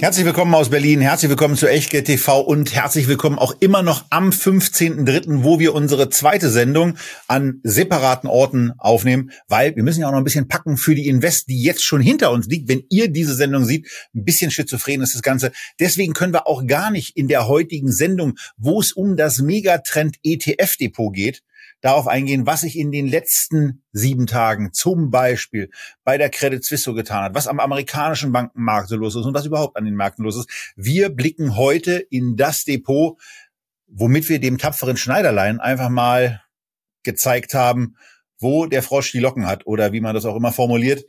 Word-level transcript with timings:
Herzlich 0.00 0.24
willkommen 0.24 0.54
aus 0.54 0.70
Berlin, 0.70 1.00
herzlich 1.00 1.28
willkommen 1.28 1.56
zu 1.56 1.66
Echtgeld 1.66 2.06
TV 2.06 2.40
und 2.40 2.72
herzlich 2.72 3.08
willkommen 3.08 3.36
auch 3.36 3.56
immer 3.58 3.82
noch 3.82 4.04
am 4.10 4.30
15.03., 4.30 5.42
wo 5.42 5.58
wir 5.58 5.74
unsere 5.74 6.08
zweite 6.08 6.50
Sendung 6.50 6.96
an 7.26 7.58
separaten 7.64 8.28
Orten 8.28 8.70
aufnehmen, 8.78 9.32
weil 9.48 9.74
wir 9.74 9.82
müssen 9.82 10.02
ja 10.02 10.06
auch 10.06 10.12
noch 10.12 10.18
ein 10.18 10.24
bisschen 10.24 10.46
packen 10.46 10.76
für 10.76 10.94
die 10.94 11.08
Invest, 11.08 11.48
die 11.48 11.60
jetzt 11.60 11.82
schon 11.82 12.00
hinter 12.00 12.30
uns 12.30 12.46
liegt. 12.46 12.68
Wenn 12.68 12.84
ihr 12.90 13.10
diese 13.10 13.34
Sendung 13.34 13.64
seht, 13.64 13.88
ein 14.14 14.22
bisschen 14.24 14.52
schizophren 14.52 15.02
ist 15.02 15.16
das 15.16 15.22
Ganze. 15.22 15.50
Deswegen 15.80 16.12
können 16.12 16.32
wir 16.32 16.46
auch 16.46 16.64
gar 16.64 16.92
nicht 16.92 17.16
in 17.16 17.26
der 17.26 17.48
heutigen 17.48 17.90
Sendung, 17.90 18.38
wo 18.56 18.80
es 18.80 18.92
um 18.92 19.16
das 19.16 19.38
Megatrend 19.40 20.18
ETF-Depot 20.22 21.12
geht, 21.12 21.42
darauf 21.80 22.08
eingehen, 22.08 22.46
was 22.46 22.62
sich 22.62 22.76
in 22.76 22.90
den 22.90 23.06
letzten 23.06 23.82
sieben 23.92 24.26
Tagen 24.26 24.72
zum 24.72 25.10
Beispiel 25.10 25.70
bei 26.04 26.18
der 26.18 26.30
Credit 26.30 26.64
Suisse 26.64 26.82
so 26.82 26.94
getan 26.94 27.22
hat, 27.22 27.34
was 27.34 27.46
am 27.46 27.60
amerikanischen 27.60 28.32
Bankenmarkt 28.32 28.88
so 28.88 28.96
los 28.96 29.14
ist 29.14 29.24
und 29.24 29.34
was 29.34 29.46
überhaupt 29.46 29.76
an 29.76 29.84
den 29.84 29.94
Märkten 29.94 30.24
los 30.24 30.36
ist. 30.36 30.72
Wir 30.76 31.08
blicken 31.08 31.56
heute 31.56 31.98
in 32.10 32.36
das 32.36 32.64
Depot, 32.64 33.18
womit 33.86 34.28
wir 34.28 34.40
dem 34.40 34.58
tapferen 34.58 34.96
Schneiderlein 34.96 35.60
einfach 35.60 35.88
mal 35.88 36.42
gezeigt 37.04 37.54
haben, 37.54 37.96
wo 38.38 38.66
der 38.66 38.82
Frosch 38.82 39.12
die 39.12 39.20
Locken 39.20 39.46
hat 39.46 39.66
oder 39.66 39.92
wie 39.92 40.00
man 40.00 40.14
das 40.14 40.24
auch 40.24 40.36
immer 40.36 40.52
formuliert. 40.52 41.04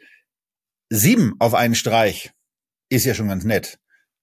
Sieben 0.89 1.35
auf 1.39 1.53
einen 1.53 1.75
Streich 1.75 2.31
ist 2.89 3.05
ja 3.05 3.13
schon 3.13 3.27
ganz 3.27 3.43
nett. 3.43 3.79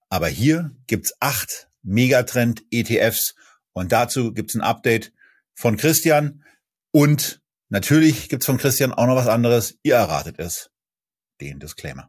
Aber 0.09 0.29
hier 0.29 0.73
gibt's 0.87 1.15
acht 1.21 1.69
Megatrend 1.83 2.65
ETFs 2.71 3.35
und 3.73 3.93
dazu 3.93 4.33
gibt's 4.33 4.55
ein 4.55 4.61
Update 4.61 5.13
von 5.57 5.77
Christian. 5.77 6.45
Und 6.93 7.41
natürlich 7.69 8.29
gibt's 8.29 8.47
von 8.47 8.59
Christian 8.59 8.93
auch 8.93 9.07
noch 9.07 9.17
was 9.17 9.29
anderes. 9.29 9.79
Ihr 9.83 9.97
erratet 9.97 10.39
es. 10.39 10.71
Den 11.41 11.59
Disclaimer. 11.59 12.09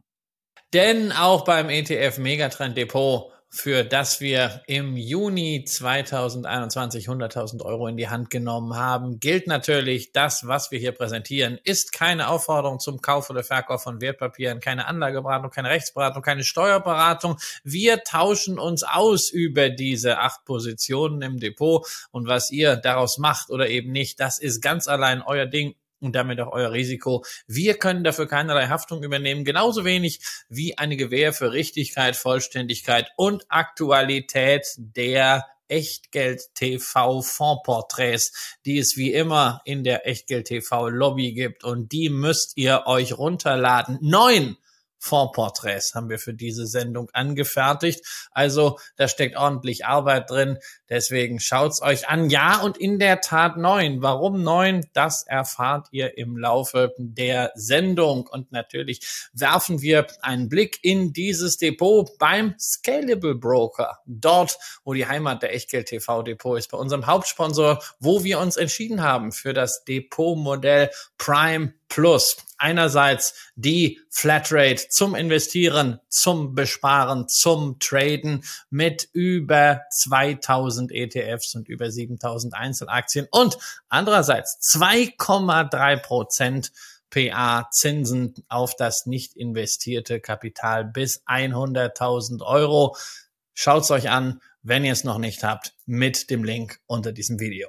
Denn 0.72 1.12
auch 1.12 1.44
beim 1.44 1.70
ETF 1.70 2.18
Megatrend 2.18 2.76
Depot 2.76 3.32
für 3.50 3.82
das 3.82 4.20
wir 4.20 4.62
im 4.66 4.96
Juni 4.96 5.64
2021 5.64 7.08
100.000 7.08 7.64
Euro 7.64 7.86
in 7.86 7.96
die 7.96 8.08
Hand 8.08 8.28
genommen 8.30 8.76
haben, 8.76 9.20
gilt 9.20 9.46
natürlich, 9.46 10.12
das, 10.12 10.46
was 10.46 10.70
wir 10.70 10.78
hier 10.78 10.92
präsentieren, 10.92 11.58
ist 11.64 11.92
keine 11.92 12.28
Aufforderung 12.28 12.78
zum 12.78 13.00
Kauf 13.00 13.30
oder 13.30 13.42
Verkauf 13.42 13.82
von 13.82 14.00
Wertpapieren, 14.00 14.60
keine 14.60 14.86
Anlageberatung, 14.86 15.50
keine 15.50 15.70
Rechtsberatung, 15.70 16.22
keine 16.22 16.44
Steuerberatung. 16.44 17.38
Wir 17.64 18.04
tauschen 18.04 18.58
uns 18.58 18.82
aus 18.82 19.30
über 19.30 19.70
diese 19.70 20.18
acht 20.18 20.44
Positionen 20.44 21.22
im 21.22 21.40
Depot. 21.40 21.86
Und 22.10 22.28
was 22.28 22.50
ihr 22.50 22.76
daraus 22.76 23.18
macht 23.18 23.50
oder 23.50 23.68
eben 23.68 23.92
nicht, 23.92 24.20
das 24.20 24.38
ist 24.38 24.60
ganz 24.60 24.88
allein 24.88 25.22
euer 25.22 25.46
Ding 25.46 25.74
und 26.00 26.14
damit 26.14 26.40
auch 26.40 26.52
euer 26.52 26.72
Risiko. 26.72 27.24
Wir 27.46 27.74
können 27.74 28.04
dafür 28.04 28.26
keinerlei 28.26 28.68
Haftung 28.68 29.02
übernehmen, 29.02 29.44
genauso 29.44 29.84
wenig 29.84 30.20
wie 30.48 30.78
eine 30.78 30.96
Gewähr 30.96 31.32
für 31.32 31.52
Richtigkeit, 31.52 32.16
Vollständigkeit 32.16 33.10
und 33.16 33.44
Aktualität 33.48 34.66
der 34.76 35.46
Echtgeld 35.68 36.54
TV 36.54 37.20
Fondsporträts, 37.20 38.56
die 38.64 38.78
es 38.78 38.96
wie 38.96 39.12
immer 39.12 39.60
in 39.64 39.84
der 39.84 40.06
Echtgeld 40.06 40.46
TV 40.46 40.88
Lobby 40.88 41.32
gibt 41.32 41.64
und 41.64 41.92
die 41.92 42.08
müsst 42.08 42.56
ihr 42.56 42.84
euch 42.86 43.16
runterladen. 43.18 43.98
Neun 44.00 44.56
Fondsporträts 44.98 45.94
haben 45.94 46.08
wir 46.08 46.18
für 46.18 46.34
diese 46.34 46.66
Sendung 46.66 47.08
angefertigt. 47.12 48.04
Also 48.30 48.78
da 48.96 49.08
steckt 49.08 49.36
ordentlich 49.36 49.86
Arbeit 49.86 50.30
drin. 50.30 50.58
Deswegen 50.88 51.40
schaut's 51.40 51.82
euch 51.82 52.08
an. 52.08 52.30
Ja, 52.30 52.60
und 52.60 52.76
in 52.76 52.98
der 52.98 53.20
Tat 53.20 53.56
neun. 53.56 54.02
Warum 54.02 54.42
neun? 54.42 54.86
Das 54.92 55.24
erfahrt 55.26 55.88
ihr 55.90 56.16
im 56.16 56.36
Laufe 56.36 56.94
der 56.98 57.52
Sendung. 57.54 58.26
Und 58.26 58.52
natürlich 58.52 59.00
werfen 59.32 59.82
wir 59.82 60.06
einen 60.22 60.48
Blick 60.48 60.78
in 60.82 61.12
dieses 61.12 61.56
Depot 61.56 62.10
beim 62.18 62.54
Scalable 62.58 63.34
Broker. 63.34 63.98
Dort, 64.06 64.58
wo 64.84 64.94
die 64.94 65.06
Heimat 65.06 65.42
der 65.42 65.54
Echtgeld 65.54 65.88
TV 65.88 66.22
Depot 66.22 66.58
ist, 66.58 66.70
bei 66.70 66.78
unserem 66.78 67.06
Hauptsponsor, 67.06 67.82
wo 68.00 68.24
wir 68.24 68.38
uns 68.38 68.56
entschieden 68.56 69.02
haben 69.02 69.32
für 69.32 69.52
das 69.52 69.84
Depotmodell 69.84 70.90
Prime 71.18 71.74
Plus. 71.88 72.36
Einerseits 72.58 73.34
die 73.54 74.00
Flatrate 74.10 74.88
zum 74.88 75.14
Investieren, 75.14 76.00
zum 76.08 76.54
Besparen, 76.54 77.28
zum 77.28 77.78
Traden 77.78 78.44
mit 78.68 79.08
über 79.12 79.82
2000 80.02 80.90
ETFs 80.92 81.54
und 81.54 81.68
über 81.68 81.90
7000 81.90 82.54
Einzelaktien 82.54 83.28
und 83.30 83.58
andererseits 83.88 84.58
2,3 84.74 86.02
Prozent 86.02 86.72
PA 87.10 87.68
Zinsen 87.70 88.34
auf 88.48 88.74
das 88.76 89.06
nicht 89.06 89.36
investierte 89.36 90.20
Kapital 90.20 90.84
bis 90.84 91.22
100.000 91.26 92.42
Euro. 92.42 92.96
Schaut's 93.54 93.90
euch 93.90 94.10
an, 94.10 94.40
wenn 94.62 94.84
ihr 94.84 94.92
es 94.92 95.04
noch 95.04 95.18
nicht 95.18 95.42
habt, 95.42 95.74
mit 95.86 96.30
dem 96.30 96.44
Link 96.44 96.80
unter 96.86 97.12
diesem 97.12 97.40
Video. 97.40 97.68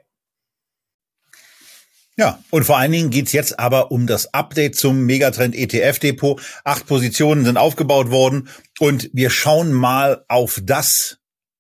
Ja, 2.19 2.44
und 2.50 2.66
vor 2.66 2.78
allen 2.78 2.91
Dingen 2.91 3.12
geht's 3.12 3.31
jetzt 3.31 3.59
aber 3.59 3.91
um 3.91 4.06
das 4.06 4.34
Update 4.34 4.75
zum 4.75 5.06
Megatrend 5.06 5.56
ETF 5.56 6.00
Depot. 6.00 6.41
Acht 6.66 6.85
Positionen 6.85 7.46
sind 7.46 7.56
aufgebaut 7.56 8.12
worden 8.12 8.50
und 8.78 9.09
wir 9.13 9.30
schauen 9.30 9.72
mal 9.72 10.25
auf 10.28 10.59
das, 10.62 11.19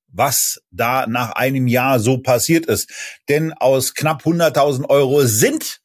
was 0.09 0.59
da 0.69 1.07
nach 1.07 1.31
einem 1.31 1.67
Jahr 1.67 2.01
so 2.01 2.17
passiert 2.17 2.65
ist. 2.65 2.91
Denn 3.29 3.53
aus 3.53 3.93
knapp 3.93 4.25
100.000 4.25 4.89
Euro 4.89 5.25
sind 5.25 5.79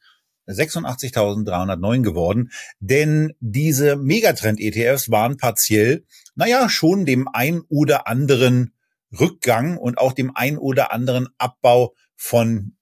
86.309 0.48 2.02
geworden, 2.02 2.50
denn 2.80 3.32
diese 3.38 3.94
Megatrend-ETFs 3.94 5.08
waren 5.08 5.36
partiell, 5.36 6.04
naja, 6.34 6.68
schon 6.68 7.06
dem 7.06 7.28
ein 7.32 7.60
oder 7.68 8.08
anderen 8.08 8.74
Rückgang 9.12 9.76
und 9.76 9.98
auch 9.98 10.14
dem 10.14 10.34
ein 10.34 10.58
oder 10.58 10.92
anderen 10.92 11.28
Abbau 11.38 11.94
von 12.16 12.74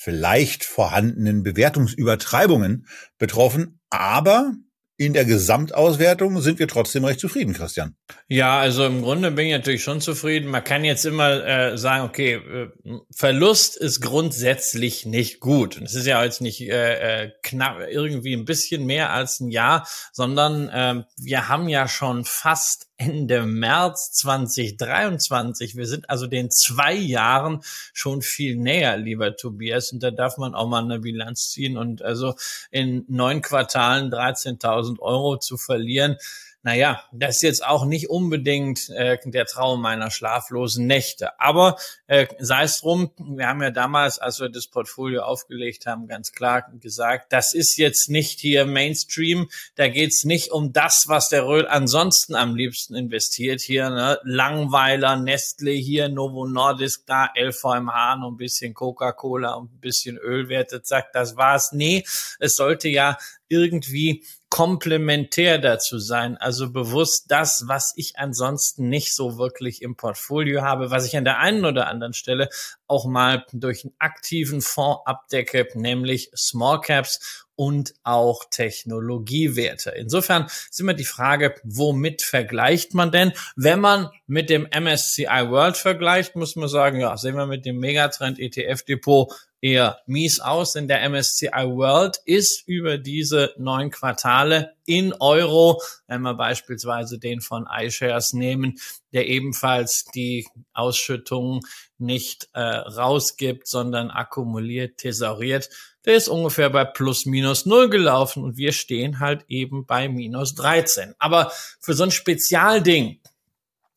vielleicht 0.00 0.64
vorhandenen 0.64 1.42
Bewertungsübertreibungen 1.42 2.86
betroffen, 3.18 3.80
aber 3.90 4.54
in 4.96 5.12
der 5.12 5.24
Gesamtauswertung 5.24 6.40
sind 6.40 6.58
wir 6.58 6.68
trotzdem 6.68 7.04
recht 7.04 7.20
zufrieden, 7.20 7.52
Christian. 7.54 7.96
Ja, 8.28 8.58
also 8.58 8.84
im 8.84 9.00
Grunde 9.02 9.30
bin 9.30 9.46
ich 9.46 9.52
natürlich 9.52 9.82
schon 9.82 10.00
zufrieden. 10.00 10.50
Man 10.50 10.64
kann 10.64 10.84
jetzt 10.84 11.04
immer 11.06 11.42
äh, 11.42 11.78
sagen, 11.78 12.04
okay, 12.04 12.34
äh, 12.34 12.68
Verlust 13.14 13.78
ist 13.78 14.02
grundsätzlich 14.02 15.06
nicht 15.06 15.40
gut. 15.40 15.78
Und 15.78 15.84
es 15.84 15.94
ist 15.94 16.06
ja 16.06 16.22
jetzt 16.22 16.42
nicht 16.42 16.60
äh, 16.62 17.24
äh, 17.24 17.32
knapp 17.42 17.80
irgendwie 17.90 18.34
ein 18.34 18.44
bisschen 18.44 18.84
mehr 18.84 19.10
als 19.10 19.40
ein 19.40 19.50
Jahr, 19.50 19.88
sondern 20.12 20.68
äh, 20.68 21.02
wir 21.18 21.48
haben 21.48 21.70
ja 21.70 21.88
schon 21.88 22.26
fast 22.26 22.89
Ende 23.00 23.46
März 23.46 24.12
2023. 24.12 25.74
Wir 25.74 25.86
sind 25.86 26.10
also 26.10 26.26
den 26.26 26.50
zwei 26.50 26.92
Jahren 26.92 27.62
schon 27.94 28.20
viel 28.20 28.56
näher, 28.56 28.98
lieber 28.98 29.36
Tobias. 29.36 29.90
Und 29.90 30.02
da 30.02 30.10
darf 30.10 30.36
man 30.36 30.54
auch 30.54 30.68
mal 30.68 30.84
eine 30.84 30.98
Bilanz 30.98 31.48
ziehen. 31.50 31.78
Und 31.78 32.02
also 32.02 32.34
in 32.70 33.06
neun 33.08 33.40
Quartalen 33.40 34.12
13.000 34.12 34.98
Euro 34.98 35.38
zu 35.38 35.56
verlieren, 35.56 36.18
naja, 36.62 37.02
das 37.10 37.36
ist 37.36 37.42
jetzt 37.42 37.64
auch 37.64 37.86
nicht 37.86 38.10
unbedingt 38.10 38.90
äh, 38.90 39.16
der 39.24 39.46
Traum 39.46 39.80
meiner 39.80 40.10
schlaflosen 40.10 40.86
Nächte. 40.86 41.40
Aber 41.40 41.78
äh, 42.06 42.26
sei 42.38 42.64
es 42.64 42.80
drum, 42.80 43.12
wir 43.18 43.46
haben 43.46 43.62
ja 43.62 43.70
damals, 43.70 44.18
als 44.18 44.40
wir 44.40 44.50
das 44.50 44.68
Portfolio 44.68 45.22
aufgelegt 45.22 45.86
haben, 45.86 46.06
ganz 46.06 46.32
klar 46.32 46.70
gesagt, 46.78 47.32
das 47.32 47.54
ist 47.54 47.78
jetzt 47.78 48.10
nicht 48.10 48.40
hier 48.40 48.66
Mainstream, 48.66 49.48
da 49.76 49.88
geht's 49.88 50.24
nicht 50.24 50.50
um 50.50 50.74
das, 50.74 51.04
was 51.06 51.30
der 51.30 51.46
Röhl 51.46 51.66
ansonsten 51.66 52.34
am 52.34 52.54
liebsten 52.54 52.94
investiert. 52.94 53.62
Hier 53.62 53.88
ne? 53.88 54.18
Langweiler, 54.24 55.16
Nestle 55.16 55.72
hier, 55.72 56.10
Novo 56.10 56.46
Nordisk 56.46 57.06
da, 57.06 57.30
LVMH, 57.34 58.16
noch 58.16 58.32
ein 58.32 58.36
bisschen 58.36 58.74
Coca-Cola 58.74 59.54
und 59.54 59.72
ein 59.72 59.80
bisschen 59.80 60.18
Ölwerte, 60.18 60.82
zack, 60.82 61.12
das 61.14 61.36
war's. 61.36 61.72
Nee, 61.72 62.04
es 62.38 62.54
sollte 62.54 62.88
ja 62.88 63.16
irgendwie 63.48 64.24
komplementär 64.50 65.58
dazu 65.58 65.98
sein, 65.98 66.36
also 66.36 66.72
bewusst 66.72 67.26
das, 67.28 67.64
was 67.68 67.92
ich 67.96 68.18
ansonsten 68.18 68.88
nicht 68.88 69.14
so 69.14 69.38
wirklich 69.38 69.80
im 69.80 69.96
Portfolio 69.96 70.62
habe, 70.62 70.90
was 70.90 71.06
ich 71.06 71.16
an 71.16 71.24
der 71.24 71.38
einen 71.38 71.64
oder 71.64 71.86
anderen 71.86 72.14
Stelle 72.14 72.48
auch 72.88 73.06
mal 73.06 73.46
durch 73.52 73.84
einen 73.84 73.94
aktiven 74.00 74.60
Fonds 74.60 75.02
abdecke, 75.06 75.68
nämlich 75.74 76.32
Small 76.36 76.80
Caps 76.80 77.46
und 77.54 77.94
auch 78.02 78.44
Technologiewerte. 78.50 79.90
Insofern 79.90 80.46
ist 80.46 80.80
immer 80.80 80.94
die 80.94 81.04
Frage, 81.04 81.54
womit 81.62 82.22
vergleicht 82.22 82.92
man 82.92 83.12
denn? 83.12 83.32
Wenn 83.54 83.80
man 83.80 84.08
mit 84.26 84.50
dem 84.50 84.66
MSCI 84.66 85.48
World 85.48 85.76
vergleicht, 85.76 86.34
muss 86.34 86.56
man 86.56 86.68
sagen, 86.68 87.00
ja, 87.00 87.16
sehen 87.16 87.36
wir 87.36 87.46
mit 87.46 87.66
dem 87.66 87.78
Megatrend 87.78 88.40
ETF 88.40 88.82
Depot 88.82 89.32
eher 89.60 89.98
mies 90.06 90.40
aus, 90.40 90.72
denn 90.72 90.88
der 90.88 91.08
MSCI 91.08 91.66
World 91.66 92.18
ist 92.24 92.66
über 92.66 92.98
diese 92.98 93.52
neun 93.58 93.90
Quartale 93.90 94.74
in 94.86 95.12
Euro, 95.20 95.80
wenn 96.06 96.22
wir 96.22 96.34
beispielsweise 96.34 97.18
den 97.18 97.40
von 97.40 97.66
iShares 97.70 98.32
nehmen, 98.32 98.78
der 99.12 99.28
ebenfalls 99.28 100.06
die 100.14 100.46
Ausschüttungen 100.72 101.60
nicht 101.98 102.48
äh, 102.54 102.60
rausgibt, 102.60 103.68
sondern 103.68 104.10
akkumuliert, 104.10 104.98
thesauriert, 104.98 105.68
der 106.06 106.14
ist 106.14 106.28
ungefähr 106.28 106.70
bei 106.70 106.84
plus 106.84 107.26
minus 107.26 107.66
null 107.66 107.90
gelaufen 107.90 108.42
und 108.42 108.56
wir 108.56 108.72
stehen 108.72 109.20
halt 109.20 109.44
eben 109.48 109.84
bei 109.84 110.08
minus 110.08 110.54
13. 110.54 111.14
Aber 111.18 111.52
für 111.78 111.92
so 111.92 112.04
ein 112.04 112.10
Spezialding, 112.10 113.20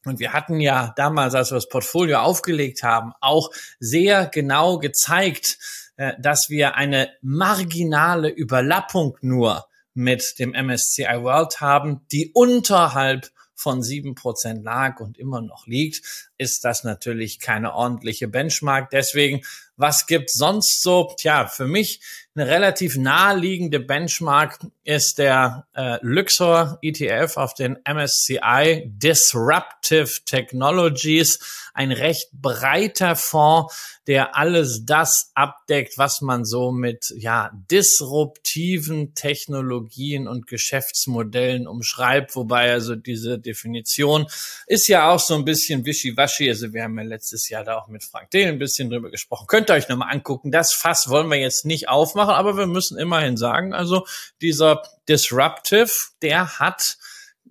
und 0.06 0.20
wir 0.20 0.34
hatten 0.34 0.60
ja 0.60 0.94
damals, 0.96 1.36
als 1.36 1.52
wir 1.52 1.56
das 1.56 1.70
Portfolio 1.70 2.20
aufgelegt 2.20 2.84
haben, 2.84 3.14
auch 3.22 3.52
sehr 3.80 4.28
genau 4.28 4.78
gezeigt, 4.80 5.58
äh, 5.98 6.14
dass 6.20 6.50
wir 6.50 6.76
eine 6.76 7.12
marginale 7.22 8.30
Überlappung 8.30 9.18
nur 9.22 9.66
mit 9.94 10.40
dem 10.40 10.52
MSCI 10.52 11.22
World 11.22 11.62
haben, 11.62 12.02
die 12.12 12.32
unterhalb 12.34 13.30
von 13.56 13.82
sieben 13.82 14.16
Prozent 14.16 14.64
lag 14.64 15.00
und 15.00 15.18
immer 15.18 15.42
noch 15.42 15.68
liegt, 15.68 16.30
ist 16.38 16.66
das 16.66 16.84
natürlich 16.84 17.40
keine 17.40 17.74
ordentliche 17.74 18.28
Benchmark. 18.28 18.90
Deswegen, 18.90 19.42
was 19.78 20.06
gibt 20.08 20.32
sonst 20.32 20.82
so? 20.82 21.14
Tja, 21.18 21.48
für 21.48 21.68
mich 21.68 22.02
eine 22.35 22.47
relativ 22.47 22.97
naheliegende 22.97 23.80
Benchmark 23.80 24.59
ist 24.83 25.19
der 25.19 25.68
äh, 25.75 25.97
Luxor 26.01 26.80
ETF 26.81 27.38
auf 27.38 27.53
den 27.53 27.77
MSCI 27.88 28.83
Disruptive 28.88 30.09
Technologies, 30.25 31.69
ein 31.75 31.91
recht 31.91 32.30
breiter 32.33 33.15
Fonds, 33.15 34.00
der 34.07 34.35
alles 34.35 34.83
das 34.85 35.31
abdeckt, 35.35 35.97
was 35.97 36.21
man 36.21 36.44
so 36.44 36.71
mit 36.71 37.13
ja 37.15 37.51
disruptiven 37.71 39.13
Technologien 39.13 40.27
und 40.27 40.47
Geschäftsmodellen 40.47 41.68
umschreibt, 41.68 42.35
wobei 42.35 42.71
also 42.71 42.95
diese 42.95 43.39
Definition 43.39 44.25
ist 44.65 44.88
ja 44.88 45.09
auch 45.09 45.19
so 45.19 45.35
ein 45.35 45.45
bisschen 45.45 45.85
wischiwaschi. 45.85 46.50
Also 46.50 46.74
wir 46.74 46.83
haben 46.83 46.97
ja 46.97 47.03
letztes 47.03 47.47
Jahr 47.47 47.63
da 47.63 47.77
auch 47.77 47.88
mit 47.88 48.03
Frank 48.03 48.31
Dehl 48.31 48.47
ein 48.47 48.59
bisschen 48.59 48.89
drüber 48.89 49.12
gesprochen. 49.12 49.47
Könnt 49.47 49.69
ihr 49.69 49.75
euch 49.75 49.88
nochmal 49.88 50.12
angucken. 50.12 50.51
Das 50.51 50.74
Fass 50.74 51.09
wollen 51.09 51.30
wir 51.30 51.38
jetzt 51.38 51.65
nicht 51.65 51.88
aufmachen, 51.88 52.23
aber 52.30 52.58
wir 52.58 52.68
müssen 52.68 52.98
immerhin 52.98 53.38
sagen, 53.38 53.74
also 53.74 54.06
dieser 54.42 54.84
Disruptive, 55.08 55.92
der 56.22 56.60
hat 56.60 56.98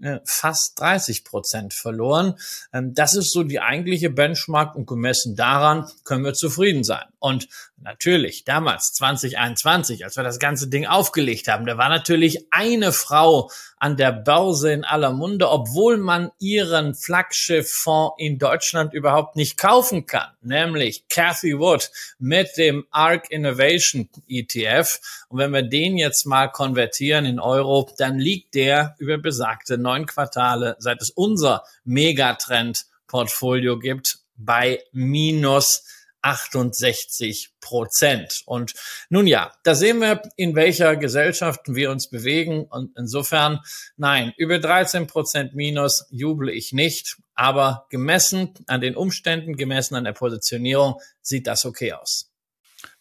äh, 0.01 0.21
fast 0.25 0.81
30 0.81 1.25
Prozent 1.25 1.75
verloren. 1.75 2.35
Ähm, 2.73 2.95
das 2.95 3.15
ist 3.15 3.33
so 3.33 3.43
die 3.43 3.61
eigentliche 3.61 4.11
Benchmark 4.11 4.75
und 4.75 4.87
gemessen 4.87 5.37
daran 5.37 5.89
können 6.05 6.25
wir 6.25 6.35
zufrieden 6.35 6.85
sein. 6.85 7.12
Und 7.23 7.47
natürlich, 7.77 8.43
damals 8.43 8.93
2021, 8.95 10.05
als 10.05 10.17
wir 10.17 10.25
das 10.25 10.41
ganze 10.41 10.69
Ding 10.69 10.87
aufgelegt 10.87 11.47
haben, 11.47 11.67
da 11.67 11.79
war 11.79 11.89
natürlich 11.89 12.49
eine 12.51 12.91
Frau 12.91 13.49
an 13.77 13.97
der 13.97 14.11
Börse 14.11 14.73
in 14.73 14.85
aller 14.85 15.13
Munde, 15.13 15.49
obwohl 15.49 15.99
man 15.99 16.33
ihren 16.41 16.97
Flaggschifffonds 16.97 18.17
in 18.19 18.41
Deutschland 18.41 18.93
überhaupt 18.93 19.37
nicht 19.37 19.57
kaufen 19.57 20.07
kann, 20.07 20.33
nämlich 20.41 21.07
Cathy 21.09 21.57
Wood 21.61 21.93
mit 22.19 22.57
dem 22.57 22.89
ARC 22.91 23.31
Innovation 23.31 24.09
ETF. 24.27 24.99
Und 25.29 25.39
wenn 25.39 25.53
wir 25.53 25.63
den 25.63 25.97
jetzt 25.99 26.27
mal 26.27 26.49
konvertieren 26.49 27.25
in 27.25 27.39
Euro, 27.39 27.89
dann 27.99 28.19
liegt 28.19 28.57
der 28.57 28.97
über 28.99 29.17
besagte 29.17 29.79
neun 29.79 30.07
Quartale, 30.07 30.75
seit 30.81 31.01
es 31.01 31.11
unser 31.11 31.63
Megatrend-Portfolio 31.85 33.79
gibt, 33.79 34.19
bei 34.37 34.83
minus 34.91 35.85
68 36.23 37.53
Prozent. 37.61 38.43
Und 38.47 38.75
nun 39.11 39.27
ja, 39.27 39.53
da 39.65 39.75
sehen 39.75 40.01
wir, 40.01 40.23
in 40.37 40.55
welcher 40.55 40.97
Gesellschaft 40.97 41.61
wir 41.67 41.91
uns 41.91 42.09
bewegen. 42.09 42.65
Und 42.65 42.97
insofern, 42.97 43.61
nein, 43.97 44.33
über 44.37 44.59
13 44.59 45.07
Prozent 45.07 45.55
minus 45.55 46.07
juble 46.11 46.53
ich 46.53 46.73
nicht. 46.73 47.17
Aber 47.35 47.87
gemessen 47.91 48.55
an 48.67 48.81
den 48.81 48.97
Umständen, 48.97 49.57
gemessen 49.57 49.95
an 49.95 50.05
der 50.05 50.13
Positionierung, 50.13 51.01
sieht 51.21 51.47
das 51.47 51.65
okay 51.65 51.93
aus. 51.93 52.33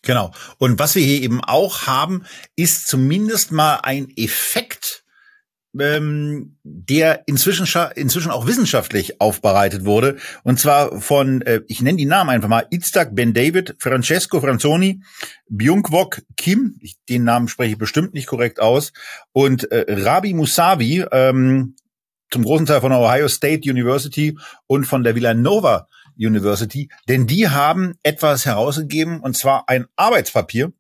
Genau. 0.02 0.32
Und 0.58 0.80
was 0.80 0.96
wir 0.96 1.04
hier 1.04 1.22
eben 1.22 1.44
auch 1.44 1.86
haben, 1.86 2.26
ist 2.56 2.88
zumindest 2.88 3.52
mal 3.52 3.78
ein 3.84 4.12
Effekt, 4.16 5.01
ähm, 5.80 6.58
der 6.64 7.24
inzwischen 7.28 7.68
inzwischen 7.96 8.32
auch 8.32 8.48
wissenschaftlich 8.48 9.22
aufbereitet 9.22 9.86
wurde. 9.86 10.18
Und 10.44 10.60
zwar 10.60 11.00
von 11.02 11.42
äh, 11.42 11.62
ich 11.68 11.82
nenne 11.82 11.98
die 11.98 12.06
Namen 12.06 12.30
einfach 12.30 12.50
mal 12.50 12.68
Itzhak 12.70 13.16
Ben 13.16 13.34
David, 13.34 13.76
Francesco 13.80 14.42
Franzoni, 14.42 15.02
Byung-Kwok 15.50 16.22
Kim, 16.38 16.78
ich, 16.82 16.98
den 17.10 17.24
Namen 17.24 17.48
spreche 17.48 17.74
ich 17.74 17.78
bestimmt 17.78 18.14
nicht 18.14 18.28
korrekt 18.28 18.60
aus 18.60 18.92
und 19.32 19.72
äh, 19.72 19.86
Rabi 19.88 20.34
Musavi 20.34 21.06
ähm, 21.12 21.76
zum 22.30 22.44
großen 22.44 22.66
Teil 22.66 22.82
von 22.82 22.92
Ohio 22.92 23.28
State 23.28 23.70
University 23.70 24.38
und 24.68 24.86
von 24.86 25.04
der 25.04 25.16
Villanova 25.16 25.88
University, 26.18 26.90
denn 27.08 27.28
die 27.28 27.50
haben 27.50 27.96
etwas 28.04 28.46
herausgegeben 28.46 29.22
und 29.22 29.38
zwar 29.38 29.68
ein 29.68 29.86
Arbeitspapier 29.96 30.72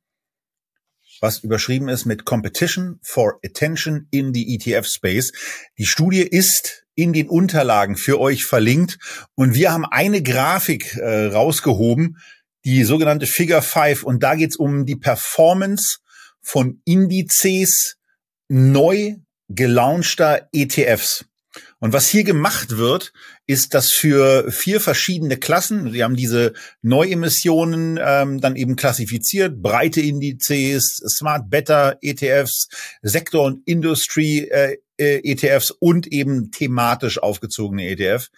was 1.22 1.40
überschrieben 1.40 1.88
ist 1.88 2.06
mit 2.06 2.26
Competition 2.26 3.00
for 3.02 3.40
Attention 3.46 4.08
in 4.12 4.34
the 4.34 4.56
ETF 4.56 4.86
Space. 4.88 5.32
Die 5.78 5.86
Studie 5.86 6.24
ist 6.24 6.86
in 6.96 7.14
den 7.14 7.30
Unterlagen 7.30 7.96
für 7.96 8.20
euch 8.20 8.44
verlinkt 8.44 8.98
und 9.36 9.54
wir 9.54 9.72
haben 9.72 9.86
eine 9.86 10.22
Grafik 10.22 10.98
äh, 10.98 11.28
rausgehoben, 11.28 12.18
die 12.66 12.84
sogenannte 12.84 13.28
Figure 13.28 13.62
5 13.62 14.04
und 14.04 14.22
da 14.22 14.36
geht 14.36 14.52
es 14.52 14.56
um 14.58 14.86
die 14.86 14.98
Performance 14.98 16.00
von 16.42 16.82
Indizes 16.86 17.98
neu 18.50 19.16
gelaunchter 19.48 20.50
ETFs. 20.52 21.26
Und 21.82 21.94
was 21.94 22.08
hier 22.08 22.24
gemacht 22.24 22.78
wird, 22.78 23.12
ist, 23.48 23.74
dass 23.74 23.92
für 23.92 24.52
vier 24.52 24.80
verschiedene 24.80 25.38
Klassen, 25.38 25.92
sie 25.92 26.04
haben 26.04 26.16
diese 26.16 26.54
Neuemissionen 26.84 28.00
ähm, 28.00 28.40
dann 28.40 28.56
eben 28.56 28.76
klassifiziert, 28.76 29.64
breite 29.64 30.00
Indizes, 30.00 31.02
Smart 31.18 31.50
Beta 31.50 31.96
ETFs, 32.02 32.70
Sektor- 33.02 33.46
und 33.46 33.68
Industry 33.68 34.48
äh, 34.52 34.78
äh 34.98 35.22
ETFs 35.24 35.72
und 35.72 36.06
eben 36.06 36.52
thematisch 36.52 37.18
aufgezogene 37.18 37.88
ETF, 37.88 38.30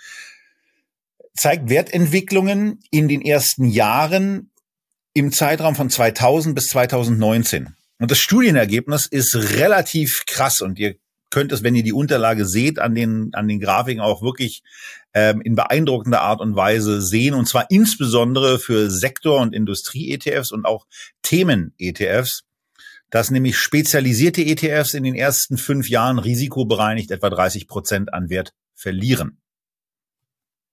zeigt 1.35 1.69
Wertentwicklungen 1.69 2.79
in 2.91 3.09
den 3.09 3.21
ersten 3.21 3.65
Jahren 3.65 4.51
im 5.13 5.33
Zeitraum 5.33 5.75
von 5.75 5.89
2000 5.89 6.55
bis 6.55 6.69
2019. 6.69 7.75
Und 7.99 8.09
das 8.09 8.19
Studienergebnis 8.19 9.05
ist 9.05 9.35
relativ 9.35 10.23
krass 10.27 10.61
und 10.61 10.79
ihr 10.79 10.95
könnt 11.33 11.51
es, 11.51 11.63
wenn 11.63 11.75
ihr 11.75 11.83
die 11.83 11.93
Unterlage 11.93 12.45
seht, 12.45 12.77
an 12.77 12.93
den, 12.93 13.31
an 13.33 13.47
den 13.47 13.59
Grafiken 13.59 14.01
auch 14.01 14.21
wirklich 14.21 14.61
ähm, 15.15 15.41
in 15.41 15.55
beeindruckender 15.55 16.21
Art 16.21 16.41
und 16.41 16.55
Weise 16.55 17.01
sehen. 17.01 17.33
Und 17.33 17.47
zwar 17.47 17.65
insbesondere 17.71 18.59
für 18.59 18.91
Sektor- 18.91 19.41
und 19.41 19.53
Industrie-ETFs 19.53 20.51
und 20.51 20.65
auch 20.65 20.85
Themen-ETFs 21.23 22.43
dass 23.09 23.29
nämlich 23.29 23.59
spezialisierte 23.59 24.41
ETFs 24.41 24.95
in 24.95 25.03
den 25.03 25.13
ersten 25.13 25.59
fünf 25.59 25.87
Jahren 25.87 26.17
risikobereinigt 26.17 27.11
etwa 27.11 27.29
30 27.29 27.67
Prozent 27.67 28.11
an 28.11 28.31
Wert 28.31 28.55
verlieren. 28.73 29.37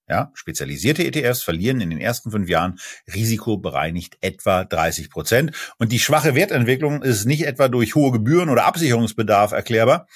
Ja, 0.08 0.32
spezialisierte 0.32 1.04
ETFs 1.04 1.42
verlieren 1.42 1.82
in 1.82 1.90
den 1.90 2.00
ersten 2.00 2.30
fünf 2.30 2.48
Jahren 2.48 2.80
risikobereinigt 3.14 4.16
etwa 4.22 4.64
30 4.64 5.10
Prozent. 5.10 5.54
Und 5.78 5.92
die 5.92 5.98
schwache 5.98 6.34
Wertentwicklung 6.34 7.02
ist 7.02 7.26
nicht 7.26 7.42
etwa 7.42 7.68
durch 7.68 7.94
hohe 7.94 8.10
Gebühren 8.10 8.48
oder 8.48 8.64
Absicherungsbedarf 8.64 9.52
erklärbar, 9.52 10.08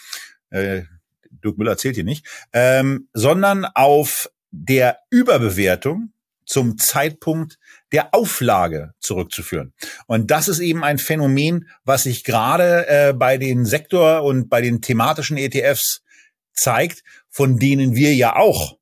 äh, 0.51 0.83
Dirk 1.45 1.59
Müller 1.59 1.77
zählt 1.77 1.97
hier 1.97 2.05
nicht, 2.05 2.27
ähm, 2.53 3.09
sondern 3.13 3.65
auf 3.65 4.31
der 4.51 4.99
Überbewertung 5.11 6.13
zum 6.47 6.79
Zeitpunkt 6.79 7.59
der 7.93 8.15
Auflage 8.15 8.93
zurückzuführen. 9.01 9.73
Und 10.07 10.31
das 10.31 10.49
ist 10.49 10.61
eben 10.61 10.85
ein 10.85 10.99
Phänomen, 10.99 11.69
was 11.85 12.05
sich 12.05 12.25
gerade 12.25 12.87
äh, 12.87 13.13
bei 13.15 13.39
den 13.39 13.65
Sektor- 13.65 14.23
und 14.25 14.49
bei 14.49 14.61
den 14.61 14.83
thematischen 14.83 15.37
ETFs 15.37 16.03
zeigt, 16.53 17.03
von 17.31 17.59
denen 17.59 17.95
wir 17.95 18.15
ja 18.15 18.37
auch 18.37 18.77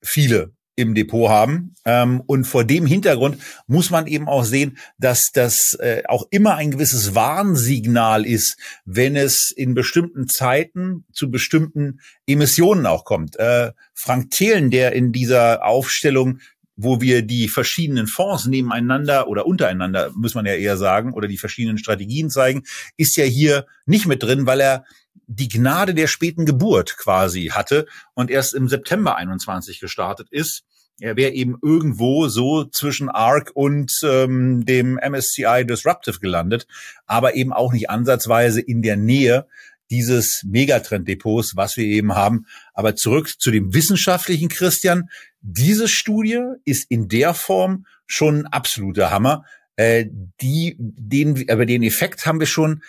viele 0.00 0.52
im 0.76 0.94
Depot 0.94 1.28
haben. 1.28 1.74
Ähm, 1.84 2.22
und 2.26 2.44
vor 2.44 2.64
dem 2.64 2.86
Hintergrund 2.86 3.38
muss 3.66 3.90
man 3.90 4.06
eben 4.06 4.28
auch 4.28 4.44
sehen, 4.44 4.78
dass 4.98 5.30
das 5.32 5.76
äh, 5.80 6.02
auch 6.08 6.26
immer 6.30 6.56
ein 6.56 6.70
gewisses 6.70 7.14
Warnsignal 7.14 8.24
ist, 8.24 8.56
wenn 8.84 9.16
es 9.16 9.52
in 9.54 9.74
bestimmten 9.74 10.28
Zeiten 10.28 11.04
zu 11.12 11.30
bestimmten 11.30 12.00
Emissionen 12.26 12.86
auch 12.86 13.04
kommt. 13.04 13.36
Äh, 13.36 13.72
Frank 13.94 14.30
Thelen, 14.30 14.70
der 14.70 14.92
in 14.92 15.12
dieser 15.12 15.64
Aufstellung 15.64 16.40
wo 16.74 17.00
wir 17.00 17.22
die 17.22 17.48
verschiedenen 17.48 18.06
Fonds 18.06 18.46
nebeneinander 18.46 19.28
oder 19.28 19.46
untereinander, 19.46 20.10
muss 20.14 20.34
man 20.34 20.46
ja 20.46 20.54
eher 20.54 20.76
sagen, 20.78 21.12
oder 21.12 21.28
die 21.28 21.38
verschiedenen 21.38 21.78
Strategien 21.78 22.30
zeigen, 22.30 22.62
ist 22.96 23.16
ja 23.16 23.24
hier 23.24 23.66
nicht 23.84 24.06
mit 24.06 24.22
drin, 24.22 24.46
weil 24.46 24.60
er 24.60 24.84
die 25.34 25.48
Gnade 25.48 25.94
der 25.94 26.06
späten 26.06 26.46
Geburt 26.46 26.96
quasi 26.96 27.46
hatte 27.52 27.86
und 28.14 28.30
erst 28.30 28.54
im 28.54 28.68
September 28.68 29.16
21 29.16 29.80
gestartet 29.80 30.28
ist. 30.30 30.62
er 31.00 31.16
wäre 31.16 31.32
eben 31.32 31.56
irgendwo 31.62 32.28
so 32.28 32.64
zwischen 32.64 33.08
ARC 33.08 33.50
und 33.54 33.92
ähm, 34.04 34.64
dem 34.64 35.00
MSCI 35.02 35.64
Disruptive 35.66 36.20
gelandet, 36.20 36.66
aber 37.06 37.34
eben 37.34 37.52
auch 37.52 37.72
nicht 37.72 37.90
ansatzweise 37.90 38.60
in 38.60 38.82
der 38.82 38.96
Nähe 38.96 39.46
dieses 39.92 40.42
Megatrend-Depots, 40.44 41.54
was 41.54 41.76
wir 41.76 41.84
eben 41.84 42.14
haben. 42.14 42.46
Aber 42.72 42.96
zurück 42.96 43.28
zu 43.38 43.50
dem 43.50 43.74
wissenschaftlichen 43.74 44.48
Christian. 44.48 45.10
Diese 45.42 45.86
Studie 45.86 46.40
ist 46.64 46.90
in 46.90 47.08
der 47.08 47.34
Form 47.34 47.86
schon 48.06 48.40
ein 48.40 48.46
absoluter 48.46 49.10
Hammer. 49.10 49.44
Äh, 49.76 50.06
die, 50.40 50.76
den, 50.78 51.48
aber 51.50 51.66
den 51.66 51.82
Effekt 51.82 52.24
haben 52.24 52.40
wir 52.40 52.46
schon 52.46 52.82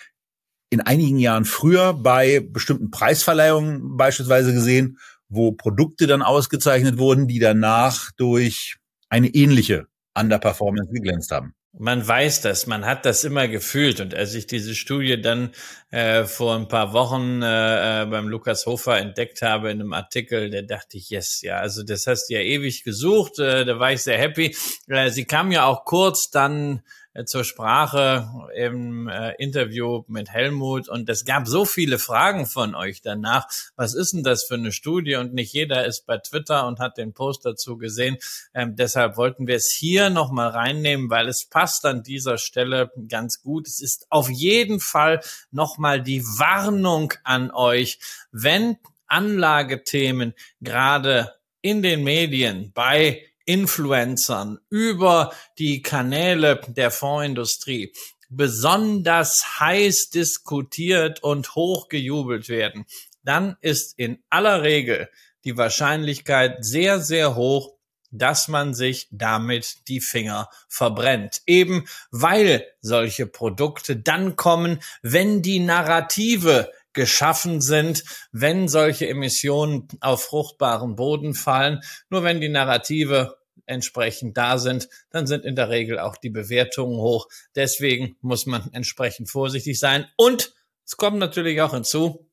in 0.74 0.80
einigen 0.80 1.18
Jahren 1.18 1.44
früher 1.44 1.94
bei 1.94 2.40
bestimmten 2.40 2.90
Preisverleihungen 2.90 3.96
beispielsweise 3.96 4.52
gesehen, 4.52 4.98
wo 5.28 5.52
Produkte 5.52 6.06
dann 6.06 6.20
ausgezeichnet 6.20 6.98
wurden, 6.98 7.28
die 7.28 7.38
danach 7.38 8.10
durch 8.16 8.76
eine 9.08 9.28
ähnliche 9.28 9.86
Underperformance 10.18 10.92
geglänzt 10.92 11.30
haben. 11.30 11.54
Man 11.76 12.06
weiß 12.06 12.40
das, 12.40 12.68
man 12.68 12.84
hat 12.86 13.04
das 13.04 13.24
immer 13.24 13.48
gefühlt. 13.48 14.00
Und 14.00 14.14
als 14.14 14.34
ich 14.34 14.46
diese 14.46 14.74
Studie 14.74 15.20
dann 15.20 15.50
äh, 15.90 16.24
vor 16.24 16.54
ein 16.56 16.68
paar 16.68 16.92
Wochen 16.92 17.42
äh, 17.42 18.02
äh 18.02 18.06
beim 18.06 18.28
Lukas 18.28 18.66
Hofer 18.66 18.98
entdeckt 18.98 19.42
habe 19.42 19.70
in 19.70 19.80
einem 19.80 19.92
Artikel, 19.92 20.50
da 20.50 20.62
dachte 20.62 20.96
ich, 20.98 21.10
yes, 21.10 21.40
ja, 21.42 21.58
also 21.58 21.82
das 21.82 22.06
hast 22.06 22.28
du 22.28 22.34
ja 22.34 22.40
ewig 22.40 22.84
gesucht, 22.84 23.40
äh, 23.40 23.64
da 23.64 23.80
war 23.80 23.92
ich 23.92 24.02
sehr 24.02 24.18
happy. 24.18 24.56
Äh, 24.86 25.10
sie 25.10 25.24
kam 25.24 25.50
ja 25.50 25.66
auch 25.66 25.84
kurz 25.84 26.30
dann 26.30 26.82
zur 27.26 27.44
Sprache 27.44 28.28
im 28.56 29.08
äh, 29.08 29.34
Interview 29.38 30.02
mit 30.08 30.30
Helmut 30.30 30.88
und 30.88 31.08
es 31.08 31.24
gab 31.24 31.46
so 31.46 31.64
viele 31.64 31.98
Fragen 31.98 32.46
von 32.46 32.74
euch 32.74 33.02
danach. 33.02 33.46
Was 33.76 33.94
ist 33.94 34.12
denn 34.12 34.24
das 34.24 34.44
für 34.44 34.54
eine 34.54 34.72
Studie? 34.72 35.14
Und 35.14 35.32
nicht 35.32 35.52
jeder 35.52 35.84
ist 35.86 36.06
bei 36.06 36.18
Twitter 36.18 36.66
und 36.66 36.80
hat 36.80 36.98
den 36.98 37.12
Post 37.12 37.46
dazu 37.46 37.78
gesehen. 37.78 38.18
Ähm, 38.52 38.74
deshalb 38.74 39.16
wollten 39.16 39.46
wir 39.46 39.56
es 39.56 39.70
hier 39.70 40.10
nochmal 40.10 40.48
reinnehmen, 40.48 41.08
weil 41.08 41.28
es 41.28 41.44
passt 41.48 41.86
an 41.86 42.02
dieser 42.02 42.36
Stelle 42.36 42.90
ganz 43.08 43.40
gut. 43.42 43.68
Es 43.68 43.80
ist 43.80 44.06
auf 44.10 44.28
jeden 44.28 44.80
Fall 44.80 45.20
nochmal 45.52 46.02
die 46.02 46.24
Warnung 46.24 47.12
an 47.22 47.52
euch, 47.52 48.00
wenn 48.32 48.76
Anlagethemen 49.06 50.34
gerade 50.60 51.34
in 51.62 51.82
den 51.82 52.02
Medien 52.02 52.72
bei 52.74 53.22
Influencern, 53.44 54.58
über 54.70 55.32
die 55.58 55.82
Kanäle 55.82 56.60
der 56.68 56.90
Fondsindustrie 56.90 57.92
besonders 58.30 59.60
heiß 59.60 60.10
diskutiert 60.10 61.22
und 61.22 61.54
hochgejubelt 61.54 62.48
werden, 62.48 62.84
dann 63.22 63.56
ist 63.60 63.98
in 63.98 64.22
aller 64.30 64.62
Regel 64.62 65.08
die 65.44 65.56
Wahrscheinlichkeit 65.56 66.64
sehr, 66.64 67.00
sehr 67.00 67.36
hoch, 67.36 67.74
dass 68.10 68.48
man 68.48 68.74
sich 68.74 69.08
damit 69.10 69.88
die 69.88 70.00
Finger 70.00 70.48
verbrennt. 70.68 71.42
Eben 71.46 71.86
weil 72.10 72.66
solche 72.80 73.26
Produkte 73.26 73.96
dann 73.96 74.36
kommen, 74.36 74.80
wenn 75.02 75.42
die 75.42 75.58
Narrative 75.58 76.70
geschaffen 76.94 77.60
sind, 77.60 78.04
wenn 78.32 78.68
solche 78.68 79.08
Emissionen 79.08 79.88
auf 80.00 80.24
fruchtbaren 80.24 80.96
Boden 80.96 81.34
fallen. 81.34 81.80
Nur 82.08 82.22
wenn 82.22 82.40
die 82.40 82.48
Narrative 82.48 83.36
entsprechend 83.66 84.36
da 84.36 84.58
sind, 84.58 84.88
dann 85.10 85.26
sind 85.26 85.44
in 85.44 85.56
der 85.56 85.70
Regel 85.70 85.98
auch 85.98 86.16
die 86.16 86.30
Bewertungen 86.30 86.96
hoch. 86.96 87.28
Deswegen 87.54 88.16
muss 88.20 88.46
man 88.46 88.70
entsprechend 88.72 89.30
vorsichtig 89.30 89.78
sein. 89.78 90.06
Und 90.16 90.54
es 90.84 90.96
kommt 90.96 91.18
natürlich 91.18 91.60
auch 91.60 91.72
hinzu, 91.72 92.26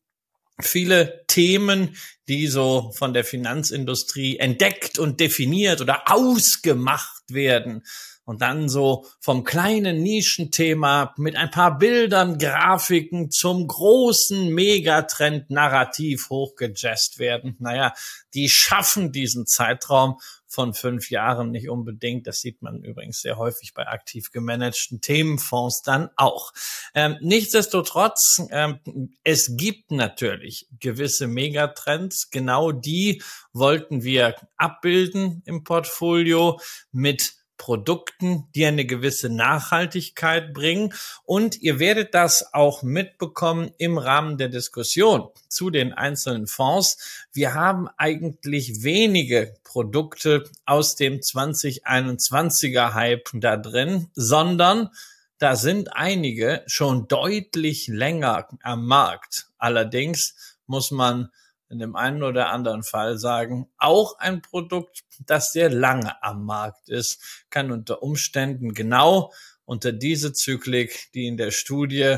viele 0.59 1.23
Themen, 1.27 1.95
die 2.27 2.47
so 2.47 2.91
von 2.93 3.13
der 3.13 3.23
Finanzindustrie 3.23 4.37
entdeckt 4.37 4.99
und 4.99 5.19
definiert 5.19 5.81
oder 5.81 6.03
ausgemacht 6.11 7.23
werden, 7.29 7.83
und 8.31 8.41
dann 8.41 8.69
so 8.69 9.05
vom 9.19 9.43
kleinen 9.43 10.01
Nischenthema 10.01 11.13
mit 11.17 11.35
ein 11.35 11.51
paar 11.51 11.77
Bildern, 11.77 12.37
Grafiken 12.37 13.29
zum 13.29 13.67
großen 13.67 14.47
Megatrend 14.53 15.49
Narrativ 15.49 16.29
hochgejazzt 16.29 17.19
werden. 17.19 17.57
Naja, 17.59 17.93
die 18.33 18.47
schaffen 18.47 19.11
diesen 19.11 19.47
Zeitraum 19.47 20.17
von 20.47 20.73
fünf 20.73 21.09
Jahren 21.09 21.51
nicht 21.51 21.69
unbedingt. 21.69 22.25
Das 22.25 22.39
sieht 22.39 22.61
man 22.61 22.85
übrigens 22.85 23.19
sehr 23.19 23.37
häufig 23.37 23.73
bei 23.73 23.85
aktiv 23.85 24.31
gemanagten 24.31 25.01
Themenfonds 25.01 25.81
dann 25.81 26.09
auch. 26.15 26.53
Ähm, 26.93 27.17
nichtsdestotrotz, 27.19 28.41
ähm, 28.51 28.79
es 29.25 29.57
gibt 29.57 29.91
natürlich 29.91 30.67
gewisse 30.79 31.27
Megatrends. 31.27 32.29
Genau 32.29 32.71
die 32.71 33.21
wollten 33.51 34.03
wir 34.03 34.35
abbilden 34.55 35.41
im 35.45 35.65
Portfolio 35.65 36.61
mit 36.93 37.40
Produkten, 37.61 38.47
die 38.55 38.65
eine 38.65 38.85
gewisse 38.85 39.29
Nachhaltigkeit 39.29 40.51
bringen. 40.51 40.95
Und 41.25 41.61
ihr 41.61 41.77
werdet 41.77 42.15
das 42.15 42.55
auch 42.55 42.81
mitbekommen 42.81 43.69
im 43.77 43.99
Rahmen 43.99 44.39
der 44.39 44.49
Diskussion 44.49 45.29
zu 45.47 45.69
den 45.69 45.93
einzelnen 45.93 46.47
Fonds. 46.47 47.27
Wir 47.31 47.53
haben 47.53 47.87
eigentlich 47.97 48.81
wenige 48.81 49.53
Produkte 49.63 50.49
aus 50.65 50.95
dem 50.95 51.19
2021er 51.19 52.95
Hype 52.95 53.29
da 53.35 53.57
drin, 53.57 54.07
sondern 54.15 54.89
da 55.37 55.55
sind 55.55 55.95
einige 55.95 56.63
schon 56.65 57.07
deutlich 57.07 57.87
länger 57.87 58.47
am 58.63 58.87
Markt. 58.87 59.49
Allerdings 59.59 60.57
muss 60.65 60.89
man 60.89 61.29
in 61.71 61.79
dem 61.79 61.95
einen 61.95 62.21
oder 62.21 62.49
anderen 62.49 62.83
Fall 62.83 63.17
sagen, 63.17 63.69
auch 63.77 64.19
ein 64.19 64.41
Produkt, 64.41 65.03
das 65.25 65.51
sehr 65.53 65.69
lange 65.69 66.21
am 66.21 66.45
Markt 66.45 66.89
ist, 66.89 67.45
kann 67.49 67.71
unter 67.71 68.03
Umständen 68.03 68.73
genau 68.73 69.31
unter 69.65 69.93
diese 69.93 70.33
Zyklik, 70.33 71.11
die 71.13 71.27
in 71.27 71.37
der 71.37 71.51
Studie 71.51 72.17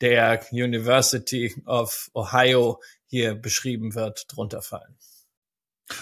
der 0.00 0.44
University 0.50 1.54
of 1.66 2.10
Ohio 2.14 2.80
hier 3.06 3.34
beschrieben 3.34 3.94
wird, 3.94 4.24
drunter 4.28 4.62
fallen. 4.62 4.96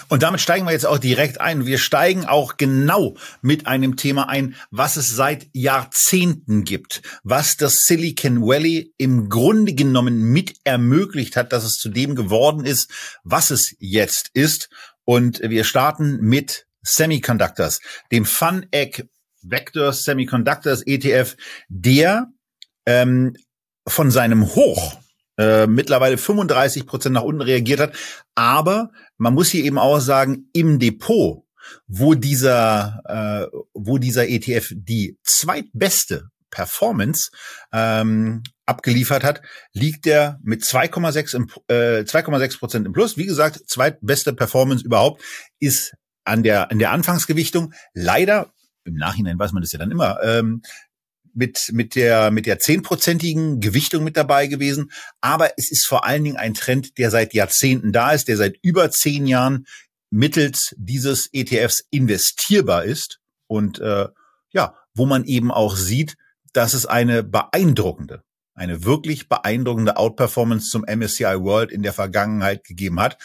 Und 0.07 0.23
damit 0.23 0.39
steigen 0.39 0.65
wir 0.65 0.71
jetzt 0.71 0.85
auch 0.85 0.97
direkt 0.97 1.41
ein. 1.41 1.65
Wir 1.65 1.77
steigen 1.77 2.25
auch 2.25 2.55
genau 2.55 3.15
mit 3.41 3.67
einem 3.67 3.97
Thema 3.97 4.29
ein, 4.29 4.55
was 4.71 4.95
es 4.95 5.09
seit 5.09 5.47
Jahrzehnten 5.51 6.63
gibt, 6.63 7.01
was 7.23 7.57
das 7.57 7.79
Silicon 7.85 8.41
Valley 8.41 8.93
im 8.97 9.27
Grunde 9.27 9.73
genommen 9.73 10.21
mit 10.31 10.55
ermöglicht 10.63 11.35
hat, 11.35 11.51
dass 11.51 11.65
es 11.65 11.73
zu 11.73 11.89
dem 11.89 12.15
geworden 12.15 12.65
ist, 12.65 12.89
was 13.23 13.51
es 13.51 13.75
jetzt 13.79 14.29
ist. 14.33 14.69
Und 15.03 15.41
wir 15.41 15.65
starten 15.65 16.19
mit 16.21 16.65
Semiconductors, 16.81 17.81
dem 18.11 18.25
FunEgg 18.25 19.07
Vector 19.41 19.91
Semiconductors 19.91 20.83
ETF, 20.85 21.35
der 21.67 22.27
ähm, 22.85 23.35
von 23.85 24.11
seinem 24.11 24.55
Hoch 24.55 25.02
äh, 25.37 25.67
mittlerweile 25.67 26.17
35 26.17 26.85
Prozent 26.85 27.13
nach 27.13 27.23
unten 27.23 27.41
reagiert 27.41 27.79
hat. 27.79 27.95
Aber 28.35 28.91
man 29.17 29.33
muss 29.33 29.49
hier 29.49 29.63
eben 29.63 29.77
auch 29.77 29.99
sagen, 29.99 30.49
im 30.53 30.79
Depot, 30.79 31.43
wo 31.87 32.13
dieser, 32.13 33.01
äh, 33.51 33.57
wo 33.73 33.97
dieser 33.97 34.27
ETF 34.27 34.73
die 34.75 35.17
zweitbeste 35.23 36.29
Performance 36.49 37.31
ähm, 37.71 38.43
abgeliefert 38.65 39.23
hat, 39.23 39.41
liegt 39.73 40.05
er 40.05 40.39
mit 40.43 40.61
2,6 40.61 41.35
im, 41.35 41.49
äh, 41.67 42.03
2,6 42.03 42.59
Prozent 42.59 42.85
im 42.85 42.93
Plus. 42.93 43.17
Wie 43.17 43.25
gesagt, 43.25 43.61
zweitbeste 43.67 44.33
Performance 44.33 44.85
überhaupt 44.85 45.23
ist 45.59 45.95
an 46.25 46.43
der 46.43 46.71
an 46.71 46.79
der 46.79 46.91
Anfangsgewichtung 46.91 47.73
leider 47.93 48.53
im 48.85 48.95
Nachhinein 48.95 49.39
weiß 49.39 49.51
man 49.53 49.61
das 49.61 49.71
ja 49.71 49.79
dann 49.79 49.91
immer 49.91 50.21
ähm, 50.23 50.61
mit, 51.33 51.69
mit 51.71 51.95
der, 51.95 52.31
mit 52.31 52.45
der 52.45 52.59
zehnprozentigen 52.59 53.59
Gewichtung 53.59 54.03
mit 54.03 54.17
dabei 54.17 54.47
gewesen. 54.47 54.91
Aber 55.21 55.51
es 55.57 55.71
ist 55.71 55.85
vor 55.85 56.05
allen 56.05 56.23
Dingen 56.23 56.37
ein 56.37 56.53
Trend, 56.53 56.97
der 56.97 57.11
seit 57.11 57.33
Jahrzehnten 57.33 57.91
da 57.91 58.11
ist, 58.11 58.27
der 58.27 58.37
seit 58.37 58.57
über 58.61 58.91
zehn 58.91 59.25
Jahren 59.27 59.65
mittels 60.09 60.75
dieses 60.77 61.29
ETFs 61.33 61.85
investierbar 61.89 62.85
ist 62.85 63.19
und 63.47 63.79
äh, 63.79 64.07
ja, 64.51 64.75
wo 64.93 65.05
man 65.05 65.25
eben 65.25 65.51
auch 65.51 65.75
sieht, 65.75 66.15
dass 66.53 66.73
es 66.73 66.85
eine 66.85 67.23
beeindruckende, 67.23 68.23
eine 68.53 68.83
wirklich 68.83 69.27
beeindruckende 69.27 69.97
Outperformance 69.97 70.69
zum 70.69 70.83
MSCI 70.83 71.41
World 71.41 71.71
in 71.71 71.81
der 71.81 71.93
Vergangenheit 71.93 72.63
gegeben 72.63 72.99
hat, 72.99 73.17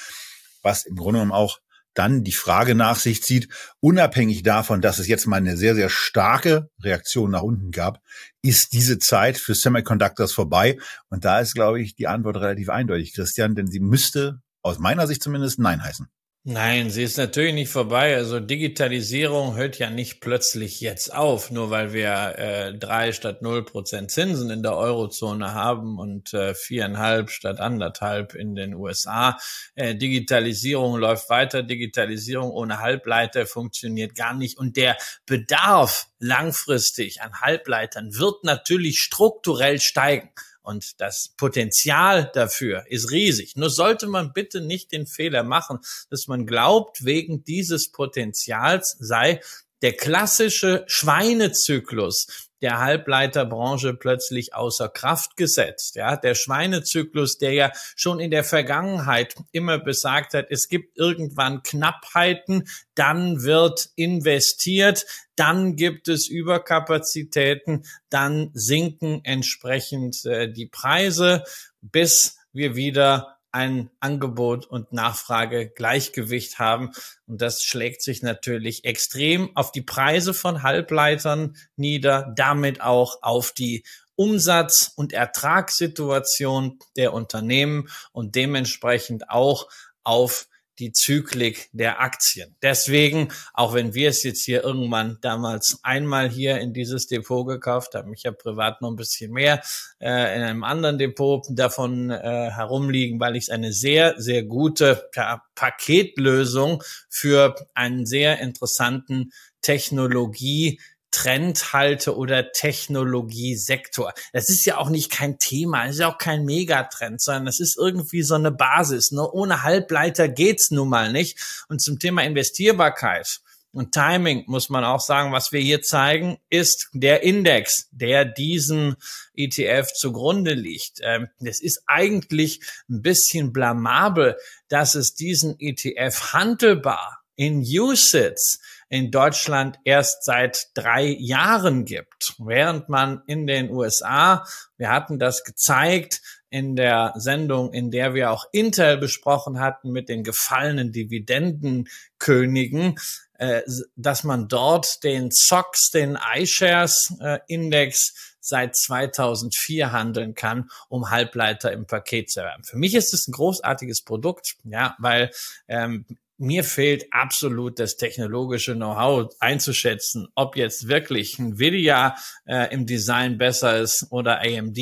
was 0.63 0.87
im 0.87 0.97
Grunde 0.97 1.21
genommen 1.21 1.33
auch 1.33 1.59
dann 1.99 2.23
die 2.23 2.33
Frage 2.33 2.75
nach 2.75 2.97
sich 2.97 3.23
zieht, 3.23 3.49
unabhängig 3.81 4.43
davon, 4.43 4.81
dass 4.81 4.99
es 4.99 5.09
jetzt 5.09 5.27
mal 5.27 5.37
eine 5.37 5.57
sehr, 5.57 5.75
sehr 5.75 5.91
starke 5.91 6.71
Reaktion 6.81 7.31
nach 7.31 7.43
unten 7.43 7.71
gab, 7.71 8.01
ist 8.43 8.73
diese 8.73 8.99
Zeit 8.99 9.37
für 9.37 9.55
Semiconductors 9.55 10.33
vorbei? 10.33 10.79
Und 11.09 11.25
da 11.25 11.41
ist, 11.41 11.55
glaube 11.55 11.81
ich, 11.81 11.97
die 11.97 12.07
Antwort 12.07 12.37
relativ 12.37 12.69
eindeutig, 12.69 13.15
Christian, 13.15 13.55
denn 13.55 13.67
sie 13.67 13.81
müsste 13.81 14.41
aus 14.63 14.79
meiner 14.79 15.07
Sicht 15.07 15.23
zumindest 15.23 15.59
Nein 15.59 15.83
heißen. 15.83 16.09
Nein, 16.51 16.89
sie 16.89 17.03
ist 17.03 17.19
natürlich 17.19 17.53
nicht 17.53 17.71
vorbei. 17.71 18.17
Also 18.17 18.41
Digitalisierung 18.41 19.57
hört 19.57 19.79
ja 19.79 19.91
nicht 19.91 20.23
plötzlich 20.23 20.81
jetzt 20.81 21.15
auf, 21.15 21.51
nur 21.51 21.69
weil 21.69 21.93
wir 21.93 22.39
äh, 22.39 22.73
drei 22.73 23.13
statt 23.13 23.43
null 23.43 23.67
Prozent 23.67 24.11
Zinsen 24.11 24.49
in 24.49 24.63
der 24.63 24.75
Eurozone 24.75 25.53
haben 25.53 25.99
und 25.99 26.33
äh, 26.33 26.55
viereinhalb 26.55 27.29
statt 27.29 27.61
anderthalb 27.61 28.35
in 28.35 28.55
den 28.55 28.73
USA. 28.73 29.37
Äh, 29.75 29.95
Digitalisierung 29.95 30.97
läuft 30.97 31.29
weiter. 31.29 31.63
Digitalisierung 31.63 32.51
ohne 32.51 32.81
Halbleiter 32.81 33.45
funktioniert 33.45 34.15
gar 34.15 34.33
nicht. 34.33 34.57
Und 34.57 34.79
der 34.79 34.97
Bedarf 35.27 36.07
langfristig 36.19 37.21
an 37.21 37.43
Halbleitern 37.43 38.15
wird 38.15 38.45
natürlich 38.45 39.01
strukturell 39.01 39.81
steigen. 39.81 40.31
Und 40.69 41.01
das 41.01 41.33
Potenzial 41.39 42.31
dafür 42.35 42.85
ist 42.89 43.11
riesig. 43.11 43.57
Nur 43.57 43.71
sollte 43.71 44.07
man 44.07 44.35
bitte 44.35 44.61
nicht 44.61 44.93
den 44.93 45.07
Fehler 45.07 45.43
machen, 45.43 45.79
dass 46.11 46.27
man 46.27 46.45
glaubt, 46.45 47.07
wegen 47.07 47.43
dieses 47.43 47.91
Potenzials 47.91 48.95
sei 49.01 49.41
der 49.81 49.95
klassische 49.95 50.85
Schweinezyklus 50.87 52.48
der 52.63 52.79
Halbleiterbranche 52.79 53.95
plötzlich 53.95 54.55
außer 54.55 54.89
Kraft 54.89 55.37
gesetzt. 55.37 55.97
Ja, 55.97 56.17
der 56.17 56.35
Schweinezyklus, 56.35 57.39
der 57.39 57.53
ja 57.53 57.73
schon 57.97 58.21
in 58.21 58.31
der 58.31 58.45
Vergangenheit 58.45 59.37
immer 59.53 59.79
besagt 59.79 60.35
hat, 60.35 60.47
es 60.51 60.69
gibt 60.69 60.99
irgendwann 60.99 61.63
Knappheiten, 61.63 62.69
dann 62.95 63.43
wird 63.43 63.89
investiert, 63.95 65.07
dann 65.37 65.77
gibt 65.77 66.09
es 66.09 66.29
Überkapazitäten, 66.29 67.85
dann 68.11 68.51
sinken 68.55 69.21
entsprechend 69.25 70.25
äh, 70.25 70.51
die 70.53 70.67
Preise, 70.67 71.45
bis 71.81 72.37
wir 72.53 72.75
wieder 72.75 73.38
ein 73.53 73.91
Angebot 74.01 74.67
und 74.67 74.93
Nachfrage 74.93 75.69
Gleichgewicht 75.69 76.59
haben. 76.59 76.93
Und 77.27 77.41
das 77.41 77.63
schlägt 77.63 78.03
sich 78.03 78.23
natürlich 78.23 78.85
extrem 78.85 79.57
auf 79.57 79.73
die 79.73 79.83
Preise 79.83 80.35
von 80.35 80.63
Halbleitern 80.63 81.57
nieder, 81.77 82.33
damit 82.37 82.81
auch 82.81 83.23
auf 83.23 83.53
die 83.53 83.85
Umsatz- 84.17 84.93
und 84.97 85.13
Ertragssituation 85.13 86.79
der 86.97 87.13
Unternehmen 87.13 87.89
und 88.13 88.35
dementsprechend 88.35 89.31
auch 89.31 89.69
auf 90.03 90.49
die 90.79 90.93
Zyklik 90.93 91.69
der 91.73 92.01
Aktien. 92.01 92.57
Deswegen, 92.63 93.29
auch 93.55 93.75
wenn 93.75 93.95
wir 93.95 94.11
es 94.11 94.23
jetzt 94.23 94.45
hier 94.45 94.65
irgendwann 94.65 95.19
damals 95.21 95.81
einmal 95.83 96.29
hier 96.29 96.59
in 96.59 96.73
dieses 96.73 97.07
Depot 97.07 97.47
gekauft 97.47 97.95
haben, 97.95 98.13
ich 98.13 98.27
habe 98.27 98.37
privat 98.37 98.81
noch 98.81 98.91
ein 98.91 98.97
bisschen 98.97 99.33
mehr 99.33 99.63
äh, 100.01 100.37
in 100.37 100.43
einem 100.43 100.65
anderen 100.65 100.99
Depot 100.99 101.45
davon 101.51 102.11
äh, 102.11 102.51
herumliegen, 102.51 103.21
weil 103.21 103.37
ich 103.37 103.45
es 103.45 103.51
eine 103.51 103.73
sehr, 103.73 104.15
sehr 104.19 104.45
gute 104.45 105.09
ja, 105.15 105.43
Paketlösung 105.55 106.83
für 107.09 107.55
einen 107.75 108.07
sehr 108.07 108.41
interessanten 108.41 109.33
Technologie 109.61 110.81
Trend 111.11 111.73
halte 111.73 112.17
oder 112.17 112.53
Technologiesektor. 112.53 114.13
Das 114.33 114.49
ist 114.49 114.65
ja 114.65 114.77
auch 114.77 114.91
nicht 114.91 115.11
kein 115.11 115.39
Thema, 115.39 115.85
das 115.87 115.95
ist 115.95 116.01
ja 116.01 116.13
auch 116.13 116.19
kein 116.19 116.45
Megatrend, 116.45 117.21
sondern 117.21 117.47
das 117.47 117.61
ist 117.61 117.77
irgendwie 117.79 118.23
so 118.23 118.35
eine 118.35 118.53
Basis. 118.53 119.11
Nur 119.11 119.35
ohne 119.35 119.63
Halbleiter 119.63 120.29
geht's 120.29 120.71
nun 120.71 120.89
mal 120.89 121.13
nicht. 121.13 121.65
Und 121.69 121.81
zum 121.81 121.99
Thema 121.99 122.23
Investierbarkeit 122.23 123.41
und 123.73 123.93
Timing 123.93 124.45
muss 124.47 124.71
man 124.71 124.85
auch 124.85 125.01
sagen, 125.01 125.33
was 125.33 125.53
wir 125.53 125.61
hier 125.61 125.83
zeigen, 125.83 126.39
ist 126.49 126.89
der 126.93 127.23
Index, 127.23 127.89
der 127.91 128.25
diesen 128.25 128.97
ETF 129.35 129.93
zugrunde 129.95 130.55
liegt. 130.55 131.01
Ähm, 131.03 131.29
es 131.41 131.61
ist 131.61 131.83
eigentlich 131.87 132.61
ein 132.89 133.03
bisschen 133.03 133.53
blamabel, 133.53 134.37
dass 134.69 134.95
es 134.95 135.15
diesen 135.15 135.57
ETF 135.61 136.33
handelbar 136.33 137.23
in 137.37 137.61
USITS 137.61 138.59
in 138.89 139.11
Deutschland 139.11 139.79
erst 139.85 140.25
seit 140.25 140.69
drei 140.75 141.15
Jahren 141.19 141.85
gibt, 141.85 142.35
während 142.39 142.89
man 142.89 143.23
in 143.27 143.47
den 143.47 143.71
USA, 143.71 144.47
wir 144.77 144.91
hatten 144.91 145.19
das 145.19 145.45
gezeigt 145.45 146.23
in 146.51 146.77
der 146.77 147.13
Sendung, 147.17 147.75
in 147.75 147.91
der 147.91 148.15
wir 148.15 148.31
auch 148.31 148.47
Intel 148.53 148.97
besprochen 148.97 149.61
hatten 149.61 149.91
mit 149.91 150.09
den 150.09 150.25
gefallenen 150.25 150.93
Dividendenkönigen, 150.93 152.99
äh, 153.35 153.61
dass 153.97 154.25
man 154.25 154.49
dort 154.49 155.05
den 155.05 155.31
SOX, 155.31 155.91
den 155.91 156.19
iShares 156.37 157.13
äh, 157.21 157.41
Index 157.49 158.37
seit 158.41 158.75
2004 158.77 159.93
handeln 159.93 160.35
kann, 160.35 160.71
um 160.89 161.11
Halbleiter 161.11 161.71
im 161.73 161.87
Paket 161.87 162.31
zu 162.31 162.41
erwerben. 162.41 162.65
Für 162.65 162.79
mich 162.79 162.95
ist 162.95 163.13
es 163.13 163.29
ein 163.29 163.33
großartiges 163.33 164.03
Produkt, 164.03 164.57
ja, 164.65 164.97
weil 164.99 165.31
ähm, 165.69 166.07
mir 166.39 166.63
fehlt 166.63 167.13
absolut 167.13 167.79
das 167.79 167.97
technologische 167.97 168.75
Know-how 168.75 169.29
einzuschätzen, 169.41 170.29
ob 170.35 170.57
jetzt 170.57 170.89
wirklich 170.89 171.39
Nvidia 171.39 172.17
äh, 172.47 172.73
im 172.73 172.87
Design 172.87 173.39
besser 173.39 173.79
ist 173.79 174.07
oder 174.11 174.41
AMD. 174.41 174.79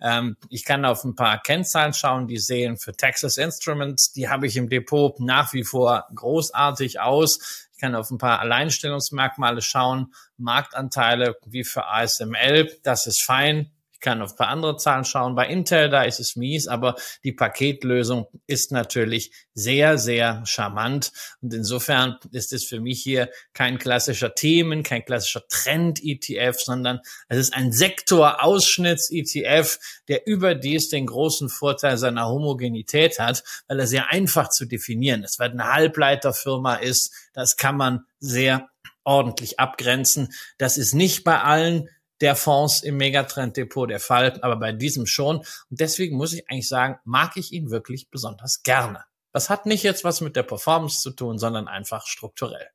Ähm, 0.00 0.36
ich 0.50 0.64
kann 0.64 0.84
auf 0.84 1.02
ein 1.04 1.14
paar 1.14 1.40
Kennzahlen 1.40 1.94
schauen, 1.94 2.28
die 2.28 2.38
sehen 2.38 2.76
für 2.76 2.92
Texas 2.92 3.38
Instruments, 3.38 4.12
die 4.12 4.28
habe 4.28 4.46
ich 4.46 4.56
im 4.56 4.68
Depot 4.68 5.18
nach 5.18 5.52
wie 5.54 5.64
vor 5.64 6.06
großartig 6.14 7.00
aus. 7.00 7.68
Ich 7.72 7.80
kann 7.80 7.94
auf 7.94 8.10
ein 8.10 8.18
paar 8.18 8.40
Alleinstellungsmerkmale 8.40 9.62
schauen, 9.62 10.12
Marktanteile 10.36 11.36
wie 11.46 11.64
für 11.64 11.86
ASML, 11.86 12.70
das 12.82 13.06
ist 13.06 13.22
fein 13.22 13.72
kann 14.02 14.20
auf 14.20 14.32
ein 14.32 14.36
paar 14.36 14.48
andere 14.48 14.76
Zahlen 14.76 15.06
schauen. 15.06 15.34
Bei 15.34 15.46
Intel, 15.46 15.88
da 15.88 16.02
ist 16.02 16.20
es 16.20 16.36
mies, 16.36 16.68
aber 16.68 16.96
die 17.24 17.32
Paketlösung 17.32 18.26
ist 18.46 18.72
natürlich 18.72 19.32
sehr, 19.54 19.96
sehr 19.96 20.42
charmant. 20.44 21.12
Und 21.40 21.54
insofern 21.54 22.18
ist 22.32 22.52
es 22.52 22.64
für 22.64 22.80
mich 22.80 23.02
hier 23.02 23.30
kein 23.54 23.78
klassischer 23.78 24.34
Themen, 24.34 24.82
kein 24.82 25.04
klassischer 25.04 25.46
Trend-ETF, 25.48 26.60
sondern 26.60 27.00
es 27.28 27.38
ist 27.38 27.54
ein 27.54 27.72
Sektorausschnitts-ETF, 27.72 29.78
der 30.08 30.26
überdies 30.26 30.90
den 30.90 31.06
großen 31.06 31.48
Vorteil 31.48 31.96
seiner 31.96 32.28
Homogenität 32.28 33.18
hat, 33.18 33.42
weil 33.68 33.80
er 33.80 33.86
sehr 33.86 34.10
einfach 34.10 34.50
zu 34.50 34.66
definieren 34.66 35.22
ist, 35.22 35.38
weil 35.38 35.50
eine 35.50 35.72
Halbleiterfirma 35.72 36.76
ist. 36.76 37.12
Das 37.32 37.56
kann 37.56 37.76
man 37.76 38.00
sehr 38.18 38.68
ordentlich 39.04 39.58
abgrenzen. 39.58 40.32
Das 40.58 40.78
ist 40.78 40.94
nicht 40.94 41.24
bei 41.24 41.40
allen 41.40 41.88
der 42.22 42.36
Fonds 42.36 42.82
im 42.82 42.96
Megatrend 42.96 43.56
Depot 43.56 43.90
der 43.90 44.00
Fall, 44.00 44.38
aber 44.42 44.56
bei 44.56 44.72
diesem 44.72 45.06
schon. 45.06 45.38
Und 45.38 45.46
deswegen 45.70 46.16
muss 46.16 46.32
ich 46.32 46.48
eigentlich 46.48 46.68
sagen, 46.68 46.98
mag 47.04 47.36
ich 47.36 47.52
ihn 47.52 47.70
wirklich 47.70 48.08
besonders 48.10 48.62
gerne. 48.62 49.04
Das 49.32 49.50
hat 49.50 49.66
nicht 49.66 49.82
jetzt 49.82 50.04
was 50.04 50.20
mit 50.20 50.36
der 50.36 50.42
Performance 50.42 51.00
zu 51.00 51.10
tun, 51.10 51.38
sondern 51.38 51.68
einfach 51.68 52.06
strukturell. 52.06 52.68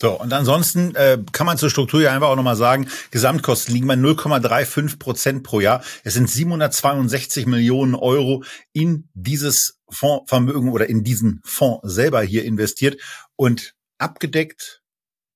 So, 0.00 0.20
und 0.20 0.30
ansonsten 0.32 0.94
äh, 0.94 1.18
kann 1.32 1.46
man 1.46 1.56
zur 1.56 1.70
Struktur 1.70 2.02
ja 2.02 2.12
einfach 2.12 2.28
auch 2.28 2.36
nochmal 2.36 2.56
sagen, 2.56 2.88
Gesamtkosten 3.10 3.72
liegen 3.72 3.86
bei 3.86 3.94
0,35 3.94 4.98
Prozent 4.98 5.42
pro 5.42 5.60
Jahr. 5.60 5.82
Es 6.04 6.12
sind 6.12 6.28
762 6.28 7.46
Millionen 7.46 7.94
Euro 7.94 8.44
in 8.74 9.08
dieses 9.14 9.80
Fondsvermögen 9.88 10.70
oder 10.70 10.88
in 10.88 11.02
diesen 11.02 11.40
Fonds 11.44 11.80
selber 11.82 12.20
hier 12.20 12.44
investiert 12.44 13.00
und 13.36 13.74
abgedeckt 13.96 14.82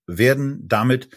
werden 0.07 0.68
damit 0.68 1.09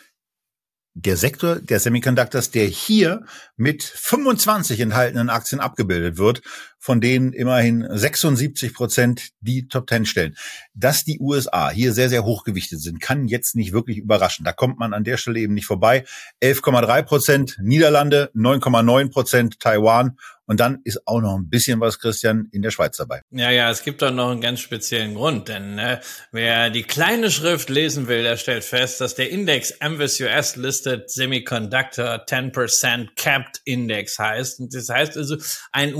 der 0.96 1.18
Sektor 1.18 1.56
der 1.56 1.80
Semiconductors, 1.80 2.52
der 2.52 2.66
hier 2.66 3.26
mit 3.56 3.84
25 3.84 4.80
enthaltenen 4.80 5.30
Aktien 5.30 5.60
abgebildet 5.60 6.18
wird, 6.18 6.42
von 6.84 7.00
denen 7.00 7.32
immerhin 7.32 7.88
76 7.90 8.74
Prozent 8.74 9.30
die 9.40 9.70
Top 9.70 9.90
10 9.90 10.06
stellen. 10.06 10.36
Dass 10.74 11.06
die 11.06 11.18
USA 11.18 11.70
hier 11.70 11.94
sehr, 11.94 12.10
sehr 12.10 12.26
hochgewichtet 12.26 12.82
sind, 12.82 13.00
kann 13.00 13.30
jetzt 13.30 13.56
nicht 13.56 13.72
wirklich 13.72 14.00
überraschen. 14.00 14.44
Da 14.44 14.52
kommt 14.52 14.80
man 14.80 14.94
an 14.94 15.06
der 15.06 15.16
Stelle 15.16 15.40
eben 15.40 15.54
nicht 15.54 15.66
vorbei. 15.66 16.04
11,3 16.44 17.04
Prozent 17.04 17.58
Niederlande, 17.62 18.32
9,9 18.36 19.12
Prozent 19.12 19.60
Taiwan 19.62 20.18
und 20.46 20.60
dann 20.60 20.82
ist 20.84 21.08
auch 21.08 21.22
noch 21.22 21.38
ein 21.38 21.50
bisschen 21.50 21.80
was, 21.80 22.00
Christian, 22.00 22.50
in 22.52 22.62
der 22.62 22.72
Schweiz 22.72 22.98
dabei. 22.98 23.22
Ja, 23.32 23.50
ja, 23.50 23.70
es 23.70 23.84
gibt 23.84 24.02
doch 24.02 24.12
noch 24.12 24.30
einen 24.30 24.42
ganz 24.42 24.60
speziellen 24.60 25.16
Grund, 25.16 25.48
denn 25.48 25.80
äh, 25.80 26.02
wer 26.32 26.70
die 26.70 26.84
kleine 26.84 27.32
Schrift 27.32 27.70
lesen 27.70 28.08
will, 28.08 28.24
der 28.24 28.36
stellt 28.36 28.66
fest, 28.66 29.00
dass 29.00 29.16
der 29.16 29.30
Index 29.30 29.74
MVS 29.80 30.20
US 30.20 30.56
Listed 30.58 31.10
Semiconductor 31.10 32.26
10% 32.26 33.10
Capped 33.16 33.62
Index 33.64 34.20
heißt. 34.20 34.60
Und 34.60 34.76
das 34.76 34.90
heißt 34.90 35.16
also, 35.18 35.38
ein 35.72 35.94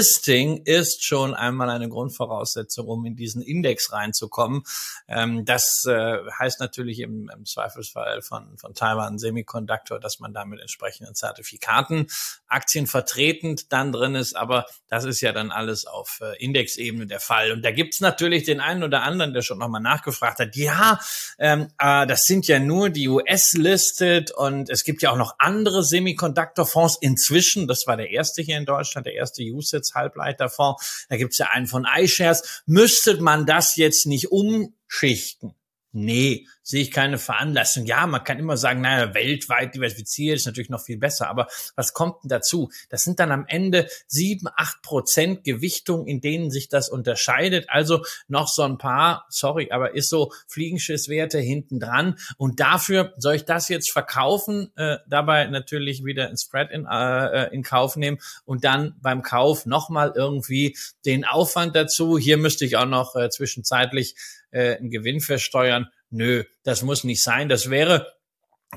US-Listing 0.00 0.62
ist 0.64 1.04
schon 1.04 1.34
einmal 1.34 1.68
eine 1.68 1.88
Grundvoraussetzung, 1.88 2.86
um 2.88 3.04
in 3.04 3.16
diesen 3.16 3.42
Index 3.42 3.92
reinzukommen. 3.92 4.62
Ähm, 5.06 5.44
das 5.44 5.84
äh, 5.84 6.18
heißt 6.38 6.60
natürlich 6.60 7.00
im, 7.00 7.30
im 7.34 7.44
Zweifelsfall 7.44 8.22
von, 8.22 8.56
von 8.56 8.74
Taiwan 8.74 9.18
Semiconductor, 9.18 10.00
dass 10.00 10.18
man 10.18 10.32
da 10.32 10.44
mit 10.44 10.60
entsprechenden 10.60 11.14
Zertifikaten 11.14 12.06
Aktien 12.48 12.86
vertreten 12.86 13.50
Prozent 13.50 13.72
dann 13.72 13.92
drin 13.92 14.14
ist, 14.14 14.36
aber 14.36 14.66
das 14.88 15.04
ist 15.04 15.20
ja 15.20 15.32
dann 15.32 15.50
alles 15.50 15.86
auf 15.86 16.20
äh, 16.20 16.42
Indexebene 16.42 17.06
der 17.06 17.20
Fall. 17.20 17.52
Und 17.52 17.64
da 17.64 17.70
gibt's 17.70 18.00
natürlich 18.00 18.44
den 18.44 18.60
einen 18.60 18.82
oder 18.82 19.02
anderen, 19.02 19.32
der 19.32 19.42
schon 19.42 19.58
nochmal 19.58 19.80
nachgefragt 19.80 20.38
hat, 20.38 20.56
ja, 20.56 21.00
ähm, 21.38 21.68
äh, 21.78 22.06
das 22.06 22.22
sind 22.24 22.46
ja 22.46 22.58
nur 22.58 22.90
die 22.90 23.08
US-listed 23.08 24.30
und 24.32 24.70
es 24.70 24.84
gibt 24.84 25.02
ja 25.02 25.10
auch 25.10 25.16
noch 25.16 25.34
andere 25.38 25.84
Semiconductor-Fonds 25.84 26.98
inzwischen. 27.00 27.66
Das 27.66 27.86
war 27.86 27.96
der 27.96 28.10
erste 28.10 28.42
hier 28.42 28.56
in 28.56 28.64
Deutschland, 28.64 29.06
der 29.06 29.14
erste 29.14 29.42
USITS-Halbleiterfonds. 29.90 31.06
Da 31.08 31.16
gibt's 31.16 31.38
ja 31.38 31.46
einen 31.50 31.66
von 31.66 31.86
iShares. 31.96 32.62
Müsste 32.66 33.20
man 33.20 33.46
das 33.46 33.76
jetzt 33.76 34.06
nicht 34.06 34.30
umschichten? 34.30 35.54
Nee, 35.92 36.46
sehe 36.70 36.82
ich 36.82 36.90
keine 36.90 37.18
Veranlassung. 37.18 37.84
Ja, 37.84 38.06
man 38.06 38.24
kann 38.24 38.38
immer 38.38 38.56
sagen, 38.56 38.80
naja, 38.80 39.12
weltweit 39.14 39.74
diversifiziert 39.74 40.36
ist 40.36 40.46
natürlich 40.46 40.70
noch 40.70 40.82
viel 40.82 40.98
besser. 40.98 41.28
Aber 41.28 41.48
was 41.74 41.92
kommt 41.92 42.22
denn 42.22 42.28
dazu? 42.28 42.70
Das 42.88 43.02
sind 43.02 43.18
dann 43.18 43.32
am 43.32 43.44
Ende 43.48 43.88
sieben, 44.06 44.46
acht 44.56 44.80
Prozent 44.82 45.44
Gewichtung, 45.44 46.06
in 46.06 46.20
denen 46.20 46.50
sich 46.50 46.68
das 46.68 46.88
unterscheidet. 46.88 47.66
Also 47.68 48.04
noch 48.28 48.48
so 48.48 48.62
ein 48.62 48.78
paar, 48.78 49.26
sorry, 49.28 49.70
aber 49.70 49.94
ist 49.94 50.08
so 50.08 50.32
Fliegenschisswerte 50.48 51.38
hinten 51.38 51.80
dran. 51.80 52.16
Und 52.36 52.60
dafür 52.60 53.14
soll 53.18 53.34
ich 53.34 53.44
das 53.44 53.68
jetzt 53.68 53.90
verkaufen, 53.90 54.70
äh, 54.76 54.98
dabei 55.08 55.46
natürlich 55.46 56.04
wieder 56.04 56.28
ein 56.28 56.36
Spread 56.36 56.70
in, 56.70 56.86
äh, 56.86 57.52
in 57.52 57.62
Kauf 57.62 57.96
nehmen 57.96 58.18
und 58.44 58.64
dann 58.64 58.94
beim 59.02 59.22
Kauf 59.22 59.66
nochmal 59.66 60.12
irgendwie 60.14 60.76
den 61.04 61.24
Aufwand 61.24 61.74
dazu. 61.74 62.18
Hier 62.18 62.36
müsste 62.36 62.64
ich 62.64 62.76
auch 62.76 62.86
noch 62.86 63.16
äh, 63.16 63.28
zwischenzeitlich 63.28 64.14
äh, 64.50 64.76
einen 64.76 64.90
Gewinn 64.90 65.20
versteuern. 65.20 65.88
Nö, 66.10 66.44
das 66.64 66.82
muss 66.82 67.04
nicht 67.04 67.22
sein. 67.22 67.48
Das 67.48 67.70
wäre 67.70 68.12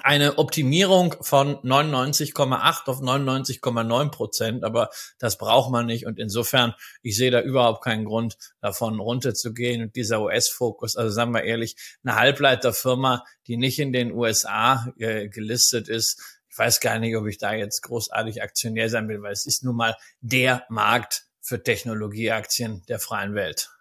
eine 0.02 0.39
Optimierung 0.39 1.15
von 1.22 1.58
99,8 1.58 2.88
auf 2.88 3.00
99,9 3.00 4.10
Prozent, 4.10 4.63
aber 4.63 4.89
das 5.19 5.38
braucht 5.38 5.72
man 5.72 5.86
nicht. 5.86 6.06
Und 6.08 6.19
insofern, 6.19 6.74
ich 7.04 7.15
sehe 7.15 7.30
da 7.30 7.41
überhaupt 7.41 7.84
keinen 7.84 8.06
Grund, 8.06 8.38
davon 8.60 9.00
runterzugehen. 9.00 9.84
Und 9.84 9.96
dieser 9.96 10.22
US-Fokus, 10.22 10.96
also 10.96 11.12
sagen 11.12 11.34
wir 11.34 11.43
ehrlich, 11.43 11.76
eine 12.04 12.15
Halbleiterfirma, 12.15 13.24
die 13.48 13.58
nicht 13.58 13.80
in 13.80 13.93
den 13.93 14.12
USA 14.12 14.88
äh, 14.98 15.28
gelistet 15.30 15.89
ist, 15.89 16.19
ich 16.50 16.58
weiß 16.58 16.82
gar 16.82 17.00
nicht, 17.00 17.15
ob 17.15 17.26
ich 17.26 17.39
da 17.39 17.54
jetzt 17.54 17.82
großartig 17.82 18.43
Aktionär 18.43 18.88
sein 18.88 19.08
will, 19.08 19.24
weil 19.24 19.34
es 19.34 19.48
ist 19.48 19.63
nun 19.63 19.76
mal 19.76 19.96
der 20.22 20.65
Markt 20.69 21.26
für 21.41 21.62
Technologieaktien 21.62 22.84
der 22.88 23.00
freien 23.00 23.34
Welt. 23.34 23.73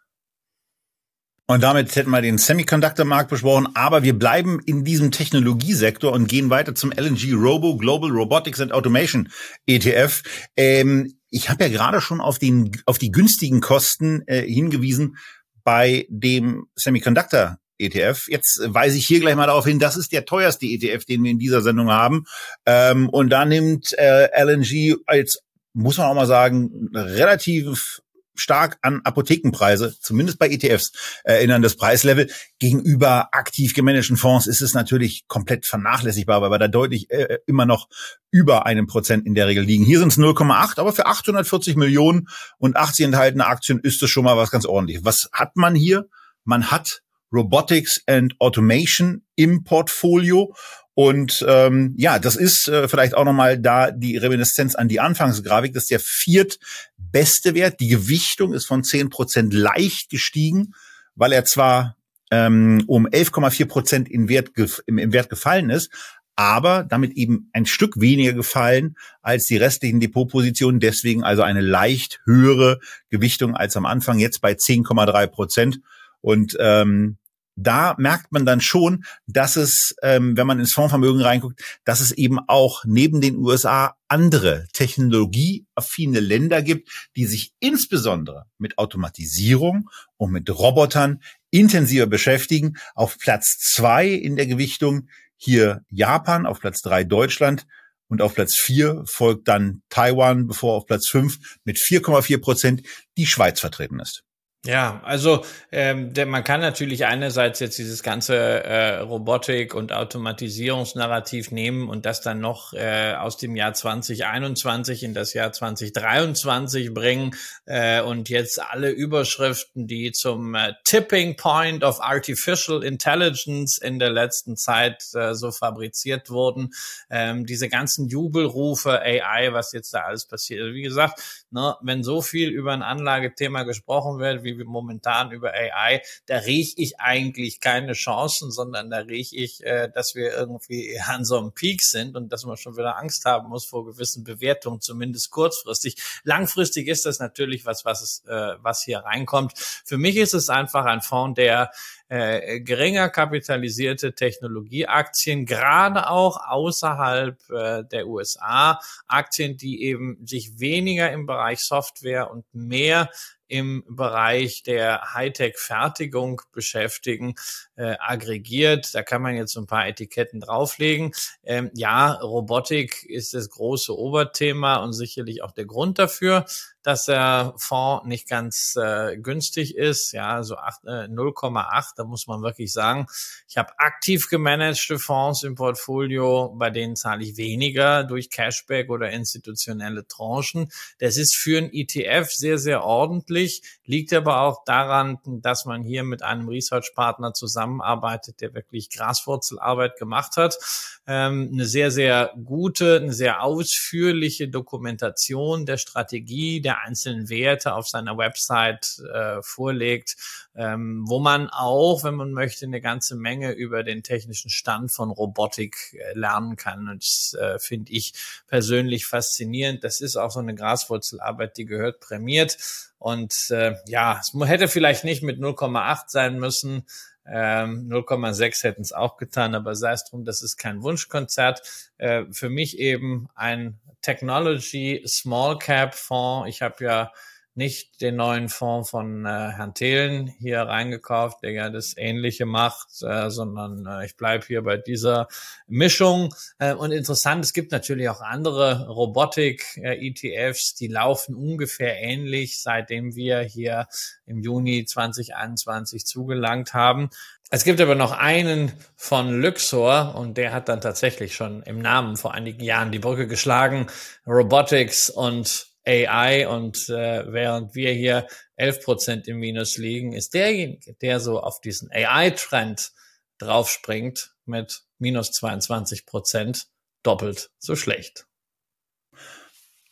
Und 1.46 1.62
damit 1.62 1.94
hätten 1.96 2.11
wir 2.11 2.22
den 2.22 2.38
Semiconductor-Markt 2.38 3.28
besprochen, 3.28 3.68
aber 3.74 4.02
wir 4.02 4.16
bleiben 4.18 4.61
in 4.64 4.85
diesem 4.85 5.11
Technologiesektor 5.11 6.12
und 6.12 6.28
gehen 6.28 6.50
weiter 6.50 6.74
zum 6.74 6.92
LNG 6.92 7.35
Robo 7.35 7.76
Global 7.76 8.11
Robotics 8.11 8.61
and 8.61 8.72
Automation 8.72 9.28
ETF. 9.66 10.22
Ähm, 10.57 11.14
ich 11.31 11.50
habe 11.50 11.64
ja 11.64 11.70
gerade 11.70 12.00
schon 12.00 12.20
auf, 12.20 12.38
den, 12.38 12.70
auf 12.87 12.98
die 12.98 13.11
günstigen 13.11 13.61
Kosten 13.61 14.22
äh, 14.26 14.42
hingewiesen 14.42 15.16
bei 15.64 16.07
dem 16.09 16.66
Semiconductor 16.76 17.59
ETF. 17.78 18.28
Jetzt 18.28 18.61
weise 18.64 18.96
ich 18.96 19.07
hier 19.07 19.20
gleich 19.20 19.35
mal 19.35 19.46
darauf 19.46 19.64
hin, 19.64 19.78
das 19.78 19.96
ist 19.96 20.12
der 20.12 20.24
teuerste 20.24 20.66
ETF, 20.66 21.05
den 21.05 21.24
wir 21.24 21.31
in 21.31 21.38
dieser 21.38 21.62
Sendung 21.62 21.90
haben. 21.90 22.24
Ähm, 22.66 23.09
und 23.09 23.31
da 23.31 23.44
nimmt 23.44 23.92
äh, 23.98 24.28
LNG 24.42 24.96
als, 25.07 25.40
muss 25.72 25.98
man 25.98 26.07
auch 26.07 26.14
mal 26.14 26.26
sagen, 26.26 26.90
relativ 26.94 28.00
stark 28.34 28.78
an 28.82 29.00
Apothekenpreise, 29.04 29.96
zumindest 30.00 30.38
bei 30.38 30.48
ETFs, 30.48 30.92
erinnern 31.24 31.62
das 31.62 31.76
Preislevel. 31.76 32.30
Gegenüber 32.58 33.28
aktiv 33.32 33.74
gemanagten 33.74 34.16
Fonds 34.16 34.46
ist 34.46 34.60
es 34.60 34.74
natürlich 34.74 35.26
komplett 35.28 35.66
vernachlässigbar, 35.66 36.40
weil 36.42 36.50
wir 36.50 36.58
da 36.58 36.68
deutlich 36.68 37.10
äh, 37.10 37.38
immer 37.46 37.66
noch 37.66 37.88
über 38.30 38.66
einem 38.66 38.86
Prozent 38.86 39.26
in 39.26 39.34
der 39.34 39.46
Regel 39.46 39.64
liegen. 39.64 39.84
Hier 39.84 39.98
sind 39.98 40.12
es 40.12 40.18
0,8, 40.18 40.78
aber 40.78 40.92
für 40.92 41.06
840 41.06 41.76
Millionen 41.76 42.28
und 42.58 42.76
80 42.76 43.06
enthaltene 43.06 43.46
Aktien 43.46 43.78
ist 43.80 44.02
es 44.02 44.10
schon 44.10 44.24
mal 44.24 44.36
was 44.36 44.50
ganz 44.50 44.64
ordentliches. 44.64 45.04
Was 45.04 45.28
hat 45.32 45.56
man 45.56 45.74
hier? 45.74 46.08
Man 46.44 46.70
hat 46.70 47.02
Robotics 47.32 48.02
and 48.06 48.34
Automation 48.38 49.22
im 49.36 49.64
Portfolio 49.64 50.54
und 50.94 51.44
ähm, 51.48 51.94
ja, 51.96 52.18
das 52.18 52.36
ist 52.36 52.68
äh, 52.68 52.86
vielleicht 52.86 53.14
auch 53.14 53.24
nochmal 53.24 53.58
da 53.58 53.90
die 53.90 54.16
Reminiszenz 54.18 54.74
an 54.74 54.88
die 54.88 55.00
Anfangsgrafik. 55.00 55.72
Das 55.72 55.84
ist 55.84 55.90
der 55.90 56.00
viertbeste 56.00 57.54
Wert. 57.54 57.80
Die 57.80 57.88
Gewichtung 57.88 58.52
ist 58.52 58.66
von 58.66 58.84
zehn 58.84 59.08
Prozent 59.08 59.54
leicht 59.54 60.10
gestiegen, 60.10 60.74
weil 61.14 61.32
er 61.32 61.44
zwar 61.44 61.96
ähm, 62.30 62.84
um 62.86 63.06
11,4 63.06 63.66
Prozent 63.66 64.10
im 64.10 64.28
im 64.28 65.12
Wert 65.12 65.30
gefallen 65.30 65.70
ist, 65.70 65.90
aber 66.36 66.84
damit 66.84 67.12
eben 67.12 67.48
ein 67.52 67.66
Stück 67.66 67.98
weniger 67.98 68.34
gefallen 68.34 68.96
als 69.22 69.44
die 69.46 69.56
restlichen 69.56 70.00
Depotpositionen. 70.00 70.78
Deswegen 70.80 71.24
also 71.24 71.42
eine 71.42 71.62
leicht 71.62 72.20
höhere 72.26 72.80
Gewichtung 73.08 73.56
als 73.56 73.76
am 73.78 73.86
Anfang, 73.86 74.18
jetzt 74.18 74.42
bei 74.42 74.52
10,3 74.52 75.26
Prozent. 75.26 75.80
Und 76.20 76.56
ähm, 76.60 77.16
da 77.56 77.94
merkt 77.98 78.32
man 78.32 78.46
dann 78.46 78.60
schon, 78.60 79.04
dass 79.26 79.56
es, 79.56 79.94
ähm, 80.02 80.36
wenn 80.36 80.46
man 80.46 80.60
ins 80.60 80.72
Fondsvermögen 80.72 81.20
reinguckt, 81.20 81.62
dass 81.84 82.00
es 82.00 82.12
eben 82.12 82.38
auch 82.46 82.84
neben 82.84 83.20
den 83.20 83.36
USA 83.36 83.96
andere 84.08 84.66
technologieaffine 84.72 86.20
Länder 86.20 86.62
gibt, 86.62 86.90
die 87.16 87.26
sich 87.26 87.52
insbesondere 87.60 88.46
mit 88.58 88.78
Automatisierung 88.78 89.90
und 90.16 90.32
mit 90.32 90.48
Robotern 90.50 91.22
intensiver 91.50 92.06
beschäftigen. 92.06 92.76
Auf 92.94 93.18
Platz 93.18 93.58
zwei 93.58 94.08
in 94.08 94.36
der 94.36 94.46
Gewichtung 94.46 95.08
hier 95.36 95.84
Japan, 95.90 96.46
auf 96.46 96.60
Platz 96.60 96.80
drei 96.80 97.04
Deutschland 97.04 97.66
und 98.08 98.22
auf 98.22 98.34
Platz 98.34 98.56
vier 98.58 99.02
folgt 99.06 99.48
dann 99.48 99.82
Taiwan, 99.88 100.46
bevor 100.46 100.76
auf 100.76 100.86
Platz 100.86 101.08
fünf 101.08 101.58
mit 101.64 101.78
4,4 101.78 102.40
Prozent 102.40 102.82
die 103.16 103.26
Schweiz 103.26 103.58
vertreten 103.58 104.00
ist. 104.00 104.24
Ja, 104.64 105.01
also 105.05 105.44
ähm, 105.72 106.14
der, 106.14 106.25
man 106.25 106.44
kann 106.44 106.61
natürlich 106.61 107.05
einerseits 107.05 107.59
jetzt 107.59 107.79
dieses 107.79 108.05
ganze 108.05 108.37
äh, 108.37 108.98
Robotik- 109.01 109.75
und 109.75 109.92
Automatisierungsnarrativ 109.92 111.51
nehmen 111.51 111.88
und 111.88 112.07
das 112.07 112.20
dann 112.20 112.38
noch 112.38 112.72
äh, 112.72 113.14
aus 113.14 113.37
dem 113.37 113.57
Jahr 113.57 113.75
2021 113.75 115.03
in 115.03 115.14
das 115.14 115.35
Jahr 115.35 115.51
2023 115.53 116.94
bringen 116.94 117.35
äh, 117.66 118.03
und 118.03 118.29
jetzt 118.29 118.62
alle 118.62 118.90
Überschriften, 118.90 119.88
die 119.88 120.12
zum 120.12 120.55
äh, 120.55 120.75
Tipping 120.85 121.35
Point 121.35 121.83
of 121.83 122.01
Artificial 122.01 122.85
Intelligence 122.85 123.79
in 123.79 123.98
der 123.98 124.11
letzten 124.11 124.57
Zeit 124.57 125.03
äh, 125.14 125.35
so 125.35 125.51
fabriziert 125.51 126.31
wurden, 126.31 126.70
ähm, 127.11 127.46
diese 127.46 127.68
ganzen 127.68 128.07
Jubelrufe 128.07 129.01
AI, 129.01 129.53
was 129.53 129.72
jetzt 129.72 129.92
da 129.92 130.03
alles 130.03 130.25
passiert. 130.25 130.61
Also 130.61 130.72
wie 130.72 130.83
gesagt, 130.83 131.20
ne, 131.51 131.75
wenn 131.83 132.05
so 132.05 132.22
viel 132.22 132.51
über 132.51 132.72
ein 132.72 132.83
Anlagethema 132.83 133.64
gesprochen 133.64 134.20
wird, 134.20 134.44
wie 134.44 134.51
wie 134.58 134.64
momentan 134.64 135.32
über 135.32 135.52
AI, 135.52 136.02
da 136.26 136.38
rieche 136.38 136.74
ich 136.76 137.00
eigentlich 137.00 137.60
keine 137.60 137.92
Chancen, 137.92 138.50
sondern 138.50 138.90
da 138.90 138.98
rieche 138.98 139.36
ich, 139.36 139.62
äh, 139.64 139.88
dass 139.92 140.14
wir 140.14 140.32
irgendwie 140.32 140.98
an 141.06 141.24
so 141.24 141.38
einem 141.38 141.52
Peak 141.52 141.82
sind 141.82 142.16
und 142.16 142.32
dass 142.32 142.44
man 142.44 142.56
schon 142.56 142.76
wieder 142.76 142.96
Angst 142.96 143.24
haben 143.24 143.48
muss 143.48 143.66
vor 143.66 143.84
gewissen 143.84 144.24
Bewertungen, 144.24 144.80
zumindest 144.80 145.30
kurzfristig. 145.30 145.96
Langfristig 146.24 146.88
ist 146.88 147.06
das 147.06 147.18
natürlich 147.18 147.66
was, 147.66 147.84
was 147.84 148.02
es, 148.02 148.24
äh, 148.26 148.56
was 148.62 148.82
hier 148.82 149.00
reinkommt. 149.00 149.52
Für 149.56 149.98
mich 149.98 150.16
ist 150.16 150.34
es 150.34 150.48
einfach 150.48 150.84
ein 150.84 151.00
Fonds, 151.00 151.36
der 151.36 151.70
äh, 152.12 152.61
geringer 152.61 153.09
kapitalisierte 153.09 154.14
Technologieaktien, 154.14 155.46
gerade 155.46 156.11
auch 156.11 156.46
außerhalb 156.46 157.38
äh, 157.48 157.85
der 157.85 158.07
USA, 158.07 158.79
Aktien, 159.07 159.57
die 159.57 159.83
eben 159.85 160.18
sich 160.27 160.61
weniger 160.61 161.11
im 161.11 161.25
Bereich 161.25 161.61
Software 161.61 162.31
und 162.31 162.44
mehr 162.53 163.09
im 163.48 163.83
Bereich 163.88 164.62
der 164.62 165.14
Hightech-Fertigung 165.14 166.42
beschäftigen, 166.53 167.35
äh, 167.76 167.96
aggregiert. 167.98 168.94
Da 168.94 169.02
kann 169.02 169.22
man 169.22 169.35
jetzt 169.37 169.52
so 169.52 169.61
ein 169.61 169.66
paar 169.66 169.87
Etiketten 169.87 170.40
drauflegen. 170.40 171.12
Ähm, 171.44 171.70
ja, 171.74 172.12
Robotik 172.12 173.04
ist 173.04 173.35
das 173.35 173.50
große 173.50 173.96
Oberthema 173.96 174.76
und 174.76 174.92
sicherlich 174.92 175.42
auch 175.42 175.52
der 175.52 175.66
Grund 175.66 175.98
dafür 175.98 176.44
dass 176.82 177.04
der 177.06 177.54
Fonds 177.58 178.06
nicht 178.06 178.28
ganz 178.28 178.76
äh, 178.76 179.16
günstig 179.16 179.76
ist, 179.76 180.12
ja, 180.12 180.42
so 180.42 180.54
äh, 180.54 181.06
0,8, 181.06 181.92
da 181.96 182.04
muss 182.04 182.26
man 182.26 182.42
wirklich 182.42 182.72
sagen, 182.72 183.06
ich 183.48 183.56
habe 183.56 183.78
aktiv 183.78 184.28
gemanagte 184.28 184.98
Fonds 184.98 185.44
im 185.44 185.54
Portfolio, 185.54 186.54
bei 186.56 186.70
denen 186.70 186.96
zahle 186.96 187.24
ich 187.24 187.37
weniger 187.37 188.04
durch 188.04 188.30
Cashback 188.30 188.90
oder 188.90 189.11
institutionelle 189.11 190.06
Tranchen. 190.06 190.70
Das 190.98 191.16
ist 191.16 191.37
für 191.37 191.58
ein 191.58 191.70
ETF 191.72 192.30
sehr, 192.30 192.58
sehr 192.58 192.85
ordentlich, 192.85 193.62
liegt 193.85 194.12
aber 194.12 194.40
auch 194.40 194.64
daran, 194.64 195.18
dass 195.24 195.64
man 195.64 195.82
hier 195.82 196.02
mit 196.02 196.22
einem 196.22 196.48
Research-Partner 196.48 197.32
zusammen 197.32 197.62
zusammenarbeitet, 197.62 198.40
der 198.40 198.55
wirklich 198.55 198.90
Graswurzelarbeit 198.90 199.96
gemacht 199.98 200.37
hat. 200.37 200.59
Ähm, 201.07 201.51
eine 201.53 201.64
sehr, 201.64 201.90
sehr 201.90 202.33
gute, 202.44 202.96
eine 202.96 203.12
sehr 203.12 203.42
ausführliche 203.42 204.48
Dokumentation 204.48 205.66
der 205.66 205.77
Strategie 205.77 206.61
der 206.61 206.83
einzelnen 206.83 207.29
Werte 207.29 207.75
auf 207.75 207.88
seiner 207.88 208.16
Website 208.16 209.01
äh, 209.12 209.42
vorlegt, 209.42 210.16
ähm, 210.55 211.05
wo 211.07 211.18
man 211.18 211.48
auch, 211.48 212.05
wenn 212.05 212.14
man 212.14 212.33
möchte, 212.33 212.66
eine 212.66 212.81
ganze 212.81 213.16
Menge 213.16 213.53
über 213.53 213.83
den 213.83 214.03
technischen 214.03 214.51
Stand 214.51 214.92
von 214.92 215.11
Robotik 215.11 215.77
äh, 215.94 216.16
lernen 216.18 216.57
kann. 216.57 216.88
Und 216.88 217.03
das 217.03 217.37
äh, 217.40 217.59
finde 217.59 217.92
ich 217.92 218.12
persönlich 218.48 219.07
faszinierend. 219.07 219.83
Das 219.83 220.01
ist 220.01 220.16
auch 220.16 220.31
so 220.31 220.40
eine 220.40 220.55
Graswurzelarbeit, 220.55 221.57
die 221.57 221.64
gehört 221.64 222.01
prämiert. 222.01 222.59
Und 223.03 223.51
äh, 223.51 223.75
ja, 223.87 224.20
es 224.20 224.33
hätte 224.48 224.68
vielleicht 224.68 225.03
nicht 225.03 225.25
mit 225.25 225.40
0,8 225.40 226.05
sein 226.07 226.38
müssen. 226.38 226.85
Ähm, 227.26 227.88
0,6 227.88 228.64
hätten 228.64 228.82
es 228.82 228.92
auch 228.92 229.16
getan, 229.16 229.54
aber 229.54 229.74
sei 229.74 229.92
es 229.92 230.04
drum, 230.04 230.24
das 230.24 230.42
ist 230.42 230.56
kein 230.56 230.82
Wunschkonzert. 230.82 231.62
Äh, 231.98 232.24
für 232.30 232.50
mich 232.50 232.78
eben 232.78 233.28
ein 233.35 233.78
Technology 234.02 235.02
Small 235.06 235.58
Cap 235.58 235.94
Fonds. 235.94 236.48
Ich 236.48 236.62
habe 236.62 236.85
ja 236.85 237.12
nicht 237.54 238.00
den 238.00 238.16
neuen 238.16 238.48
Fonds 238.48 238.90
von 238.90 239.26
äh, 239.26 239.28
Herrn 239.28 239.74
Thelen 239.74 240.26
hier 240.26 240.62
reingekauft, 240.62 241.42
der 241.42 241.52
ja 241.52 241.70
das 241.70 241.94
Ähnliche 241.96 242.46
macht, 242.46 242.88
äh, 243.02 243.30
sondern 243.30 243.86
äh, 243.86 244.06
ich 244.06 244.16
bleibe 244.16 244.46
hier 244.46 244.62
bei 244.62 244.78
dieser 244.78 245.28
Mischung. 245.66 246.34
Äh, 246.58 246.74
und 246.74 246.92
interessant, 246.92 247.44
es 247.44 247.52
gibt 247.52 247.72
natürlich 247.72 248.08
auch 248.08 248.22
andere 248.22 248.88
Robotik-ETFs, 248.88 250.74
die 250.74 250.88
laufen 250.88 251.34
ungefähr 251.34 252.00
ähnlich, 252.00 252.62
seitdem 252.62 253.14
wir 253.14 253.40
hier 253.40 253.86
im 254.24 254.38
Juni 254.38 254.84
2021 254.86 256.06
zugelangt 256.06 256.72
haben. 256.72 257.10
Es 257.50 257.64
gibt 257.64 257.82
aber 257.82 257.94
noch 257.94 258.12
einen 258.12 258.72
von 258.96 259.42
Luxor 259.42 260.14
und 260.14 260.38
der 260.38 260.54
hat 260.54 260.70
dann 260.70 260.80
tatsächlich 260.80 261.34
schon 261.34 261.62
im 261.64 261.80
Namen 261.80 262.16
vor 262.16 262.32
einigen 262.32 262.64
Jahren 262.64 262.92
die 262.92 262.98
Brücke 262.98 263.26
geschlagen. 263.26 263.88
Robotics 264.26 265.10
und 265.10 265.71
AI 265.86 266.46
und 266.48 266.88
äh, 266.88 267.32
während 267.32 267.74
wir 267.74 267.92
hier 267.92 268.26
11 268.56 268.84
Prozent 268.84 269.28
im 269.28 269.38
Minus 269.38 269.76
liegen, 269.76 270.12
ist 270.12 270.34
derjenige, 270.34 270.94
der 270.94 271.20
so 271.20 271.40
auf 271.40 271.60
diesen 271.60 271.90
AI-Trend 271.92 272.92
draufspringt 273.38 274.34
mit 274.44 274.82
minus 274.98 275.32
22 275.32 276.06
Prozent 276.06 276.66
doppelt 277.02 277.50
so 277.58 277.74
schlecht 277.74 278.26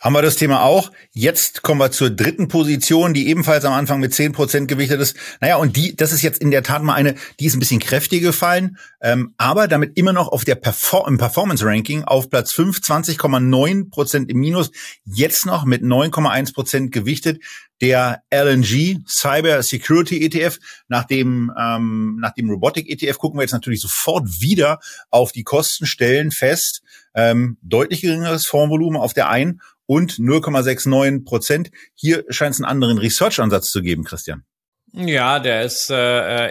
haben 0.00 0.14
wir 0.14 0.22
das 0.22 0.36
Thema 0.36 0.62
auch. 0.62 0.90
Jetzt 1.12 1.62
kommen 1.62 1.78
wir 1.78 1.90
zur 1.90 2.08
dritten 2.08 2.48
Position, 2.48 3.12
die 3.12 3.28
ebenfalls 3.28 3.66
am 3.66 3.74
Anfang 3.74 4.00
mit 4.00 4.14
zehn 4.14 4.32
Prozent 4.32 4.66
gewichtet 4.66 4.98
ist. 4.98 5.14
Naja, 5.40 5.56
und 5.56 5.76
die, 5.76 5.94
das 5.94 6.12
ist 6.12 6.22
jetzt 6.22 6.40
in 6.40 6.50
der 6.50 6.62
Tat 6.62 6.82
mal 6.82 6.94
eine, 6.94 7.14
die 7.38 7.44
ist 7.44 7.54
ein 7.54 7.60
bisschen 7.60 7.80
kräftiger 7.80 8.28
gefallen, 8.28 8.78
ähm, 9.02 9.34
aber 9.36 9.68
damit 9.68 9.98
immer 9.98 10.14
noch 10.14 10.28
auf 10.28 10.44
der 10.44 10.54
Perform 10.54 11.06
im 11.06 11.18
Performance-Ranking 11.18 12.04
auf 12.04 12.30
Platz 12.30 12.52
5, 12.52 12.78
20,9 12.78 13.90
Prozent 13.90 14.30
im 14.30 14.38
Minus, 14.38 14.70
jetzt 15.04 15.44
noch 15.44 15.66
mit 15.66 15.82
9,1 15.82 16.54
Prozent 16.54 16.92
gewichtet. 16.92 17.42
Der 17.82 18.22
LNG 18.30 18.98
Cyber 19.06 19.62
Security 19.62 20.22
ETF, 20.24 20.58
nach 20.88 21.04
dem, 21.04 21.50
ähm, 21.58 22.18
nach 22.20 22.34
dem 22.34 22.50
Robotic 22.50 22.90
ETF 22.90 23.18
gucken 23.18 23.38
wir 23.38 23.42
jetzt 23.42 23.52
natürlich 23.52 23.80
sofort 23.80 24.26
wieder 24.40 24.80
auf 25.10 25.32
die 25.32 25.44
Kostenstellen 25.44 26.30
fest. 26.30 26.82
Ähm, 27.14 27.56
deutlich 27.62 28.02
geringeres 28.02 28.46
Fondsvolumen 28.46 29.00
auf 29.00 29.14
der 29.14 29.30
einen 29.30 29.60
und 29.90 30.20
0,69 30.20 31.24
Prozent. 31.24 31.72
Hier 31.96 32.24
scheint 32.28 32.54
es 32.54 32.60
einen 32.60 32.70
anderen 32.70 32.98
Research-Ansatz 32.98 33.70
zu 33.70 33.82
geben, 33.82 34.04
Christian. 34.04 34.44
Ja, 34.92 35.40
der 35.40 35.62
ist 35.62 35.90
äh, 35.90 35.94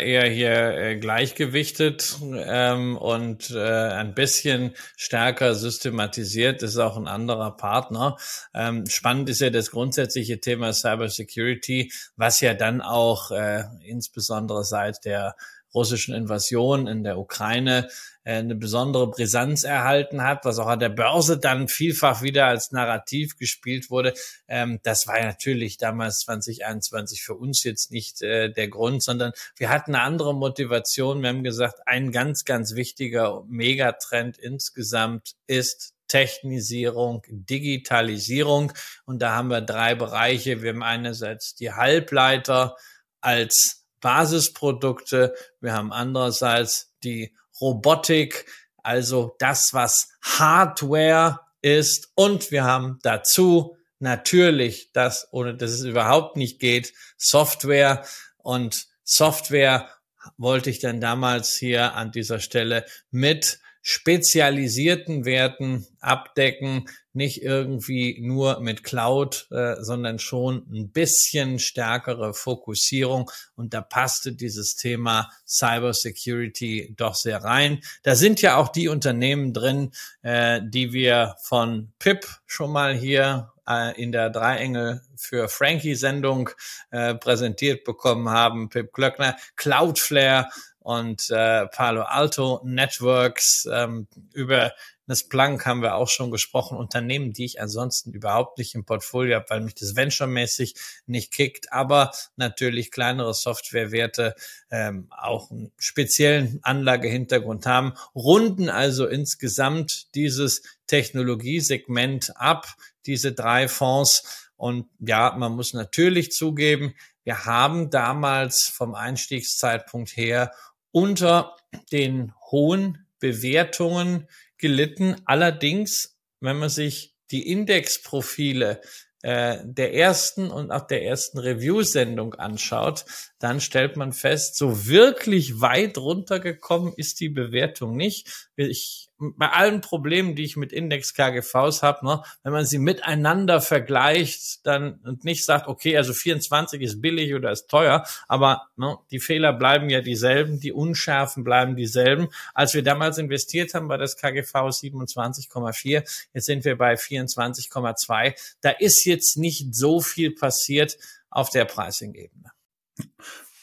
eher 0.06 0.30
hier 0.30 0.78
äh, 0.78 0.98
gleichgewichtet 0.98 2.18
ähm, 2.22 2.98
und 2.98 3.50
äh, 3.52 3.58
ein 3.58 4.14
bisschen 4.14 4.76
stärker 4.98 5.56
systematisiert. 5.56 6.62
Das 6.62 6.72
ist 6.72 6.80
auch 6.80 6.98
ein 6.98 7.08
anderer 7.08 7.56
Partner. 7.56 8.18
Ähm, 8.54 8.86
spannend 8.88 9.30
ist 9.30 9.40
ja 9.40 9.52
das 9.52 9.72
grundsätzliche 9.72 10.42
Thema 10.42 10.74
Cybersecurity, 10.74 11.94
was 12.18 12.42
ja 12.42 12.54
dann 12.54 12.82
auch 12.82 13.32
äh, 13.32 13.64
insbesondere 13.86 14.66
seit 14.66 15.06
der 15.06 15.38
russischen 15.74 16.14
Invasion 16.14 16.88
in 16.88 17.04
der 17.04 17.18
Ukraine 17.18 17.88
äh, 18.24 18.38
eine 18.38 18.56
besondere 18.56 19.10
Brisanz 19.10 19.64
erhalten 19.64 20.24
hat, 20.24 20.46
was 20.46 20.60
auch 20.60 20.68
an 20.68 20.80
der 20.80 20.90
Börse 20.90 21.38
dann 21.38 21.68
vielfach 21.68 22.22
wieder 22.22 22.46
als 22.46 22.72
Narrativ 22.72 23.38
gespielt 23.38 23.90
wurde. 23.90 24.14
Ähm, 24.48 24.80
das 24.84 25.08
war 25.08 25.20
natürlich 25.20 25.78
damals 25.78 26.20
2021 26.20 27.24
für 27.24 27.36
uns 27.36 27.64
jetzt 27.64 27.92
nicht 27.92 28.22
äh, 28.22 28.52
der 28.52 28.68
Grund, 28.68 29.04
sondern 29.04 29.32
wir 29.58 29.70
hatten 29.70 29.96
eine 29.96 30.04
andere 30.04 30.36
Motivation. 30.36 31.22
Wir 31.22 31.30
haben 31.30 31.44
gesagt, 31.44 31.80
ein 31.86 32.12
ganz, 32.12 32.46
ganz 32.46 32.76
wichtiger 32.76 33.44
Megatrend 33.48 34.38
insgesamt 34.38 35.34
ist 35.48 35.94
Technisierung, 36.08 37.24
Digitalisierung. 37.30 38.74
Und 39.06 39.22
da 39.22 39.36
haben 39.36 39.50
wir 39.50 39.62
drei 39.62 39.96
Bereiche. 39.96 40.62
Wir 40.62 40.74
haben 40.74 40.84
einerseits 40.84 41.56
die 41.56 41.72
Halbleiter 41.72 42.76
als 43.22 43.79
Basisprodukte. 44.02 45.34
Wir 45.62 45.74
haben 45.74 45.92
andererseits 45.92 46.94
die 47.04 47.34
Robotik, 47.60 48.46
also 48.84 49.36
das, 49.40 49.70
was 49.74 50.10
Hardware 50.22 51.40
ist. 51.62 52.12
Und 52.16 52.52
wir 52.52 52.64
haben 52.64 53.00
dazu 53.04 53.76
natürlich 54.00 54.92
das, 54.94 55.28
ohne 55.32 55.56
dass 55.56 55.72
es 55.72 55.84
überhaupt 55.84 56.38
nicht 56.38 56.60
geht, 56.60 56.94
Software. 57.18 58.06
Und 58.38 58.88
Software 59.04 59.90
wollte 60.38 60.70
ich 60.70 60.80
dann 60.80 61.02
damals 61.02 61.56
hier 61.56 61.96
an 61.96 62.12
dieser 62.12 62.40
Stelle 62.40 62.86
mit 63.12 63.60
spezialisierten 63.82 65.26
Werten 65.26 65.88
abdecken, 66.00 66.90
nicht 67.20 67.44
irgendwie 67.44 68.18
nur 68.22 68.62
mit 68.62 68.86
Cloud, 68.86 69.48
äh, 69.52 69.76
sondern 69.82 70.20
schon 70.20 70.66
ein 70.72 70.90
bisschen 70.90 71.60
stärkere 71.60 72.34
Fokussierung. 72.34 73.30
Und 73.56 73.74
da 73.74 73.82
passte 73.82 74.32
dieses 74.32 74.76
Thema 74.76 75.30
Cyber 75.46 75.94
Security 75.94 76.94
doch 76.96 77.16
sehr 77.16 77.44
rein. 77.44 77.82
Da 78.04 78.16
sind 78.16 78.42
ja 78.42 78.56
auch 78.56 78.70
die 78.70 78.88
Unternehmen 78.88 79.54
drin, 79.54 79.92
äh, 80.22 80.62
die 80.64 80.94
wir 80.94 81.36
von 81.44 81.92
PIP 82.00 82.26
schon 82.46 82.72
mal 82.72 82.96
hier 82.96 83.52
äh, 83.68 84.02
in 84.02 84.14
der 84.14 84.30
Dreiengel 84.30 85.02
für 85.18 85.50
Frankie-Sendung 85.50 86.52
äh, 86.92 87.16
präsentiert 87.16 87.84
bekommen 87.84 88.30
haben. 88.30 88.70
Pip 88.70 88.94
Glöckner, 88.94 89.36
Cloudflare, 89.58 90.48
und 90.80 91.30
äh, 91.30 91.68
Palo 91.68 92.02
Alto 92.02 92.62
Networks. 92.64 93.68
Ähm, 93.72 94.08
über 94.34 94.72
das 95.10 95.24
Plank 95.24 95.66
haben 95.66 95.82
wir 95.82 95.96
auch 95.96 96.08
schon 96.08 96.30
gesprochen. 96.30 96.78
Unternehmen, 96.78 97.34
die 97.34 97.46
ich 97.46 97.60
ansonsten 97.60 98.12
überhaupt 98.12 98.60
nicht 98.60 98.76
im 98.76 98.86
Portfolio 98.86 99.38
habe, 99.38 99.50
weil 99.50 99.62
mich 99.62 99.74
das 99.74 99.96
Venture-mäßig 99.96 100.76
nicht 101.08 101.34
kickt. 101.34 101.74
Aber 101.74 102.12
natürlich 102.36 102.92
kleinere 102.92 103.34
Softwarewerte 103.34 104.36
ähm, 104.70 105.08
auch 105.10 105.50
einen 105.50 105.72
speziellen 105.80 106.60
Anlagehintergrund 106.62 107.66
haben, 107.66 107.94
runden 108.14 108.70
also 108.70 109.08
insgesamt 109.08 110.14
dieses 110.14 110.62
Technologiesegment 110.86 112.38
ab, 112.38 112.68
diese 113.08 113.32
drei 113.32 113.68
Fonds. 113.68 114.52
Und 114.58 114.90
ja, 115.00 115.36
man 115.36 115.54
muss 115.54 115.74
natürlich 115.74 116.32
zugeben, 116.32 116.94
wir 117.24 117.46
haben 117.46 117.90
damals 117.90 118.72
vom 118.72 118.94
Einstiegszeitpunkt 118.94 120.16
her 120.16 120.52
unter 120.92 121.56
den 121.92 122.32
hohen 122.52 123.08
Bewertungen 123.20 124.28
gelitten. 124.60 125.16
Allerdings, 125.26 126.18
wenn 126.40 126.60
man 126.60 126.70
sich 126.70 127.16
die 127.32 127.50
Indexprofile 127.52 128.82
äh, 129.22 129.58
der 129.66 129.94
ersten 129.94 130.50
und 130.50 130.72
auch 130.72 130.88
der 130.88 131.04
ersten 131.04 131.40
Review-Sendung 131.40 132.36
anschaut, 132.36 133.06
dann 133.40 133.60
stellt 133.60 133.98
man 133.98 134.14
fest, 134.14 134.56
so 134.56 134.88
wirklich 134.88 135.60
weit 135.60 135.98
runtergekommen 135.98 136.94
ist 136.96 137.20
die 137.20 137.28
Bewertung 137.30 137.98
nicht. 137.98 138.49
Ich 138.68 139.10
bei 139.20 139.50
allen 139.50 139.82
Problemen, 139.82 140.36
die 140.36 140.46
ich 140.46 140.56
mit 140.56 140.72
Index-KGVs 140.72 141.84
habe, 141.84 142.06
ne, 142.06 142.24
wenn 142.44 142.54
man 142.54 142.66
sie 142.66 142.80
miteinander 142.80 143.60
vergleicht, 143.60 144.66
dann 144.66 145.00
und 145.04 145.26
nicht 145.26 145.44
sagt, 145.44 145.68
okay, 145.68 145.98
also 145.98 146.14
24 146.14 146.82
ist 146.82 147.02
billig 147.02 147.34
oder 147.34 147.52
ist 147.52 147.68
teuer, 147.68 148.06
aber 148.28 148.70
ne, 148.78 148.98
die 149.12 149.20
Fehler 149.20 149.52
bleiben 149.54 149.90
ja 149.90 150.02
dieselben, 150.02 150.60
die 150.60 150.72
Unschärfen 150.72 151.44
bleiben 151.44 151.76
dieselben. 151.76 152.30
Als 152.54 152.74
wir 152.74 152.84
damals 152.84 153.18
investiert 153.18 153.74
haben, 153.74 153.90
war 153.90 153.98
das 153.98 154.16
KGV 154.16 154.54
27,4, 154.54 156.28
jetzt 156.34 156.46
sind 156.46 156.64
wir 156.64 156.78
bei 156.78 156.94
24,2. 156.94 158.36
Da 158.62 158.70
ist 158.70 159.06
jetzt 159.06 159.38
nicht 159.38 159.76
so 159.76 160.00
viel 160.00 160.34
passiert 160.34 160.98
auf 161.30 161.50
der 161.50 161.66
Pricing-Ebene. 161.66 162.52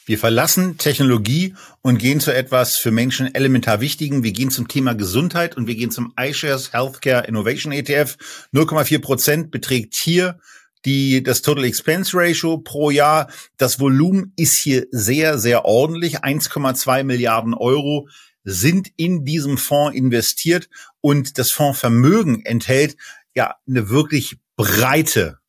Wir 0.07 0.17
verlassen 0.17 0.77
Technologie 0.77 1.53
und 1.81 1.97
gehen 1.97 2.21
zu 2.21 2.33
etwas 2.33 2.77
für 2.77 2.91
Menschen 2.91 3.35
elementar 3.35 3.81
Wichtigen. 3.81 4.23
Wir 4.23 4.31
gehen 4.31 4.49
zum 4.49 4.69
Thema 4.69 4.93
Gesundheit 4.93 5.57
und 5.57 5.67
wir 5.67 5.75
gehen 5.75 5.91
zum 5.91 6.13
iShares 6.17 6.71
Healthcare 6.71 7.27
Innovation 7.27 7.73
ETF. 7.73 8.15
0,4 8.53 8.99
Prozent 9.01 9.51
beträgt 9.51 9.95
hier 10.01 10.39
Die, 10.85 11.21
das 11.23 11.41
Total 11.41 11.65
Expense 11.65 12.11
Ratio 12.15 12.59
pro 12.59 12.89
Jahr, 12.89 13.29
das 13.57 13.81
Volumen 13.81 14.31
ist 14.37 14.57
hier 14.57 14.85
sehr, 14.91 15.39
sehr 15.39 15.65
ordentlich. 15.65 16.23
1,2 16.23 17.03
Milliarden 17.03 17.53
Euro 17.53 18.07
sind 18.45 18.87
in 18.95 19.25
diesem 19.25 19.57
Fonds 19.57 19.97
investiert 19.97 20.69
und 21.01 21.37
das 21.37 21.51
Fondsvermögen 21.51 22.45
enthält 22.45 22.95
ja 23.35 23.55
eine 23.67 23.89
wirklich 23.89 24.37
breite 24.55 25.39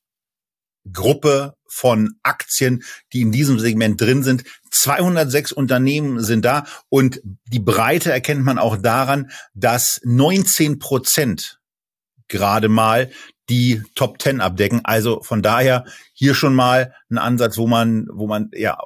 Gruppe 0.92 1.54
von 1.68 2.14
Aktien, 2.22 2.82
die 3.12 3.20
in 3.20 3.32
diesem 3.32 3.58
Segment 3.58 4.00
drin 4.00 4.22
sind. 4.22 4.44
206 4.70 5.52
Unternehmen 5.52 6.22
sind 6.22 6.44
da 6.44 6.66
und 6.88 7.20
die 7.46 7.60
Breite 7.60 8.10
erkennt 8.10 8.44
man 8.44 8.58
auch 8.58 8.76
daran, 8.76 9.30
dass 9.54 10.00
19 10.04 10.78
Prozent 10.78 11.60
gerade 12.28 12.68
mal 12.68 13.10
die 13.48 13.82
Top 13.94 14.20
10 14.20 14.40
abdecken. 14.40 14.80
Also 14.84 15.22
von 15.22 15.42
daher 15.42 15.84
hier 16.12 16.34
schon 16.34 16.54
mal 16.54 16.94
ein 17.10 17.18
Ansatz, 17.18 17.56
wo 17.56 17.66
man, 17.66 18.06
wo 18.12 18.26
man 18.26 18.50
ja 18.52 18.78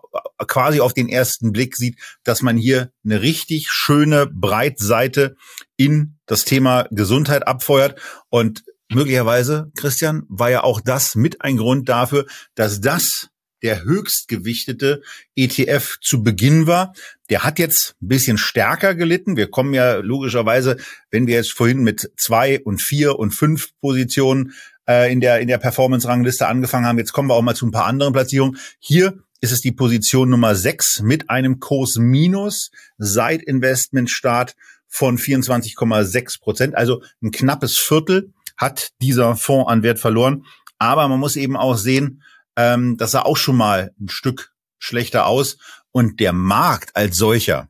quasi 0.47 0.81
auf 0.81 0.95
den 0.95 1.09
ersten 1.09 1.53
Blick 1.53 1.77
sieht, 1.77 1.99
dass 2.25 2.43
man 2.43 2.57
hier 2.57 2.93
eine 3.05 3.23
richtig 3.23 3.69
schöne 3.71 4.27
Breitseite 4.27 5.37
in 5.77 6.19
das 6.27 6.45
Thema 6.45 6.87
Gesundheit 6.91 7.47
abfeuert 7.47 8.01
und 8.29 8.65
möglicherweise, 8.94 9.70
Christian, 9.76 10.24
war 10.28 10.50
ja 10.50 10.62
auch 10.62 10.81
das 10.81 11.14
mit 11.14 11.42
ein 11.42 11.57
Grund 11.57 11.88
dafür, 11.88 12.26
dass 12.55 12.81
das 12.81 13.28
der 13.62 13.85
höchstgewichtete 13.85 15.02
ETF 15.37 15.98
zu 16.00 16.22
Beginn 16.22 16.66
war. 16.66 16.92
Der 17.31 17.44
hat 17.44 17.59
jetzt 17.59 17.94
ein 18.02 18.09
bisschen 18.09 18.38
stärker 18.38 18.94
gelitten. 18.94 19.37
Wir 19.37 19.48
kommen 19.48 19.72
ja 19.72 19.96
logischerweise, 19.96 20.76
wenn 21.11 21.26
wir 21.26 21.37
jetzt 21.37 21.52
vorhin 21.52 21.83
mit 21.83 22.11
zwei 22.16 22.61
und 22.61 22.83
vier 22.83 23.18
und 23.18 23.31
fünf 23.31 23.70
Positionen 23.81 24.52
äh, 24.88 25.12
in 25.12 25.20
der, 25.20 25.40
in 25.40 25.48
der 25.48 25.59
Performance-Rangliste 25.59 26.46
angefangen 26.46 26.87
haben, 26.87 26.98
jetzt 26.98 27.12
kommen 27.12 27.28
wir 27.28 27.35
auch 27.35 27.42
mal 27.42 27.55
zu 27.55 27.66
ein 27.66 27.70
paar 27.70 27.87
anderen 27.87 28.12
Platzierungen. 28.12 28.59
Hier 28.81 29.18
ist 29.40 29.52
es 29.52 29.61
die 29.61 29.72
Position 29.72 30.31
Nummer 30.31 30.55
sechs 30.55 31.00
mit 31.00 31.31
einem 31.31 31.61
Kurs 31.61 31.96
minus 31.98 32.70
seit 32.98 33.42
Investmentstart 33.42 34.57
von 34.88 35.18
24,6 35.18 36.40
Prozent, 36.40 36.74
also 36.76 37.02
ein 37.22 37.31
knappes 37.31 37.78
Viertel 37.78 38.33
hat 38.57 38.91
dieser 39.01 39.37
Fonds 39.37 39.71
an 39.71 39.83
Wert 39.83 39.99
verloren. 39.99 40.45
Aber 40.79 41.07
man 41.09 41.21
muss 41.21 41.37
eben 41.37 41.57
auch 41.57 41.77
sehen, 41.77 42.23
ähm, 42.57 42.97
das 42.97 43.12
sah 43.12 43.23
auch 43.23 43.37
schon 43.37 43.57
mal 43.57 43.93
ein 44.01 44.09
Stück 44.09 44.53
schlechter 44.79 45.27
aus. 45.27 45.59
Und 45.91 46.21
der 46.21 46.33
Markt 46.33 46.97
als 46.97 47.17
solcher, 47.17 47.69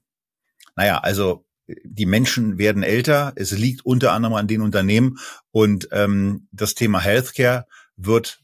naja, 0.77 0.99
also 0.99 1.45
die 1.85 2.07
Menschen 2.07 2.59
werden 2.59 2.83
älter, 2.83 3.33
es 3.37 3.53
liegt 3.53 3.85
unter 3.85 4.12
anderem 4.12 4.35
an 4.35 4.47
den 4.49 4.62
Unternehmen 4.62 5.18
und 5.51 5.88
ähm, 5.92 6.49
das 6.53 6.75
Thema 6.75 7.01
Healthcare 7.01 7.66
wird 7.97 8.40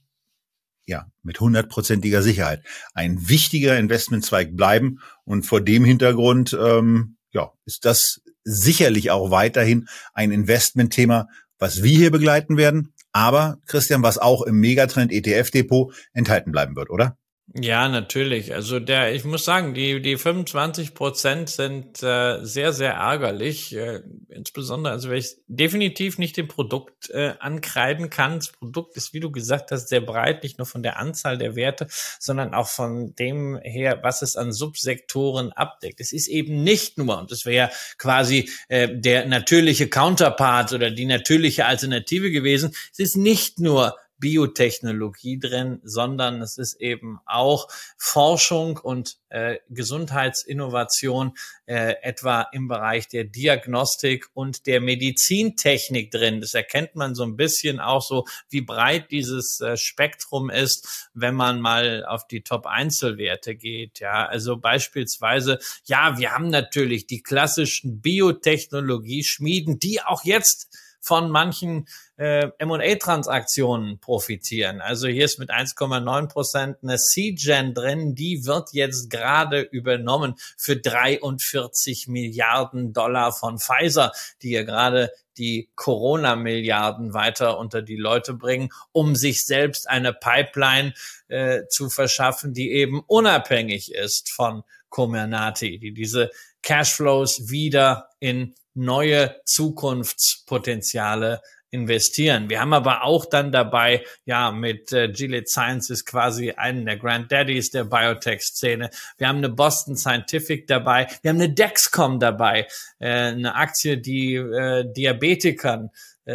ja 0.87 1.07
mit 1.23 1.41
hundertprozentiger 1.41 2.23
Sicherheit 2.23 2.63
ein 2.95 3.29
wichtiger 3.29 3.79
Investmentzweig 3.79 4.57
bleiben 4.57 5.01
und 5.25 5.45
vor 5.45 5.61
dem 5.61 5.85
Hintergrund 5.85 6.57
ähm, 6.59 7.17
ja 7.33 7.53
ist 7.67 7.85
das 7.85 8.21
sicherlich 8.45 9.11
auch 9.11 9.31
weiterhin 9.31 9.89
ein 10.15 10.31
Investmentthema, 10.31 11.29
was 11.59 11.83
wir 11.83 11.97
hier 11.97 12.11
begleiten 12.11 12.57
werden, 12.57 12.93
aber 13.13 13.59
Christian, 13.67 14.03
was 14.03 14.19
auch 14.19 14.43
im 14.43 14.61
Megatrend 14.61 15.13
ETF 15.13 15.51
Depot 15.51 15.95
enthalten 16.13 16.53
bleiben 16.53 16.77
wird, 16.77 16.91
oder? 16.91 17.17
Ja, 17.55 17.89
natürlich. 17.89 18.55
Also 18.55 18.79
der, 18.79 19.15
ich 19.15 19.25
muss 19.25 19.47
sagen, 19.47 19.73
die 19.73 20.03
die 20.03 20.19
25 20.19 20.93
Prozent 20.93 21.49
sind 21.49 22.03
äh, 22.03 22.45
sehr 22.45 22.75
sehr 22.75 22.93
ärgerlich. 22.93 23.75
Äh, 23.75 24.03
insbesondere, 24.29 24.93
also 24.93 25.09
weil 25.09 25.19
ich 25.19 25.37
definitiv 25.47 26.19
nicht 26.19 26.37
dem 26.37 26.47
Produkt 26.47 27.09
äh, 27.09 27.35
ankreiden 27.41 28.11
kann. 28.11 28.37
Das 28.37 28.49
Produkt 28.53 28.99
ist, 28.99 29.15
wie 29.15 29.21
du 29.21 29.31
gesagt 29.31 29.71
hast, 29.71 29.89
sehr 29.89 30.03
breit, 30.03 30.43
nicht 30.43 30.59
nur 30.59 30.67
von 30.67 30.83
der 30.83 30.99
Anzahl 30.99 31.39
der 31.39 31.57
Werte, 31.57 31.87
sondern 32.21 32.53
auch 32.53 32.69
von 32.69 33.15
dem 33.15 33.59
her, 33.63 34.01
was 34.03 34.21
es 34.21 34.37
an 34.37 34.53
Subsektoren 34.53 35.51
abdeckt. 35.53 36.01
Es 36.01 36.13
ist 36.13 36.29
eben 36.29 36.63
nicht 36.63 36.99
nur, 36.99 37.19
und 37.19 37.33
das 37.33 37.47
wäre 37.47 37.71
quasi 37.97 38.51
äh, 38.69 38.89
der 38.95 39.25
natürliche 39.27 39.89
Counterpart 39.89 40.75
oder 40.75 40.91
die 40.91 41.07
natürliche 41.07 41.65
Alternative 41.65 42.31
gewesen. 42.31 42.75
Es 42.93 42.99
ist 42.99 43.17
nicht 43.17 43.59
nur 43.59 43.97
Biotechnologie 44.19 45.39
drin, 45.39 45.81
sondern 45.83 46.43
es 46.43 46.59
ist 46.59 46.81
eben 46.81 47.19
auch 47.27 47.69
Forschung 47.97 48.77
und 48.77 49.19
äh, 49.31 49.59
Gesundheitsinnovation, 49.69 51.37
äh, 51.67 51.95
etwa 52.03 52.43
im 52.53 52.69
Bereich 52.69 53.09
der 53.09 53.25
Diagnostik 53.25 54.27
und 54.35 54.67
der 54.67 54.81
Medizintechnik 54.81 56.11
drin. 56.11 56.41
Das 56.41 56.55
erkennt 56.55 56.95
man 56.95 57.15
so 57.15 57.25
ein 57.25 57.37
bisschen 57.37 57.81
auch 57.81 58.03
so, 58.03 58.27
wie 58.49 58.63
breit 58.63 59.11
dieses 59.11 59.61
äh, 59.61 59.77
Spektrum 59.77 60.51
ist, 60.51 61.11
wenn 61.15 61.35
man 61.35 61.61
mal 61.61 62.05
auf 62.07 62.27
die 62.27 62.43
Top-Einzelwerte 62.43 63.55
geht. 63.55 64.01
Ja, 64.01 64.27
also 64.27 64.57
beispielsweise, 64.57 65.59
ja, 65.85 66.19
wir 66.19 66.33
haben 66.33 66.49
natürlich 66.49 67.07
die 67.07 67.23
klassischen 67.23 68.01
Biotechnologie-Schmieden, 68.01 69.79
die 69.79 70.01
auch 70.03 70.25
jetzt 70.25 70.88
von 71.09 71.31
manchen 71.31 71.89
äh, 72.19 72.51
M&A-Transaktionen 72.59 73.99
profitieren. 73.99 74.83
Also 74.83 75.09
hier 75.09 75.25
ist 75.25 75.39
mit 75.39 75.51
1,9 75.51 76.29
Prozent 76.29 76.77
eine 76.83 76.99
C-Gen 76.99 77.73
drin, 77.73 78.15
die 78.15 78.45
wird 78.45 78.75
jetzt 78.75 79.09
gerade 79.09 79.63
übernommen 79.63 80.35
für 80.59 80.77
43 80.77 82.09
Milliarden 82.09 82.93
Dollar 82.93 83.33
von 83.33 83.59
Pfizer, 83.59 84.13
die 84.43 84.51
ja 84.51 84.65
gerade 84.65 85.11
die 85.39 85.71
Corona-Milliarden 85.77 87.15
weiter 87.15 87.57
unter 87.57 87.81
die 87.81 87.97
Leute 87.97 88.35
bringen, 88.35 88.69
um 88.93 89.17
sich 89.17 89.47
selbst 89.47 89.89
eine 89.89 90.13
Pipeline 90.13 90.93
äh, 91.29 91.63
zu 91.71 91.89
verschaffen, 91.89 92.53
die 92.53 92.71
eben 92.73 93.01
unabhängig 93.07 93.95
ist 93.95 94.31
von 94.31 94.63
Comirnaty, 94.91 95.79
die 95.79 95.95
diese 95.95 96.31
Cashflows 96.63 97.49
wieder 97.49 98.11
in 98.21 98.55
neue 98.79 99.37
Zukunftspotenziale 99.45 101.43
investieren. 101.71 102.49
Wir 102.49 102.61
haben 102.61 102.73
aber 102.73 103.05
auch 103.05 103.27
dann 103.27 103.53
dabei, 103.53 104.03
ja, 104.25 104.51
mit 104.53 104.93
äh, 104.93 105.09
Gilead 105.09 105.49
Sciences 105.49 106.05
quasi 106.07 106.53
einen 106.53 106.87
der 106.87 106.97
Granddaddies 106.97 107.71
der 107.71 107.85
Biotech-Szene. 107.85 108.89
Wir 109.19 109.29
haben 109.29 109.39
eine 109.39 109.51
Boston 109.51 109.97
Scientific 109.97 110.67
dabei. 110.67 111.09
Wir 111.21 111.31
haben 111.31 111.41
eine 111.41 111.53
Dexcom 111.53 112.21
dabei, 112.21 112.69
äh, 113.01 113.09
eine 113.09 113.55
Aktie, 113.55 113.99
die 113.99 114.37
äh, 114.37 114.91
Diabetikern 114.91 115.91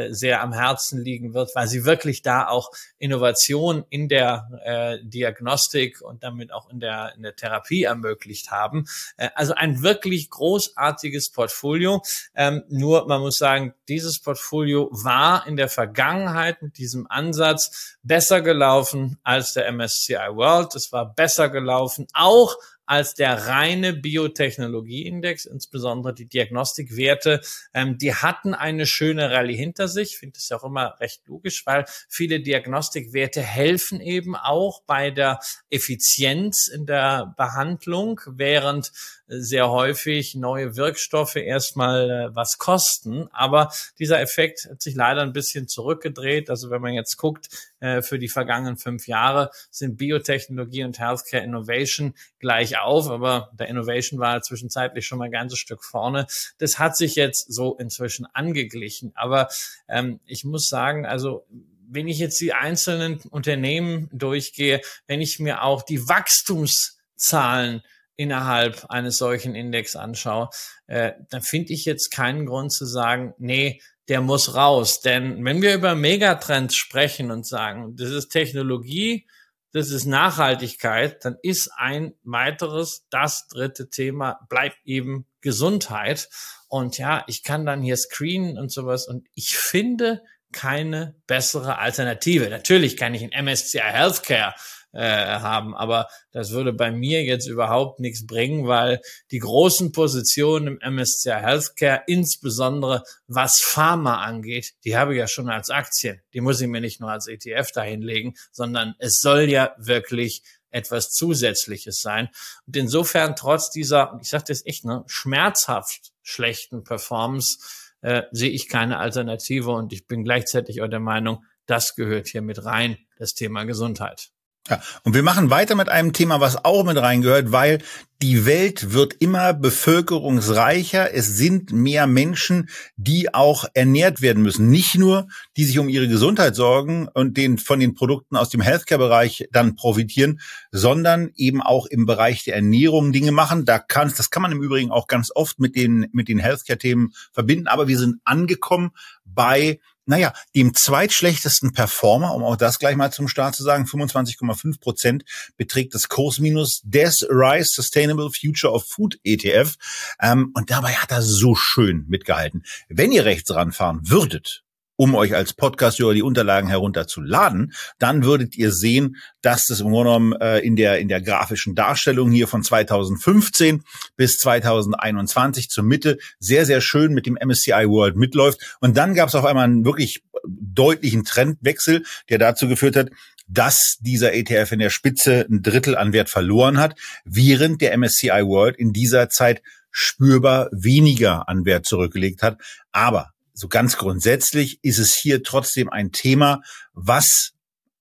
sehr 0.09 0.41
am 0.41 0.53
Herzen 0.53 1.01
liegen 1.01 1.33
wird, 1.33 1.51
weil 1.55 1.67
sie 1.67 1.85
wirklich 1.85 2.21
da 2.21 2.47
auch 2.47 2.71
Innovation 2.97 3.85
in 3.89 4.07
der 4.07 4.49
äh, 4.63 4.97
Diagnostik 5.03 6.01
und 6.01 6.23
damit 6.23 6.51
auch 6.51 6.69
in 6.69 6.79
der, 6.79 7.13
in 7.15 7.23
der 7.23 7.35
Therapie 7.35 7.83
ermöglicht 7.83 8.51
haben. 8.51 8.85
Äh, 9.17 9.29
also 9.35 9.53
ein 9.53 9.81
wirklich 9.83 10.29
großartiges 10.29 11.31
Portfolio. 11.31 12.01
Ähm, 12.35 12.63
nur 12.69 13.07
man 13.07 13.21
muss 13.21 13.37
sagen, 13.37 13.73
dieses 13.87 14.19
Portfolio 14.19 14.89
war 14.91 15.45
in 15.47 15.57
der 15.57 15.69
Vergangenheit 15.69 16.61
mit 16.61 16.77
diesem 16.77 17.07
Ansatz 17.09 17.97
besser 18.03 18.41
gelaufen 18.41 19.19
als 19.23 19.53
der 19.53 19.71
MSCI 19.71 20.13
World. 20.13 20.75
Es 20.75 20.91
war 20.91 21.13
besser 21.13 21.49
gelaufen, 21.49 22.07
auch 22.13 22.55
als 22.85 23.13
der 23.13 23.47
reine 23.47 23.93
Biotechnologieindex, 23.93 25.45
insbesondere 25.45 26.13
die 26.13 26.27
Diagnostikwerte. 26.27 27.41
Ähm, 27.73 27.97
die 27.97 28.13
hatten 28.13 28.53
eine 28.53 28.85
schöne 28.85 29.31
Rallye 29.31 29.55
hinter 29.55 29.87
sich. 29.87 30.13
Ich 30.13 30.17
finde 30.17 30.39
ja 30.49 30.57
auch 30.57 30.63
immer 30.63 30.99
recht 30.99 31.21
logisch, 31.27 31.65
weil 31.65 31.85
viele 32.09 32.41
Diagnostikwerte 32.41 33.41
helfen 33.41 34.01
eben 34.01 34.35
auch 34.35 34.81
bei 34.83 35.11
der 35.11 35.39
Effizienz 35.69 36.67
in 36.67 36.85
der 36.85 37.33
Behandlung, 37.37 38.19
während 38.27 38.91
sehr 39.27 39.69
häufig 39.69 40.35
neue 40.35 40.75
Wirkstoffe 40.75 41.35
erstmal 41.37 42.09
äh, 42.09 42.35
was 42.35 42.57
kosten. 42.57 43.27
Aber 43.31 43.71
dieser 43.99 44.19
Effekt 44.19 44.67
hat 44.69 44.81
sich 44.81 44.95
leider 44.95 45.21
ein 45.21 45.33
bisschen 45.33 45.67
zurückgedreht. 45.67 46.49
Also 46.49 46.69
wenn 46.69 46.81
man 46.81 46.93
jetzt 46.93 47.17
guckt, 47.17 47.47
äh, 47.83 48.01
für 48.01 48.17
die 48.17 48.29
vergangenen 48.29 48.77
fünf 48.77 49.07
Jahre 49.07 49.51
sind 49.69 49.97
Biotechnologie 49.97 50.85
und 50.85 50.99
Healthcare 50.99 51.43
Innovation 51.43 52.13
gleich 52.39 52.79
auf, 52.79 53.09
aber 53.09 53.51
der 53.59 53.67
Innovation 53.67 54.21
war 54.21 54.41
zwischenzeitlich 54.41 55.05
schon 55.05 55.17
mal 55.17 55.25
ein 55.25 55.31
ganzes 55.31 55.59
Stück 55.59 55.83
vorne. 55.83 56.25
Das 56.59 56.79
hat 56.79 56.95
sich 56.95 57.15
jetzt 57.15 57.53
so 57.53 57.75
inzwischen 57.75 58.25
angeglichen. 58.25 59.11
Aber 59.15 59.49
ähm, 59.89 60.21
ich 60.25 60.45
muss 60.45 60.69
sagen, 60.69 61.05
also 61.05 61.45
wenn 61.89 62.07
ich 62.07 62.19
jetzt 62.19 62.39
die 62.39 62.53
einzelnen 62.53 63.19
Unternehmen 63.29 64.09
durchgehe, 64.13 64.79
wenn 65.05 65.19
ich 65.19 65.39
mir 65.39 65.63
auch 65.63 65.83
die 65.83 66.07
Wachstumszahlen 66.07 67.83
innerhalb 68.15 68.85
eines 68.89 69.17
solchen 69.17 69.55
Index 69.55 69.97
anschaue, 69.97 70.49
äh, 70.87 71.11
dann 71.29 71.41
finde 71.41 71.73
ich 71.73 71.83
jetzt 71.83 72.11
keinen 72.11 72.45
Grund 72.45 72.71
zu 72.71 72.85
sagen, 72.85 73.33
nee, 73.39 73.81
der 74.09 74.21
muss 74.21 74.55
raus. 74.55 75.01
Denn 75.01 75.43
wenn 75.45 75.61
wir 75.61 75.73
über 75.73 75.95
Megatrends 75.95 76.75
sprechen 76.75 77.31
und 77.31 77.45
sagen, 77.45 77.95
das 77.95 78.09
ist 78.09 78.29
Technologie, 78.29 79.27
das 79.71 79.89
ist 79.89 80.05
Nachhaltigkeit, 80.05 81.25
dann 81.25 81.37
ist 81.41 81.71
ein 81.75 82.13
weiteres, 82.23 83.07
das 83.09 83.47
dritte 83.47 83.89
Thema, 83.89 84.39
bleibt 84.47 84.77
eben 84.85 85.25
Gesundheit. 85.41 86.29
Und 86.67 86.97
ja, 86.97 87.23
ich 87.27 87.43
kann 87.43 87.65
dann 87.65 87.81
hier 87.81 87.97
screenen 87.97 88.59
und 88.59 88.71
sowas. 88.71 89.07
Und 89.07 89.27
ich 89.33 89.57
finde 89.57 90.21
keine 90.51 91.15
bessere 91.25 91.79
Alternative. 91.79 92.49
Natürlich 92.49 92.97
kann 92.97 93.15
ich 93.15 93.23
ein 93.23 93.45
MSCI 93.45 93.79
Healthcare 93.79 94.53
äh, 94.93 95.39
haben, 95.39 95.75
aber 95.75 96.07
das 96.31 96.51
würde 96.51 96.71
bei 96.71 96.91
mir 96.91 97.23
jetzt 97.23 97.47
überhaupt 97.47 97.99
nichts 97.99 98.25
bringen, 98.25 98.67
weil 98.67 99.01
die 99.31 99.39
großen 99.39 99.91
Positionen 99.91 100.79
im 100.79 100.95
MSCI 100.95 101.31
Healthcare, 101.31 102.03
insbesondere 102.07 103.03
was 103.27 103.59
Pharma 103.61 104.23
angeht, 104.23 104.73
die 104.85 104.95
habe 104.95 105.13
ich 105.13 105.19
ja 105.19 105.27
schon 105.27 105.49
als 105.49 105.69
Aktien. 105.69 106.21
Die 106.33 106.41
muss 106.41 106.61
ich 106.61 106.67
mir 106.67 106.81
nicht 106.81 107.01
nur 107.01 107.11
als 107.11 107.27
ETF 107.27 107.71
dahinlegen, 107.73 108.35
sondern 108.51 108.95
es 108.99 109.19
soll 109.19 109.49
ja 109.49 109.73
wirklich 109.77 110.43
etwas 110.69 111.09
Zusätzliches 111.09 112.01
sein. 112.01 112.29
Und 112.65 112.75
insofern 112.75 113.35
trotz 113.35 113.69
dieser, 113.69 114.17
ich 114.21 114.29
sage 114.29 114.45
das 114.47 114.65
echt, 114.65 114.85
ne, 114.85 115.03
schmerzhaft 115.07 116.11
schlechten 116.21 116.83
Performance 116.83 117.59
äh, 118.01 118.23
sehe 118.31 118.49
ich 118.49 118.67
keine 118.69 118.97
Alternative 118.97 119.71
und 119.71 119.93
ich 119.93 120.07
bin 120.07 120.23
gleichzeitig 120.23 120.81
auch 120.81 120.87
der 120.87 120.99
Meinung, 120.99 121.45
das 121.65 121.95
gehört 121.95 122.27
hier 122.27 122.41
mit 122.41 122.65
rein, 122.65 122.97
das 123.17 123.33
Thema 123.33 123.63
Gesundheit. 123.63 124.32
Ja, 124.69 124.81
und 125.03 125.13
wir 125.13 125.23
machen 125.23 125.49
weiter 125.49 125.75
mit 125.75 125.89
einem 125.89 126.13
Thema, 126.13 126.39
was 126.39 126.63
auch 126.63 126.85
mit 126.85 126.95
reingehört, 126.95 127.51
weil 127.51 127.79
die 128.21 128.45
Welt 128.45 128.93
wird 128.93 129.15
immer 129.19 129.53
bevölkerungsreicher. 129.53 131.13
Es 131.13 131.35
sind 131.35 131.73
mehr 131.73 132.07
Menschen, 132.07 132.69
die 132.95 133.33
auch 133.33 133.65
ernährt 133.73 134.21
werden 134.21 134.41
müssen. 134.41 134.69
Nicht 134.69 134.95
nur, 134.95 135.27
die 135.57 135.65
sich 135.65 135.79
um 135.79 135.89
ihre 135.89 136.07
Gesundheit 136.07 136.55
sorgen 136.55 137.09
und 137.13 137.35
den, 137.35 137.57
von 137.57 137.81
den 137.81 137.93
Produkten 137.93 138.37
aus 138.37 138.47
dem 138.47 138.61
Healthcare-Bereich 138.61 139.49
dann 139.51 139.75
profitieren, 139.75 140.39
sondern 140.71 141.31
eben 141.35 141.61
auch 141.61 141.85
im 141.85 142.05
Bereich 142.05 142.45
der 142.45 142.55
Ernährung 142.55 143.11
Dinge 143.11 143.33
machen. 143.33 143.65
Da 143.65 143.79
kann, 143.79 144.13
das 144.15 144.29
kann 144.29 144.43
man 144.43 144.53
im 144.53 144.63
Übrigen 144.63 144.91
auch 144.91 145.07
ganz 145.07 145.29
oft 145.35 145.59
mit 145.59 145.75
den, 145.75 146.07
mit 146.13 146.29
den 146.29 146.39
Healthcare-Themen 146.39 147.13
verbinden. 147.33 147.67
Aber 147.67 147.89
wir 147.89 147.99
sind 147.99 148.21
angekommen 148.23 148.91
bei 149.25 149.81
naja, 150.05 150.33
dem 150.55 150.73
zweitschlechtesten 150.73 151.73
Performer, 151.73 152.33
um 152.33 152.43
auch 152.43 152.55
das 152.55 152.79
gleich 152.79 152.95
mal 152.95 153.11
zum 153.11 153.27
Start 153.27 153.55
zu 153.55 153.63
sagen, 153.63 153.85
25,5 153.85 154.79
Prozent 154.79 155.23
beträgt 155.57 155.93
das 155.95 156.09
Kursminus 156.09 156.81
des 156.83 157.25
Rise 157.29 157.69
Sustainable 157.73 158.29
Future 158.31 158.73
of 158.73 158.85
Food 158.87 159.19
ETF. 159.23 159.75
Ähm, 160.21 160.51
und 160.53 160.69
dabei 160.69 160.93
hat 160.93 161.11
er 161.11 161.21
so 161.21 161.55
schön 161.55 162.05
mitgehalten. 162.07 162.63
Wenn 162.89 163.11
ihr 163.11 163.25
rechts 163.25 163.53
ranfahren 163.53 164.01
würdet, 164.09 164.62
um 165.03 165.15
euch 165.15 165.35
als 165.35 165.53
Podcast-Hörer 165.53 166.13
die 166.13 166.21
Unterlagen 166.21 166.69
herunterzuladen, 166.69 167.73
dann 167.99 168.23
würdet 168.23 168.55
ihr 168.55 168.71
sehen, 168.71 169.17
dass 169.41 169.65
das 169.65 169.81
im 169.81 169.89
Grunde 169.89 170.11
genommen 170.11 170.33
äh, 170.39 170.59
in 170.59 170.77
der 170.77 170.99
in 170.99 171.09
der 171.09 171.19
grafischen 171.19 171.75
Darstellung 171.75 172.31
hier 172.31 172.47
von 172.47 172.63
2015 172.63 173.83
bis 174.15 174.37
2021 174.37 175.67
zur 175.67 175.83
Mitte 175.83 176.19
sehr 176.39 176.65
sehr 176.65 176.79
schön 176.79 177.13
mit 177.13 177.25
dem 177.25 177.33
MSCI 177.33 177.85
World 177.89 178.15
mitläuft 178.15 178.77
und 178.79 178.95
dann 178.95 179.13
gab 179.13 179.27
es 179.27 179.35
auf 179.35 179.43
einmal 179.43 179.65
einen 179.65 179.83
wirklich 179.83 180.23
deutlichen 180.45 181.25
Trendwechsel, 181.25 182.05
der 182.29 182.37
dazu 182.37 182.69
geführt 182.69 182.95
hat, 182.95 183.09
dass 183.49 183.97
dieser 183.99 184.33
ETF 184.33 184.71
in 184.71 184.79
der 184.79 184.89
Spitze 184.89 185.45
ein 185.49 185.61
Drittel 185.61 185.97
an 185.97 186.13
Wert 186.13 186.29
verloren 186.29 186.79
hat, 186.79 186.97
während 187.25 187.81
der 187.81 187.97
MSCI 187.97 188.45
World 188.45 188.77
in 188.77 188.93
dieser 188.93 189.27
Zeit 189.27 189.61
spürbar 189.91 190.69
weniger 190.71 191.49
an 191.49 191.65
Wert 191.65 191.85
zurückgelegt 191.85 192.41
hat. 192.41 192.57
Aber 192.93 193.32
so 193.53 193.67
ganz 193.67 193.97
grundsätzlich 193.97 194.79
ist 194.83 194.99
es 194.99 195.13
hier 195.13 195.43
trotzdem 195.43 195.89
ein 195.89 196.11
Thema, 196.11 196.61
was 196.93 197.51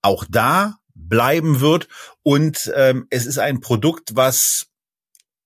auch 0.01 0.25
da 0.29 0.79
bleiben 0.95 1.61
wird. 1.61 1.89
Und 2.23 2.73
ähm, 2.75 3.07
es 3.11 3.27
ist 3.27 3.39
ein 3.39 3.61
Produkt, 3.61 4.17
was, 4.17 4.67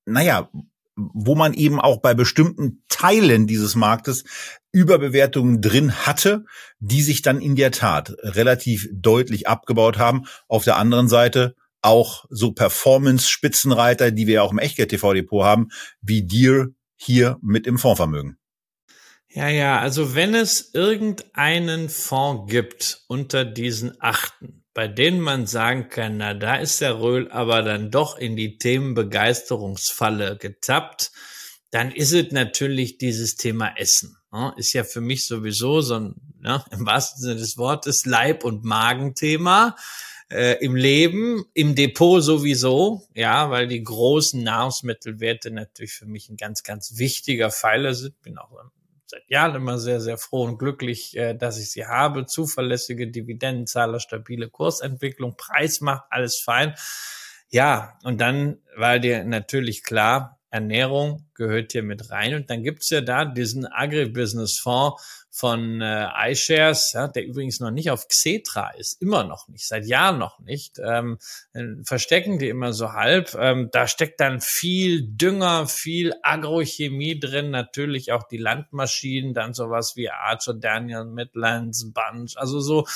naja, 0.05 0.51
wo 0.97 1.35
man 1.35 1.53
eben 1.53 1.79
auch 1.81 2.01
bei 2.01 2.15
bestimmten 2.15 2.83
Teilen 2.89 3.47
dieses 3.47 3.75
Marktes 3.75 4.25
Überbewertungen 4.73 5.61
drin 5.61 6.07
hatte, 6.07 6.45
die 6.79 7.03
sich 7.03 7.23
dann 7.23 7.41
in 7.41 7.55
der 7.55 7.71
Tat 7.71 8.15
relativ 8.21 8.89
deutlich 8.93 9.47
abgebaut 9.47 9.99
haben. 9.99 10.25
Auf 10.49 10.65
der 10.65 10.77
anderen 10.77 11.09
Seite 11.09 11.55
auch 11.83 12.25
so 12.31 12.53
Performance-Spitzenreiter, 12.53 14.11
die 14.11 14.27
wir 14.27 14.43
auch 14.43 14.53
im 14.53 14.59
Echtgeld-TV-Depot 14.59 15.45
haben, 15.45 15.69
wie 16.01 16.27
Deer 16.27 16.69
hier 16.97 17.39
mit 17.43 17.67
im 17.67 17.79
Fondsvermögen. 17.79 18.39
Ja, 19.29 19.49
ja, 19.49 19.79
also 19.81 20.15
wenn 20.15 20.35
es 20.35 20.73
irgendeinen 20.73 21.89
Fonds 21.89 22.51
gibt 22.51 23.05
unter 23.07 23.45
diesen 23.45 24.01
achten, 24.01 24.65
bei 24.73 24.89
denen 24.89 25.21
man 25.21 25.47
sagen 25.47 25.89
kann, 25.89 26.19
na, 26.19 26.35
da 26.35 26.57
ist 26.57 26.81
der 26.81 27.01
Röhl 27.01 27.31
aber 27.31 27.63
dann 27.63 27.91
doch 27.91 28.19
in 28.19 28.37
die 28.37 28.59
Themenbegeisterungsfalle 28.59 30.37
getappt, 30.37 31.13
dann 31.71 31.91
ist 31.93 32.13
es 32.13 32.31
natürlich 32.33 32.99
dieses 32.99 33.37
Thema 33.37 33.75
Essen. 33.77 34.17
Ne? 34.33 34.55
Ist 34.57 34.73
ja 34.73 34.85
für 34.85 35.01
mich 35.01 35.27
sowieso 35.27 35.81
so 35.81 35.97
ein, 35.97 36.15
ne, 36.41 36.65
im 36.71 36.87
wahrsten 36.87 37.23
Sinne 37.23 37.37
des 37.37 37.57
Wortes, 37.57 38.05
Leib- 38.07 38.45
und 38.45 38.65
Magenthema. 38.65 39.77
Äh, 40.29 40.65
im 40.65 40.75
Leben, 40.75 41.45
im 41.55 41.75
Depot 41.77 42.23
sowieso, 42.23 43.07
ja, 43.15 43.51
weil 43.51 43.69
die 43.69 43.83
großen 43.83 44.43
Nahrungsmittelwerte 44.43 45.53
natürlich 45.53 45.93
für 45.93 46.07
mich 46.07 46.29
ein 46.29 46.37
ganz, 46.37 46.65
ganz 46.65 46.99
wichtiger 46.99 47.53
Pfeiler 47.53 47.95
sind. 47.95 48.21
Bin 48.23 48.37
auch 48.37 48.51
seit 49.07 49.29
Jahren 49.29 49.55
immer 49.55 49.79
sehr, 49.79 50.01
sehr 50.01 50.19
froh 50.19 50.45
und 50.45 50.59
glücklich, 50.59 51.17
äh, 51.17 51.35
dass 51.35 51.59
ich 51.59 51.71
sie 51.71 51.87
habe. 51.87 52.27
Zuverlässige 52.27 53.09
Dividendenzahler, 53.09 54.01
stabile 54.01 54.49
Kursentwicklung, 54.49 55.37
Preis 55.37 55.81
macht 55.81 56.05
alles 56.11 56.41
fein. 56.41 56.75
Ja, 57.49 57.99
und 58.03 58.21
dann 58.21 58.59
war 58.77 58.99
dir 58.99 59.25
natürlich 59.25 59.83
klar, 59.83 60.41
Ernährung 60.51 61.29
gehört 61.35 61.73
hier 61.73 61.83
mit 61.83 62.11
rein. 62.11 62.35
Und 62.35 62.51
dann 62.51 62.63
gibt's 62.63 62.91
ja 62.91 63.01
da 63.01 63.25
diesen 63.25 63.67
Agribusiness-Fonds 63.67 65.26
von 65.37 65.83
äh, 65.83 66.09
iShares, 66.31 66.93
ja, 66.95 67.09
der 67.09 67.27
übrigens 67.27 67.61
noch 67.61 67.71
nicht 67.71 67.91
auf 67.91 68.09
Xetra 68.09 68.71
ist, 68.71 69.03
immer 69.03 69.23
noch 69.23 69.49
nicht, 69.49 69.69
seit 69.69 69.85
Jahren 69.85 70.19
noch 70.19 70.39
nicht, 70.39 70.81
ähm, 70.83 71.19
verstecken 71.85 72.39
die 72.39 72.49
immer 72.49 72.73
so 72.73 72.95
halb. 72.95 73.35
Ähm, 73.39 73.69
da 73.71 73.87
steckt 73.87 74.19
dann 74.21 74.41
viel 74.41 75.03
Dünger, 75.07 75.67
viel 75.67 76.15
Agrochemie 76.23 77.21
drin, 77.21 77.51
natürlich 77.51 78.13
auch 78.13 78.23
die 78.23 78.39
Landmaschinen, 78.39 79.35
dann 79.35 79.53
sowas 79.53 79.93
wie 79.95 80.09
Archer 80.09 80.55
Daniel 80.55 81.05
Midlands, 81.05 81.93
Bunch, 81.93 82.39
also 82.39 82.61
so 82.61 82.87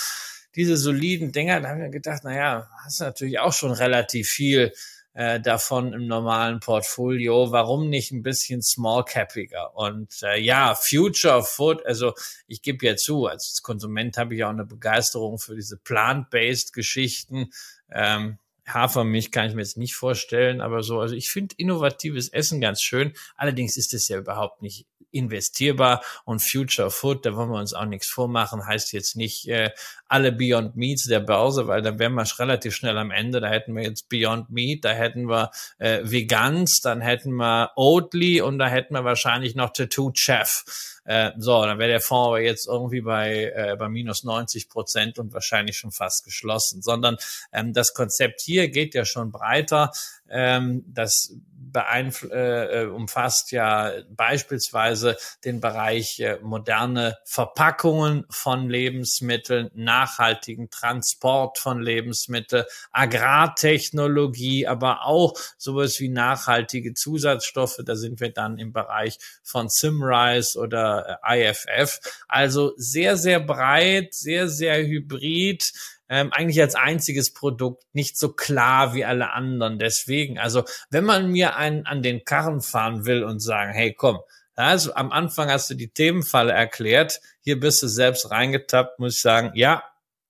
diese 0.56 0.78
soliden 0.78 1.32
Dinger, 1.32 1.60
da 1.60 1.68
haben 1.68 1.80
wir 1.82 1.90
gedacht, 1.90 2.24
naja, 2.24 2.70
hast 2.82 3.00
natürlich 3.00 3.38
auch 3.38 3.52
schon 3.52 3.72
relativ 3.72 4.28
viel 4.28 4.72
äh, 5.14 5.40
davon 5.40 5.92
im 5.92 6.06
normalen 6.06 6.60
Portfolio. 6.60 7.52
Warum 7.52 7.88
nicht 7.88 8.12
ein 8.12 8.22
bisschen 8.22 8.62
small 8.62 9.04
capiger? 9.04 9.74
Und 9.76 10.22
äh, 10.22 10.40
ja, 10.40 10.74
Future 10.74 11.42
Food, 11.42 11.84
also 11.84 12.14
ich 12.46 12.62
gebe 12.62 12.86
ja 12.86 12.96
zu, 12.96 13.26
als 13.26 13.62
Konsument 13.62 14.16
habe 14.16 14.34
ich 14.34 14.44
auch 14.44 14.50
eine 14.50 14.66
Begeisterung 14.66 15.38
für 15.38 15.54
diese 15.54 15.76
plant-based 15.76 16.72
Geschichten. 16.72 17.50
Ähm, 17.90 18.38
Hafermilch 18.66 19.32
kann 19.32 19.48
ich 19.48 19.54
mir 19.54 19.62
jetzt 19.62 19.76
nicht 19.76 19.94
vorstellen, 19.94 20.60
aber 20.60 20.82
so, 20.82 21.00
also 21.00 21.14
ich 21.14 21.30
finde 21.30 21.54
innovatives 21.58 22.28
Essen 22.28 22.60
ganz 22.60 22.80
schön. 22.82 23.14
Allerdings 23.36 23.76
ist 23.76 23.94
es 23.94 24.08
ja 24.08 24.18
überhaupt 24.18 24.62
nicht 24.62 24.86
investierbar 25.12 26.02
und 26.24 26.40
Future 26.40 26.90
Food, 26.90 27.26
da 27.26 27.34
wollen 27.34 27.50
wir 27.50 27.58
uns 27.58 27.74
auch 27.74 27.84
nichts 27.84 28.08
vormachen, 28.08 28.66
heißt 28.66 28.92
jetzt 28.92 29.16
nicht 29.16 29.48
äh, 29.48 29.70
alle 30.08 30.32
Beyond 30.32 30.76
Meats 30.76 31.04
der 31.04 31.20
Börse, 31.20 31.66
weil 31.68 31.82
dann 31.82 31.98
wären 31.98 32.14
wir 32.14 32.24
relativ 32.38 32.74
schnell 32.74 32.98
am 32.98 33.10
Ende. 33.10 33.40
Da 33.40 33.48
hätten 33.48 33.74
wir 33.76 33.84
jetzt 33.84 34.08
Beyond 34.08 34.50
Meat, 34.50 34.84
da 34.84 34.90
hätten 34.90 35.28
wir 35.28 35.50
äh, 35.78 36.00
Vegans, 36.02 36.80
dann 36.80 37.00
hätten 37.00 37.32
wir 37.34 37.70
Oatly 37.76 38.40
und 38.40 38.58
da 38.58 38.66
hätten 38.66 38.94
wir 38.94 39.04
wahrscheinlich 39.04 39.54
noch 39.54 39.72
Tattoo 39.72 40.10
Chef. 40.14 40.64
Äh, 41.04 41.32
so, 41.38 41.64
dann 41.64 41.78
wäre 41.78 41.90
der 41.90 42.00
Fonds 42.00 42.28
aber 42.28 42.40
jetzt 42.40 42.66
irgendwie 42.68 43.00
bei, 43.00 43.52
äh, 43.54 43.76
bei 43.76 43.88
minus 43.88 44.24
90 44.24 44.68
Prozent 44.68 45.18
und 45.18 45.32
wahrscheinlich 45.32 45.76
schon 45.76 45.92
fast 45.92 46.24
geschlossen. 46.24 46.82
Sondern 46.82 47.16
ähm, 47.52 47.72
das 47.72 47.94
Konzept 47.94 48.40
hier 48.40 48.68
geht 48.68 48.94
ja 48.94 49.04
schon 49.04 49.32
breiter. 49.32 49.92
Ähm, 50.28 50.84
das 50.86 51.34
beeinfl 51.72 52.30
äh, 52.32 52.82
äh, 52.82 52.86
umfasst 52.86 53.52
ja 53.52 53.92
beispielsweise 54.10 55.16
den 55.44 55.60
Bereich 55.60 56.20
äh, 56.20 56.38
moderne 56.42 57.18
Verpackungen 57.24 58.24
von 58.30 58.68
Lebensmitteln, 58.68 59.70
nachhaltigen 59.74 60.70
Transport 60.70 61.58
von 61.58 61.80
Lebensmitteln, 61.80 62.64
Agrartechnologie, 62.92 64.66
aber 64.66 65.06
auch 65.06 65.34
sowas 65.58 66.00
wie 66.00 66.08
nachhaltige 66.08 66.94
Zusatzstoffe. 66.94 67.78
Da 67.84 67.96
sind 67.96 68.20
wir 68.20 68.32
dann 68.32 68.58
im 68.58 68.72
Bereich 68.72 69.18
von 69.42 69.68
Simrise 69.68 70.58
oder 70.58 71.20
äh, 71.22 71.50
IFF. 71.50 72.00
Also 72.28 72.72
sehr, 72.76 73.16
sehr 73.16 73.40
breit, 73.40 74.14
sehr, 74.14 74.48
sehr 74.48 74.86
hybrid 74.86 75.72
ähm, 76.10 76.32
eigentlich 76.32 76.60
als 76.60 76.74
einziges 76.74 77.32
Produkt 77.32 77.84
nicht 77.92 78.18
so 78.18 78.32
klar 78.32 78.94
wie 78.94 79.04
alle 79.04 79.32
anderen. 79.32 79.78
Deswegen, 79.78 80.38
also 80.38 80.64
wenn 80.90 81.04
man 81.04 81.30
mir 81.30 81.56
einen 81.56 81.86
an 81.86 82.02
den 82.02 82.24
Karren 82.24 82.60
fahren 82.60 83.06
will 83.06 83.22
und 83.22 83.38
sagen, 83.38 83.72
hey, 83.72 83.94
komm, 83.94 84.18
also 84.56 84.92
am 84.94 85.12
Anfang 85.12 85.50
hast 85.50 85.70
du 85.70 85.74
die 85.74 85.88
Themenfalle 85.90 86.52
erklärt, 86.52 87.20
hier 87.40 87.58
bist 87.58 87.82
du 87.82 87.86
selbst 87.86 88.30
reingetappt, 88.30 88.98
muss 88.98 89.14
ich 89.14 89.20
sagen, 89.22 89.52
ja, 89.54 89.84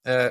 äh, 0.04 0.30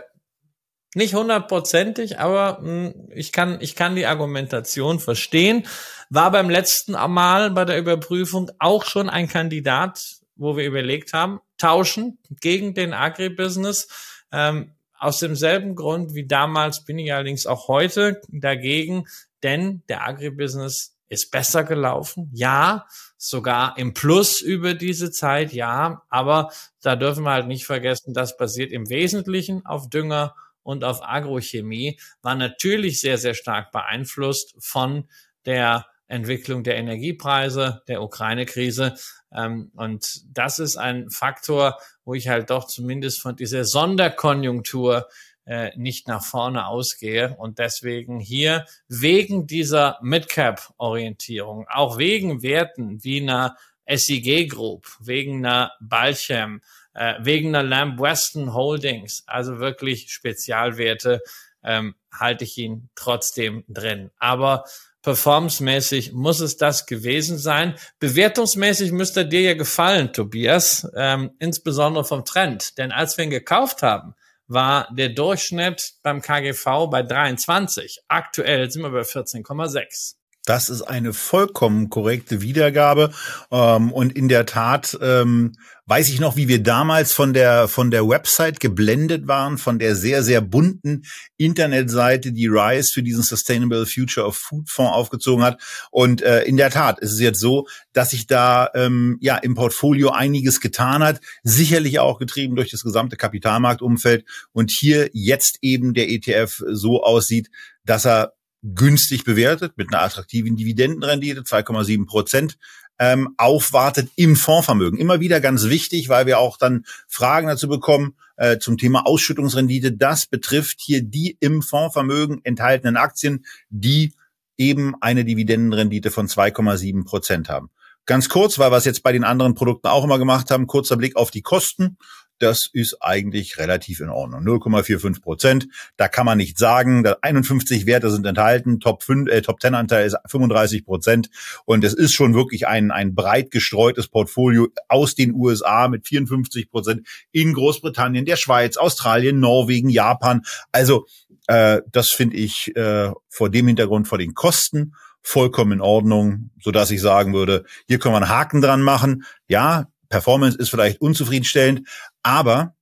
nicht 0.93 1.15
hundertprozentig, 1.15 2.19
aber 2.19 2.59
mh, 2.61 2.67
hm, 2.67 3.09
ich 3.13 3.31
kann, 3.31 3.59
ich 3.59 3.75
kann 3.75 3.95
die 3.95 4.05
Argumentation 4.05 4.99
verstehen. 4.99 5.67
War 6.11 6.31
beim 6.31 6.49
letzten 6.49 6.93
Mal 6.93 7.51
bei 7.51 7.65
der 7.65 7.77
Überprüfung 7.77 8.51
auch 8.59 8.85
schon 8.85 9.09
ein 9.09 9.27
Kandidat, 9.27 9.99
wo 10.35 10.55
wir 10.55 10.65
überlegt 10.65 11.13
haben, 11.13 11.39
tauschen 11.57 12.19
gegen 12.39 12.75
den 12.75 12.93
Agribusiness. 12.93 13.87
Ähm, 14.31 14.75
aus 14.99 15.19
demselben 15.19 15.75
Grund 15.75 16.13
wie 16.13 16.27
damals 16.27 16.83
bin 16.83 16.99
ich 16.99 17.13
allerdings 17.13 17.45
auch 17.45 17.67
heute 17.67 18.21
dagegen, 18.27 19.05
denn 19.43 19.83
der 19.89 20.05
Agribusiness 20.05 20.95
ist 21.07 21.31
besser 21.31 21.63
gelaufen. 21.63 22.29
Ja, 22.33 22.85
sogar 23.17 23.77
im 23.77 23.93
Plus 23.93 24.41
über 24.41 24.75
diese 24.75 25.11
Zeit. 25.11 25.53
Ja, 25.53 26.03
aber 26.09 26.51
da 26.81 26.95
dürfen 26.95 27.23
wir 27.23 27.31
halt 27.31 27.47
nicht 27.47 27.65
vergessen, 27.65 28.13
das 28.13 28.37
basiert 28.37 28.71
im 28.71 28.89
Wesentlichen 28.89 29.65
auf 29.65 29.89
Dünger 29.89 30.35
und 30.61 30.83
auf 30.83 31.01
Agrochemie, 31.01 31.99
war 32.21 32.35
natürlich 32.35 33.01
sehr, 33.01 33.17
sehr 33.17 33.33
stark 33.33 33.71
beeinflusst 33.71 34.53
von 34.59 35.09
der 35.45 35.87
Entwicklung 36.07 36.63
der 36.63 36.75
Energiepreise, 36.75 37.81
der 37.87 38.01
Ukraine-Krise. 38.01 38.95
Ähm, 39.31 39.71
und 39.75 40.21
das 40.35 40.59
ist 40.59 40.75
ein 40.75 41.09
Faktor, 41.09 41.79
wo 42.09 42.15
ich 42.15 42.27
halt 42.27 42.49
doch 42.49 42.65
zumindest 42.65 43.21
von 43.21 43.35
dieser 43.35 43.65
Sonderkonjunktur 43.65 45.07
äh, 45.45 45.69
nicht 45.77 46.07
nach 46.07 46.25
vorne 46.25 46.65
ausgehe. 46.65 47.35
Und 47.37 47.59
deswegen 47.59 48.19
hier 48.19 48.65
wegen 48.87 49.45
dieser 49.45 49.99
Midcap-Orientierung, 50.01 51.67
auch 51.69 51.99
wegen 51.99 52.41
Werten 52.41 53.03
wie 53.03 53.21
einer 53.21 53.57
SEG 53.85 54.49
Group, 54.49 54.87
wegen 54.99 55.45
einer 55.45 55.71
Balchem, 55.81 56.61
äh, 56.95 57.13
wegen 57.19 57.49
einer 57.49 57.61
Lamb 57.61 57.99
Weston 57.99 58.55
Holdings, 58.55 59.21
also 59.27 59.59
wirklich 59.59 60.11
Spezialwerte, 60.11 61.21
ähm, 61.63 61.93
halte 62.11 62.43
ich 62.43 62.57
ihn 62.57 62.89
trotzdem 62.95 63.63
drin. 63.67 64.09
Aber 64.17 64.63
Performance-mäßig 65.01 66.11
muss 66.13 66.39
es 66.41 66.57
das 66.57 66.85
gewesen 66.85 67.37
sein. 67.37 67.75
Bewertungsmäßig 67.99 68.91
müsste 68.91 69.25
dir 69.25 69.41
ja 69.41 69.53
gefallen, 69.53 70.11
Tobias, 70.11 70.87
ähm, 70.95 71.31
insbesondere 71.39 72.03
vom 72.03 72.25
Trend. 72.25 72.77
Denn 72.77 72.91
als 72.91 73.17
wir 73.17 73.23
ihn 73.23 73.29
gekauft 73.29 73.81
haben, 73.81 74.13
war 74.47 74.87
der 74.91 75.09
Durchschnitt 75.09 75.93
beim 76.03 76.21
KGV 76.21 76.89
bei 76.89 77.03
23. 77.03 78.01
Aktuell 78.07 78.69
sind 78.69 78.81
wir 78.81 78.91
bei 78.91 79.01
14,6. 79.01 80.18
Das 80.49 80.67
ist 80.67 80.81
eine 80.81 81.13
vollkommen 81.13 81.91
korrekte 81.91 82.41
Wiedergabe. 82.41 83.11
Ähm, 83.51 83.93
und 83.93 84.13
in 84.13 84.27
der 84.29 84.47
Tat 84.47 84.97
ähm, 84.99 85.51
weiß 85.85 86.09
ich 86.09 86.19
noch, 86.19 86.37
wie 86.37 86.47
wir 86.47 86.63
damals 86.63 87.13
von 87.13 87.33
der, 87.33 87.67
von 87.67 87.91
der 87.91 88.09
Website 88.09 88.59
geblendet 88.59 89.27
waren, 89.27 89.59
von 89.59 89.77
der 89.77 89.95
sehr, 89.95 90.23
sehr 90.23 90.41
bunten 90.41 91.03
Internetseite, 91.37 92.31
die 92.31 92.47
RISE 92.47 92.89
für 92.91 93.03
diesen 93.03 93.21
Sustainable 93.21 93.85
Future 93.85 94.25
of 94.25 94.37
Food 94.37 94.67
Fonds 94.71 94.91
aufgezogen 94.91 95.43
hat. 95.43 95.61
Und 95.91 96.23
äh, 96.23 96.41
in 96.45 96.57
der 96.57 96.71
Tat 96.71 96.97
ist 96.97 97.13
es 97.13 97.19
jetzt 97.19 97.39
so, 97.39 97.67
dass 97.93 98.09
sich 98.09 98.25
da 98.25 98.71
ähm, 98.73 99.17
ja 99.21 99.37
im 99.37 99.53
Portfolio 99.53 100.09
einiges 100.09 100.61
getan 100.61 101.03
hat, 101.03 101.21
sicherlich 101.43 101.99
auch 101.99 102.17
getrieben 102.17 102.55
durch 102.55 102.71
das 102.71 102.81
gesamte 102.81 103.17
Kapitalmarktumfeld. 103.17 104.25
Und 104.51 104.71
hier 104.71 105.11
jetzt 105.13 105.59
eben 105.61 105.93
der 105.93 106.09
ETF 106.09 106.63
so 106.71 107.03
aussieht, 107.03 107.51
dass 107.85 108.07
er 108.07 108.33
günstig 108.63 109.23
bewertet 109.23 109.73
mit 109.77 109.93
einer 109.93 110.03
attraktiven 110.03 110.55
Dividendenrendite, 110.55 111.41
2,7 111.41 112.05
Prozent, 112.05 112.57
ähm, 112.99 113.33
aufwartet 113.37 114.09
im 114.15 114.35
Fondsvermögen. 114.35 114.99
Immer 114.99 115.19
wieder 115.21 115.39
ganz 115.39 115.65
wichtig, 115.65 116.09
weil 116.09 116.25
wir 116.25 116.39
auch 116.39 116.57
dann 116.57 116.85
Fragen 117.07 117.47
dazu 117.47 117.67
bekommen 117.67 118.15
äh, 118.35 118.57
zum 118.57 118.77
Thema 118.77 119.05
Ausschüttungsrendite. 119.05 119.93
Das 119.93 120.25
betrifft 120.25 120.81
hier 120.81 121.01
die 121.01 121.37
im 121.39 121.61
Fondsvermögen 121.61 122.43
enthaltenen 122.43 122.97
Aktien, 122.97 123.45
die 123.69 124.13
eben 124.57 124.95
eine 125.01 125.23
Dividendenrendite 125.23 126.11
von 126.11 126.27
2,7 126.27 127.05
Prozent 127.05 127.47
haben. 127.47 127.69
Ganz 128.05 128.27
kurz, 128.27 128.59
weil 128.59 128.71
wir 128.71 128.77
es 128.77 128.85
jetzt 128.85 129.03
bei 129.03 129.13
den 129.13 129.23
anderen 129.23 129.55
Produkten 129.55 129.87
auch 129.87 130.03
immer 130.03 130.19
gemacht 130.19 130.51
haben, 130.51 130.67
kurzer 130.67 130.97
Blick 130.97 131.15
auf 131.15 131.31
die 131.31 131.41
Kosten 131.41 131.97
das 132.39 132.69
ist 132.71 132.97
eigentlich 133.01 133.57
relativ 133.57 133.99
in 133.99 134.09
Ordnung. 134.09 134.41
0,45 134.43 135.21
Prozent. 135.21 135.67
Da 135.97 136.07
kann 136.07 136.25
man 136.25 136.37
nicht 136.37 136.57
sagen, 136.57 137.05
51 137.05 137.85
Werte 137.85 138.09
sind 138.09 138.25
enthalten, 138.25 138.79
Top 138.79 139.03
5, 139.03 139.29
äh, 139.29 139.41
Top 139.41 139.61
10 139.61 139.75
Anteil 139.75 140.07
ist 140.07 140.17
35 140.27 140.85
Prozent. 140.85 141.29
Und 141.65 141.83
es 141.83 141.93
ist 141.93 142.13
schon 142.13 142.33
wirklich 142.33 142.67
ein, 142.67 142.91
ein 142.91 143.15
breit 143.15 143.51
gestreutes 143.51 144.07
Portfolio 144.07 144.67
aus 144.87 145.15
den 145.15 145.33
USA 145.33 145.87
mit 145.87 146.07
54 146.07 146.69
Prozent 146.69 147.07
in 147.31 147.53
Großbritannien, 147.53 148.25
der 148.25 148.37
Schweiz, 148.37 148.77
Australien, 148.77 149.39
Norwegen, 149.39 149.89
Japan. 149.89 150.41
Also, 150.71 151.05
äh, 151.47 151.81
das 151.91 152.09
finde 152.09 152.37
ich 152.37 152.75
äh, 152.75 153.11
vor 153.27 153.49
dem 153.49 153.67
Hintergrund, 153.67 154.07
vor 154.07 154.17
den 154.17 154.33
Kosten 154.33 154.93
vollkommen 155.21 155.73
in 155.73 155.81
Ordnung, 155.81 156.49
so 156.61 156.71
dass 156.71 156.91
ich 156.91 157.01
sagen 157.01 157.33
würde, 157.33 157.65
hier 157.87 157.99
können 157.99 158.13
wir 158.13 158.17
einen 158.17 158.29
Haken 158.29 158.61
dran 158.61 158.81
machen. 158.81 159.25
Ja, 159.47 159.87
Performance 160.09 160.57
ist 160.57 160.69
vielleicht 160.69 161.01
unzufriedenstellend, 161.01 161.87
aber 162.23 162.75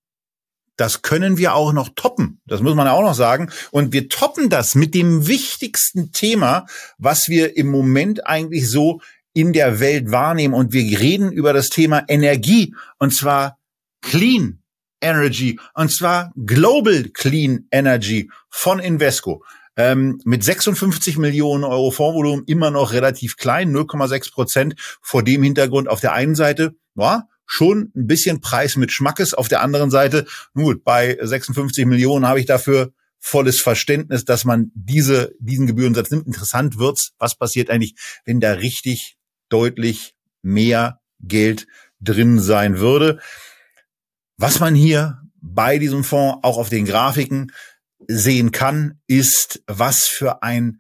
das 0.78 1.02
können 1.02 1.38
wir 1.38 1.56
auch 1.56 1.74
noch 1.74 1.90
toppen. 1.96 2.40
Das 2.46 2.62
muss 2.62 2.76
man 2.76 2.88
auch 2.88 3.02
noch 3.02 3.16
sagen. 3.16 3.50
Und 3.72 3.94
wir 3.94 4.10
toppen 4.10 4.50
das 4.50 4.76
mit 4.76 4.94
dem 4.94 5.28
wichtigsten 5.28 6.12
Thema, 6.12 6.68
was 7.00 7.28
wir 7.30 7.58
im 7.58 7.68
Moment 7.68 8.28
eigentlich 8.28 8.70
so 8.70 9.02
in 9.34 9.54
der 9.54 9.80
Welt 9.80 10.12
wahrnehmen. 10.12 10.54
Und 10.54 10.74
wir 10.74 11.00
reden 11.00 11.32
über 11.32 11.52
das 11.52 11.70
Thema 11.70 12.04
Energie 12.08 12.76
und 13.00 13.14
zwar 13.14 13.58
Clean 14.02 14.62
Energy 15.02 15.60
und 15.74 15.92
zwar 15.92 16.32
Global 16.46 17.06
Clean 17.14 17.68
Energy 17.72 18.30
von 18.50 18.80
Invesco. 18.80 19.44
Ähm, 19.76 20.20
mit 20.26 20.44
56 20.44 21.18
Millionen 21.18 21.64
Euro 21.64 21.92
Fondsvolumen 21.92 22.46
immer 22.46 22.72
noch 22.72 22.94
relativ 22.94 23.38
klein, 23.38 23.72
0,6 23.76 24.32
Prozent. 24.32 24.76
Vor 25.02 25.24
dem 25.24 25.44
Hintergrund 25.44 25.88
auf 25.88 26.02
der 26.02 26.14
einen 26.14 26.34
Seite, 26.34 26.76
ja, 26.98 27.28
schon 27.46 27.92
ein 27.96 28.08
bisschen 28.08 28.42
Preis 28.42 28.76
mit 28.76 28.92
Schmackes. 28.92 29.34
Auf 29.34 29.48
der 29.48 29.62
anderen 29.62 29.90
Seite, 29.90 30.26
gut, 30.54 30.84
bei 30.84 31.18
56 31.22 31.86
Millionen 31.86 32.28
habe 32.28 32.40
ich 32.40 32.46
dafür 32.46 32.92
volles 33.20 33.62
Verständnis, 33.62 34.26
dass 34.26 34.46
man 34.46 34.72
diese, 34.76 35.34
diesen 35.40 35.68
Gebührensatz 35.68 36.12
nimmt. 36.12 36.28
Interessant 36.28 36.78
wird's, 36.78 37.14
was 37.18 37.36
passiert 37.36 37.70
eigentlich, 37.70 37.96
wenn 38.26 38.40
da 38.40 38.54
richtig 38.54 39.18
deutlich 39.50 40.16
mehr 40.42 41.00
Geld 41.20 41.68
drin 42.00 42.40
sein 42.40 42.80
würde. 42.80 43.20
Was 44.38 44.60
man 44.60 44.76
hier 44.76 45.22
bei 45.42 45.78
diesem 45.80 46.04
Fonds 46.04 46.40
auch 46.44 46.58
auf 46.58 46.70
den 46.70 46.86
Grafiken 46.86 47.52
sehen 48.08 48.52
kann, 48.52 49.00
ist, 49.08 49.64
was 49.66 50.06
für 50.06 50.44
ein 50.44 50.80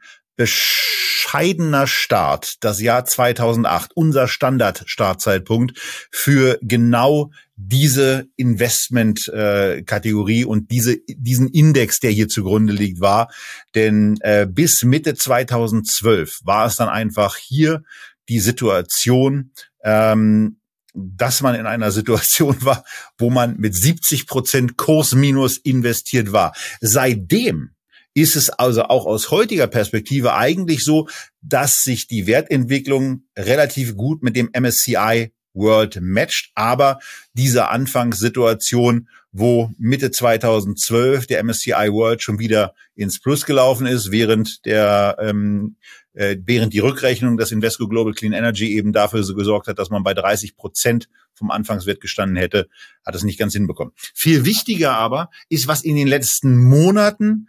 bescheidener 1.28 1.88
Start, 1.88 2.56
das 2.62 2.80
Jahr 2.80 3.04
2008, 3.04 3.92
unser 3.96 4.30
Standard-Startzeitpunkt 4.30 5.78
für 6.10 6.58
genau 6.62 7.32
diese 7.58 8.28
Investment-Kategorie 8.38 10.46
und 10.46 10.72
diese, 10.72 11.00
diesen 11.10 11.50
Index, 11.50 12.00
der 12.00 12.12
hier 12.12 12.30
zugrunde 12.30 12.72
liegt, 12.72 13.02
war. 13.02 13.30
Denn 13.76 14.18
äh, 14.22 14.48
bis 14.50 14.84
Mitte 14.84 15.16
2012 15.16 16.40
war 16.46 16.66
es 16.66 16.78
dann 16.78 16.88
einfach 16.88 17.36
hier 17.36 17.84
die 18.30 18.40
Situation, 18.40 19.52
ähm, 19.84 20.62
dass 20.94 21.42
man 21.42 21.56
in 21.56 21.66
einer 21.66 21.92
Situation 21.92 22.56
war, 22.62 22.86
wo 23.18 23.30
man 23.30 23.58
mit 23.58 23.76
70 23.76 24.28
Prozent 24.28 24.78
Kursminus 24.78 25.58
investiert 25.58 26.32
war. 26.32 26.54
Seitdem 26.80 27.72
ist 28.18 28.36
es 28.36 28.50
also 28.50 28.86
auch 28.86 29.06
aus 29.06 29.30
heutiger 29.30 29.68
Perspektive 29.68 30.34
eigentlich 30.34 30.84
so, 30.84 31.08
dass 31.42 31.76
sich 31.76 32.08
die 32.08 32.26
Wertentwicklung 32.26 33.26
relativ 33.38 33.96
gut 33.96 34.24
mit 34.24 34.36
dem 34.36 34.50
MSCI 34.60 35.32
World 35.54 36.00
matcht. 36.02 36.50
Aber 36.56 36.98
diese 37.34 37.68
Anfangssituation, 37.68 39.08
wo 39.32 39.70
Mitte 39.78 40.10
2012 40.10 41.28
der 41.28 41.44
MSCI 41.44 41.92
World 41.92 42.24
schon 42.24 42.40
wieder 42.40 42.74
ins 42.96 43.20
Plus 43.20 43.46
gelaufen 43.46 43.86
ist, 43.86 44.12
während 44.12 44.66
der 44.66 45.18
ähm, 45.20 45.76
äh, 46.14 46.38
während 46.44 46.74
die 46.74 46.80
Rückrechnung 46.80 47.38
des 47.38 47.52
Invesco 47.52 47.88
Global 47.88 48.14
Clean 48.14 48.34
Energy 48.34 48.76
eben 48.76 48.94
dafür 48.94 49.24
so 49.24 49.36
gesorgt 49.36 49.68
hat, 49.68 49.78
dass 49.78 49.92
man 49.92 50.02
bei 50.02 50.16
30 50.16 50.58
Prozent 50.58 51.08
vom 51.36 51.52
Anfangswert 51.52 52.02
gestanden 52.02 52.36
hätte, 52.36 52.68
hat 53.06 53.14
es 53.14 53.22
nicht 53.22 53.38
ganz 53.38 53.54
hinbekommen. 53.54 53.94
Viel 54.16 54.44
wichtiger 54.44 54.94
aber 54.94 55.30
ist, 55.50 55.68
was 55.68 55.84
in 55.84 55.96
den 55.96 56.08
letzten 56.08 56.58
Monaten 56.58 57.48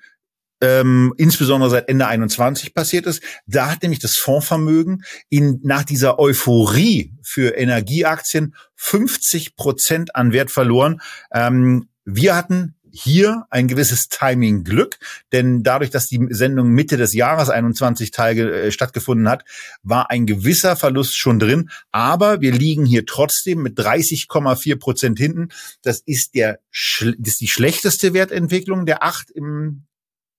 ähm, 0.60 1.14
insbesondere 1.16 1.70
seit 1.70 1.88
Ende 1.88 2.06
21 2.06 2.74
passiert 2.74 3.06
ist. 3.06 3.22
Da 3.46 3.70
hat 3.70 3.82
nämlich 3.82 4.00
das 4.00 4.16
Fondsvermögen 4.16 5.04
in, 5.28 5.60
nach 5.62 5.84
dieser 5.84 6.18
Euphorie 6.18 7.14
für 7.22 7.56
Energieaktien 7.56 8.54
50 8.76 9.56
Prozent 9.56 10.14
an 10.14 10.32
Wert 10.32 10.50
verloren. 10.50 11.00
Ähm, 11.32 11.88
wir 12.04 12.34
hatten 12.34 12.74
hier 12.90 13.44
ein 13.50 13.68
gewisses 13.68 14.08
Timing 14.08 14.64
Glück, 14.64 14.98
denn 15.32 15.62
dadurch, 15.62 15.90
dass 15.90 16.06
die 16.06 16.26
Sendung 16.30 16.70
Mitte 16.70 16.96
des 16.96 17.12
Jahres 17.12 17.50
21 17.50 18.10
Teil 18.10 18.38
äh, 18.38 18.72
stattgefunden 18.72 19.28
hat, 19.28 19.44
war 19.82 20.10
ein 20.10 20.26
gewisser 20.26 20.74
Verlust 20.74 21.16
schon 21.16 21.38
drin. 21.38 21.70
Aber 21.92 22.40
wir 22.40 22.52
liegen 22.52 22.86
hier 22.86 23.06
trotzdem 23.06 23.62
mit 23.62 23.78
30,4 23.78 24.78
Prozent 24.78 25.18
hinten. 25.18 25.48
Das 25.82 26.00
ist 26.00 26.34
der, 26.34 26.60
das 26.72 27.32
ist 27.32 27.40
die 27.40 27.48
schlechteste 27.48 28.14
Wertentwicklung 28.14 28.86
der 28.86 29.02
acht 29.02 29.30
im 29.30 29.84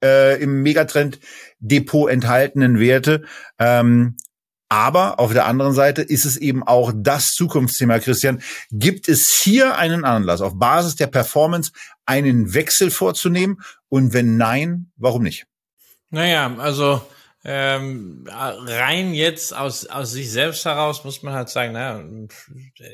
äh, 0.04 0.42
im 0.42 0.62
Megatrend 0.62 1.20
Depot 1.60 2.10
enthaltenen 2.10 2.80
Werte. 2.80 3.24
Ähm, 3.58 4.16
Aber 4.70 5.20
auf 5.20 5.34
der 5.34 5.46
anderen 5.46 5.74
Seite 5.74 6.04
ist 6.04 6.26
es 6.26 6.38
eben 6.38 6.62
auch 6.62 6.94
das 6.96 7.30
Zukunftsthema, 7.30 7.98
Christian. 8.00 8.42
Gibt 8.70 9.10
es 9.10 9.42
hier 9.44 9.78
einen 9.78 10.06
Anlass, 10.06 10.42
auf 10.42 10.60
Basis 10.60 10.96
der 10.96 11.08
Performance 11.08 11.72
einen 12.06 12.54
Wechsel 12.54 12.92
vorzunehmen? 12.92 13.62
Und 13.90 14.14
wenn 14.14 14.38
nein, 14.38 14.92
warum 14.96 15.24
nicht? 15.24 15.48
Naja, 16.12 16.56
also 16.60 17.02
ähm, 17.46 18.26
rein 18.28 19.14
jetzt 19.14 19.56
aus, 19.56 19.86
aus 19.86 20.12
sich 20.12 20.30
selbst 20.30 20.66
heraus 20.66 21.06
muss 21.06 21.24
man 21.24 21.34
halt 21.34 21.48
sagen, 21.48 21.72
naja, 21.72 22.04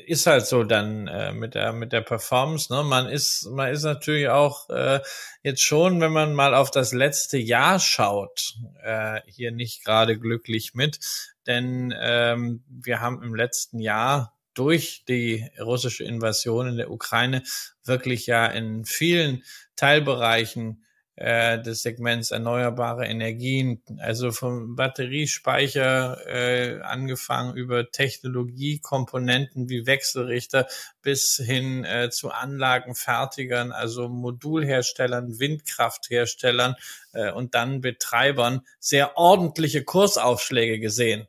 ist 0.06 0.26
halt 0.26 0.46
so 0.46 0.62
dann 0.62 1.08
äh, 1.08 1.32
mit 1.32 1.54
der 1.54 1.72
mit 1.72 1.92
der 1.92 2.02
Performance. 2.02 2.72
Ne? 2.72 2.84
Man 2.84 3.06
ist 3.06 3.46
man 3.46 3.72
ist 3.72 3.82
natürlich 3.82 4.28
auch 4.28 4.70
äh, 4.70 5.00
jetzt 5.42 5.62
schon, 5.62 6.00
wenn 6.00 6.12
man 6.12 6.32
mal 6.32 6.54
auf 6.54 6.70
das 6.70 6.92
letzte 6.92 7.38
Jahr 7.38 7.80
schaut, 7.80 8.54
äh, 8.84 9.20
hier 9.26 9.50
nicht 9.50 9.84
gerade 9.84 10.16
glücklich 10.16 10.74
mit, 10.74 11.00
denn 11.48 11.92
ähm, 11.98 12.62
wir 12.68 13.00
haben 13.00 13.22
im 13.24 13.34
letzten 13.34 13.80
Jahr 13.80 14.32
durch 14.54 15.04
die 15.08 15.50
russische 15.60 16.04
Invasion 16.04 16.68
in 16.68 16.76
der 16.76 16.90
Ukraine 16.90 17.42
wirklich 17.84 18.26
ja 18.26 18.46
in 18.46 18.84
vielen 18.84 19.42
Teilbereichen 19.74 20.85
äh, 21.16 21.60
des 21.60 21.82
Segments 21.82 22.30
erneuerbare 22.30 23.06
Energien, 23.06 23.82
also 23.98 24.32
vom 24.32 24.76
Batteriespeicher 24.76 26.18
äh, 26.26 26.80
angefangen 26.82 27.56
über 27.56 27.90
Technologiekomponenten 27.90 29.68
wie 29.68 29.86
Wechselrichter 29.86 30.66
bis 31.02 31.40
hin 31.42 31.84
äh, 31.84 32.10
zu 32.10 32.30
Anlagenfertigern, 32.30 33.72
also 33.72 34.08
Modulherstellern, 34.08 35.38
Windkraftherstellern 35.38 36.76
äh, 37.12 37.32
und 37.32 37.54
dann 37.54 37.80
Betreibern 37.80 38.60
sehr 38.78 39.16
ordentliche 39.16 39.84
Kursaufschläge 39.84 40.78
gesehen. 40.78 41.26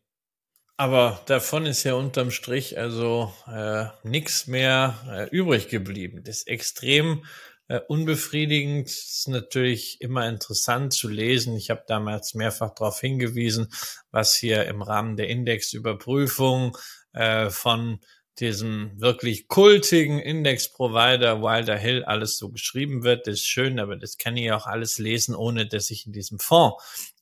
Aber 0.79 1.19
davon 1.25 1.65
ist 1.65 1.83
ja 1.85 1.95
unterm 1.95 2.29
Strich 2.29 2.77
also 2.77 3.33
äh, 3.51 3.85
nichts 4.03 4.45
mehr 4.45 4.95
äh, 5.09 5.35
übrig 5.35 5.69
geblieben. 5.69 6.21
Das 6.23 6.45
extrem 6.45 7.25
äh, 7.67 7.79
unbefriedigend. 7.87 8.87
ist 8.87 9.27
natürlich 9.27 10.01
immer 10.01 10.27
interessant 10.27 10.93
zu 10.93 11.07
lesen. 11.07 11.55
Ich 11.55 11.69
habe 11.69 11.83
damals 11.87 12.33
mehrfach 12.33 12.73
darauf 12.73 12.99
hingewiesen, 12.99 13.67
was 14.11 14.35
hier 14.35 14.65
im 14.65 14.81
Rahmen 14.81 15.17
der 15.17 15.29
Indexüberprüfung 15.29 16.77
äh, 17.13 17.49
von 17.49 17.99
diesem 18.39 18.91
wirklich 19.01 19.47
kultigen 19.47 20.19
Index-Provider 20.19 21.41
Wilder 21.41 21.77
Hill 21.77 22.03
alles 22.03 22.37
so 22.37 22.49
geschrieben 22.49 23.03
wird. 23.03 23.25
Das 23.25 23.35
ist 23.35 23.47
schön, 23.47 23.79
aber 23.79 23.95
das 23.95 24.17
kann 24.17 24.37
ich 24.37 24.51
auch 24.51 24.67
alles 24.67 24.99
lesen, 24.99 25.35
ohne 25.35 25.67
dass 25.67 25.89
ich 25.89 26.05
in 26.05 26.13
diesem 26.13 26.39
Fonds 26.39 26.75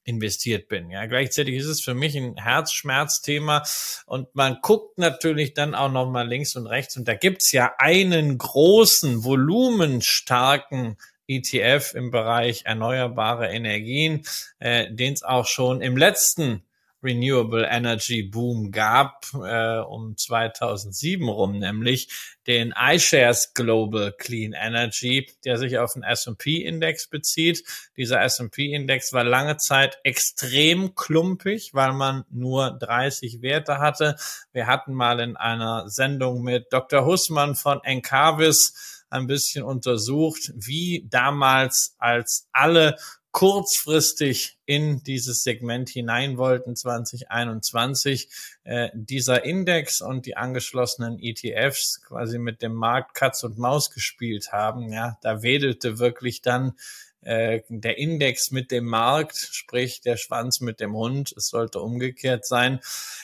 investiert 0.05 0.69
bin. 0.69 0.89
Ja, 0.89 1.05
gleichzeitig 1.07 1.55
ist 1.55 1.65
es 1.65 1.81
für 1.81 1.93
mich 1.93 2.15
ein 2.15 2.37
Herzschmerzthema 2.37 3.63
und 4.05 4.33
man 4.35 4.59
guckt 4.61 4.97
natürlich 4.97 5.53
dann 5.53 5.75
auch 5.75 5.91
noch 5.91 6.09
mal 6.09 6.27
links 6.27 6.55
und 6.55 6.67
rechts 6.67 6.95
und 6.95 7.07
da 7.07 7.15
gibt's 7.15 7.51
ja 7.51 7.73
einen 7.77 8.37
großen, 8.37 9.23
volumenstarken 9.23 10.97
ETF 11.27 11.93
im 11.95 12.11
Bereich 12.11 12.63
erneuerbare 12.65 13.49
Energien, 13.49 14.23
äh, 14.59 14.93
den 14.93 15.13
es 15.13 15.23
auch 15.23 15.47
schon 15.47 15.81
im 15.81 15.97
letzten 15.97 16.64
Renewable 17.05 17.65
Energy 17.69 18.23
Boom 18.23 18.71
gab, 18.71 19.27
äh, 19.33 19.77
um 19.79 20.17
2007 20.17 21.29
rum, 21.29 21.59
nämlich 21.59 22.09
den 22.47 22.73
iShares 22.77 23.53
Global 23.53 24.11
Clean 24.11 24.53
Energy, 24.53 25.27
der 25.45 25.57
sich 25.57 25.77
auf 25.77 25.93
den 25.93 26.03
S&P-Index 26.03 27.07
bezieht. 27.07 27.63
Dieser 27.95 28.21
S&P-Index 28.21 29.13
war 29.13 29.23
lange 29.23 29.57
Zeit 29.57 29.97
extrem 30.03 30.95
klumpig, 30.95 31.73
weil 31.73 31.93
man 31.93 32.25
nur 32.29 32.71
30 32.71 33.41
Werte 33.41 33.79
hatte. 33.79 34.15
Wir 34.51 34.67
hatten 34.67 34.93
mal 34.93 35.19
in 35.19 35.37
einer 35.37 35.89
Sendung 35.89 36.43
mit 36.43 36.67
Dr. 36.71 37.05
Hussmann 37.05 37.55
von 37.55 37.83
Encarvis 37.83 39.03
ein 39.09 39.27
bisschen 39.27 39.63
untersucht, 39.63 40.51
wie 40.55 41.07
damals, 41.09 41.95
als 41.97 42.47
alle 42.51 42.97
kurzfristig 43.35 44.57
in 44.65 45.03
dieses 45.03 45.43
Segment 45.43 45.89
hinein 45.89 46.37
wollten 46.37 46.73
2021. 46.73 48.29
Äh, 48.63 48.87
dieser 48.93 49.43
Index 49.43 49.99
und 49.99 50.25
die 50.25 50.37
angeschlossenen 50.37 51.19
ETFs 51.19 52.01
quasi 52.07 52.39
mit 52.39 52.61
dem 52.61 52.73
Markt 52.73 53.13
Katz 53.13 53.43
und 53.43 53.57
Maus 53.57 53.89
gespielt 53.91 54.53
haben. 54.53 54.89
Ja, 54.89 55.17
da 55.21 55.41
wedelte 55.43 55.99
wirklich 55.99 56.43
dann 56.43 56.77
äh, 57.19 57.59
der 57.67 57.97
Index 57.97 58.51
mit 58.51 58.71
dem 58.71 58.85
Markt, 58.85 59.35
sprich 59.51 59.99
der 59.99 60.15
Schwanz 60.15 60.61
mit 60.61 60.79
dem 60.79 60.95
Hund. 60.95 61.33
Es 61.35 61.49
sollte 61.49 61.81
umgekehrt 61.81 62.45
sein. 62.47 62.79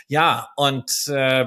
Ja, 0.10 0.50
und 0.58 0.92
äh, 1.08 1.46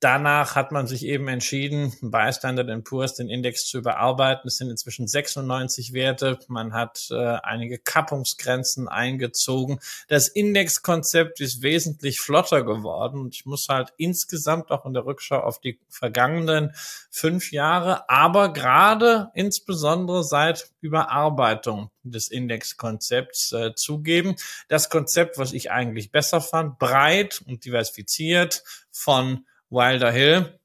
Danach 0.00 0.54
hat 0.54 0.70
man 0.70 0.86
sich 0.86 1.04
eben 1.04 1.26
entschieden, 1.26 1.92
bei 2.00 2.30
Standard 2.30 2.84
Poor's 2.84 3.14
den 3.14 3.28
Index 3.28 3.66
zu 3.66 3.78
überarbeiten. 3.78 4.46
Es 4.46 4.56
sind 4.56 4.70
inzwischen 4.70 5.08
96 5.08 5.92
Werte. 5.92 6.38
Man 6.46 6.72
hat 6.72 7.08
äh, 7.10 7.16
einige 7.42 7.78
Kappungsgrenzen 7.78 8.86
eingezogen. 8.86 9.80
Das 10.06 10.28
Indexkonzept 10.28 11.40
ist 11.40 11.62
wesentlich 11.62 12.20
flotter 12.20 12.62
geworden. 12.62 13.28
Ich 13.32 13.44
muss 13.44 13.66
halt 13.68 13.92
insgesamt 13.96 14.70
auch 14.70 14.86
in 14.86 14.94
der 14.94 15.04
Rückschau 15.04 15.40
auf 15.40 15.58
die 15.58 15.80
vergangenen 15.88 16.72
fünf 17.10 17.50
Jahre, 17.50 18.08
aber 18.08 18.52
gerade 18.52 19.32
insbesondere 19.34 20.22
seit 20.22 20.70
Überarbeitung 20.80 21.90
des 22.04 22.28
Indexkonzepts 22.28 23.50
äh, 23.50 23.74
zugeben. 23.74 24.36
Das 24.68 24.90
Konzept, 24.90 25.38
was 25.38 25.52
ich 25.52 25.72
eigentlich 25.72 26.12
besser 26.12 26.40
fand, 26.40 26.78
breit 26.78 27.42
und 27.46 27.64
diversifiziert 27.64 28.62
von 28.92 29.44
Wilder 29.70 30.10
Hill 30.10 30.58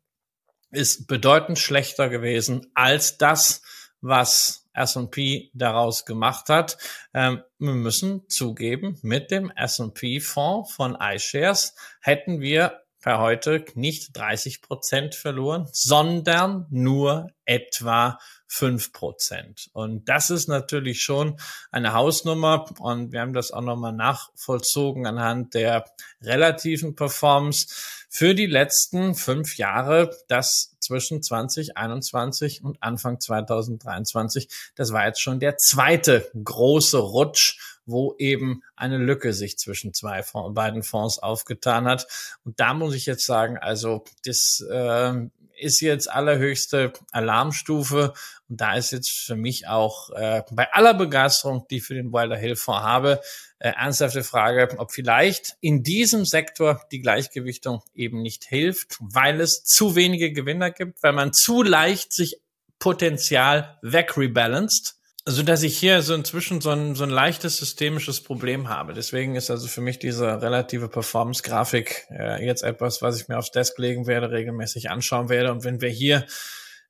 ist 0.71 1.07
bedeutend 1.07 1.59
schlechter 1.59 2.09
gewesen 2.09 2.71
als 2.73 3.17
das, 3.17 3.61
was 4.01 4.67
S&P 4.73 5.51
daraus 5.53 6.05
gemacht 6.05 6.49
hat. 6.49 6.77
Ähm, 7.13 7.43
wir 7.59 7.73
müssen 7.73 8.27
zugeben, 8.27 8.97
mit 9.01 9.31
dem 9.31 9.51
S&P-Fonds 9.51 10.73
von 10.73 10.97
iShares 10.99 11.75
hätten 12.01 12.41
wir 12.41 12.83
per 13.03 13.19
heute 13.19 13.65
nicht 13.75 14.17
30 14.17 14.61
Prozent 14.61 15.13
verloren, 15.13 15.67
sondern 15.73 16.65
nur 16.69 17.27
etwa 17.43 18.17
fünf 18.47 18.93
Prozent. 18.93 19.69
Und 19.73 20.07
das 20.07 20.29
ist 20.29 20.47
natürlich 20.47 21.01
schon 21.01 21.37
eine 21.69 21.93
Hausnummer. 21.93 22.65
Und 22.79 23.11
wir 23.11 23.19
haben 23.19 23.33
das 23.33 23.51
auch 23.51 23.61
nochmal 23.61 23.91
nachvollzogen 23.91 25.05
anhand 25.05 25.53
der 25.53 25.85
relativen 26.21 26.95
Performance 26.95 27.67
für 28.15 28.35
die 28.35 28.45
letzten 28.45 29.15
fünf 29.15 29.57
Jahre, 29.57 30.15
das 30.27 30.75
zwischen 30.79 31.23
2021 31.23 32.63
und 32.63 32.77
Anfang 32.79 33.19
2023. 33.19 34.49
Das 34.75 34.93
war 34.93 35.07
jetzt 35.07 35.19
schon 35.19 35.39
der 35.39 35.57
zweite 35.57 36.29
große 36.43 36.99
Rutsch, 36.99 37.57
wo 37.87 38.13
eben 38.19 38.61
eine 38.75 38.99
Lücke 38.99 39.33
sich 39.33 39.57
zwischen 39.57 39.95
zwei 39.95 40.21
Fonds, 40.21 40.53
beiden 40.53 40.83
Fonds 40.83 41.17
aufgetan 41.17 41.85
hat. 41.85 42.05
Und 42.45 42.59
da 42.59 42.75
muss 42.75 42.93
ich 42.93 43.07
jetzt 43.07 43.25
sagen, 43.25 43.57
also 43.57 44.03
das 44.23 44.63
äh, 44.69 45.13
ist 45.59 45.81
jetzt 45.81 46.07
allerhöchste 46.07 46.93
Alarmstufe. 47.11 48.13
Und 48.53 48.61
da 48.61 48.75
ist 48.75 48.91
jetzt 48.91 49.09
für 49.09 49.35
mich 49.35 49.67
auch 49.67 50.11
äh, 50.11 50.43
bei 50.51 50.71
aller 50.73 50.93
Begeisterung, 50.93 51.65
die 51.71 51.77
ich 51.77 51.83
für 51.83 51.95
den 51.95 52.13
Wilder 52.13 52.37
Hill 52.37 52.55
Fonds 52.55 52.83
habe, 52.83 53.19
äh, 53.57 53.69
ernsthafte 53.69 54.23
Frage, 54.23 54.69
ob 54.77 54.91
vielleicht 54.91 55.55
in 55.59 55.81
diesem 55.81 56.23
Sektor 56.23 56.79
die 56.91 57.01
Gleichgewichtung 57.01 57.81
eben 57.95 58.21
nicht 58.21 58.43
hilft, 58.45 58.97
weil 58.99 59.41
es 59.41 59.63
zu 59.63 59.95
wenige 59.95 60.31
Gewinner 60.31 60.69
gibt, 60.69 61.01
weil 61.01 61.13
man 61.13 61.33
zu 61.33 61.63
leicht 61.63 62.13
sich 62.13 62.41
Potenzial 62.77 63.79
wegrebalanced 63.81 64.97
also 65.25 65.41
dass 65.41 65.63
ich 65.63 65.77
hier 65.77 66.01
so 66.01 66.13
inzwischen 66.13 66.59
so 66.59 66.71
ein, 66.71 66.95
so 66.95 67.05
ein 67.05 67.09
leichtes 67.09 67.55
systemisches 67.55 68.21
Problem 68.21 68.67
habe. 68.67 68.93
Deswegen 68.93 69.35
ist 69.35 69.49
also 69.49 69.69
für 69.69 69.79
mich 69.79 69.97
diese 69.97 70.41
relative 70.41 70.89
Performance-Grafik 70.89 72.07
äh, 72.11 72.45
jetzt 72.45 72.61
etwas, 72.61 73.01
was 73.01 73.21
ich 73.21 73.29
mir 73.29 73.37
aufs 73.37 73.51
Desk 73.51 73.77
legen 73.77 74.05
werde, 74.05 74.31
regelmäßig 74.31 74.89
anschauen 74.89 75.29
werde. 75.29 75.53
Und 75.53 75.63
wenn 75.63 75.79
wir 75.79 75.87
hier 75.87 76.25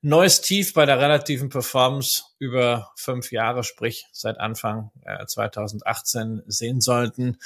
neues 0.04 0.42
Tief 0.42 0.74
bei 0.74 0.84
der 0.84 1.00
relativen 1.00 1.48
Performance 1.48 2.24
über 2.38 2.92
fünf 2.96 3.32
Jahre, 3.32 3.64
sprich 3.64 4.06
seit 4.12 4.38
Anfang 4.38 4.90
äh, 5.04 5.24
2018 5.24 6.42
sehen 6.46 6.80
sollten, 6.80 7.38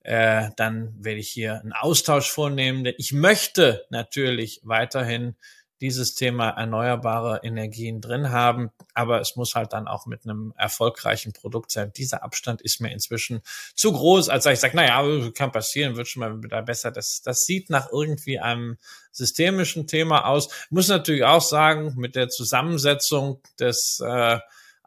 äh, 0.00 0.48
dann 0.56 0.94
werde 0.98 1.20
ich 1.20 1.28
hier 1.28 1.60
einen 1.60 1.74
Austausch 1.74 2.30
vornehmen. 2.30 2.84
Denn 2.84 2.94
ich 2.96 3.12
möchte 3.12 3.84
natürlich 3.90 4.60
weiterhin 4.64 5.36
dieses 5.80 6.14
Thema 6.14 6.50
erneuerbare 6.50 7.40
Energien 7.42 8.00
drin 8.00 8.30
haben, 8.30 8.70
aber 8.94 9.20
es 9.20 9.36
muss 9.36 9.54
halt 9.54 9.72
dann 9.72 9.88
auch 9.88 10.06
mit 10.06 10.24
einem 10.24 10.54
erfolgreichen 10.56 11.32
Produkt 11.32 11.70
sein. 11.70 11.92
Dieser 11.94 12.22
Abstand 12.22 12.62
ist 12.62 12.80
mir 12.80 12.92
inzwischen 12.92 13.42
zu 13.74 13.92
groß, 13.92 14.28
als 14.28 14.46
ich 14.46 14.58
sage, 14.58 14.76
naja, 14.76 15.30
kann 15.34 15.52
passieren, 15.52 15.96
wird 15.96 16.08
schon 16.08 16.20
mal 16.20 16.42
wieder 16.42 16.62
besser. 16.62 16.90
Das, 16.90 17.20
das 17.22 17.44
sieht 17.44 17.70
nach 17.70 17.90
irgendwie 17.92 18.38
einem 18.38 18.78
systemischen 19.12 19.86
Thema 19.86 20.26
aus. 20.26 20.48
Muss 20.70 20.88
natürlich 20.88 21.24
auch 21.24 21.42
sagen, 21.42 21.94
mit 21.96 22.16
der 22.16 22.28
Zusammensetzung 22.28 23.40
des 23.58 24.00
äh, 24.04 24.38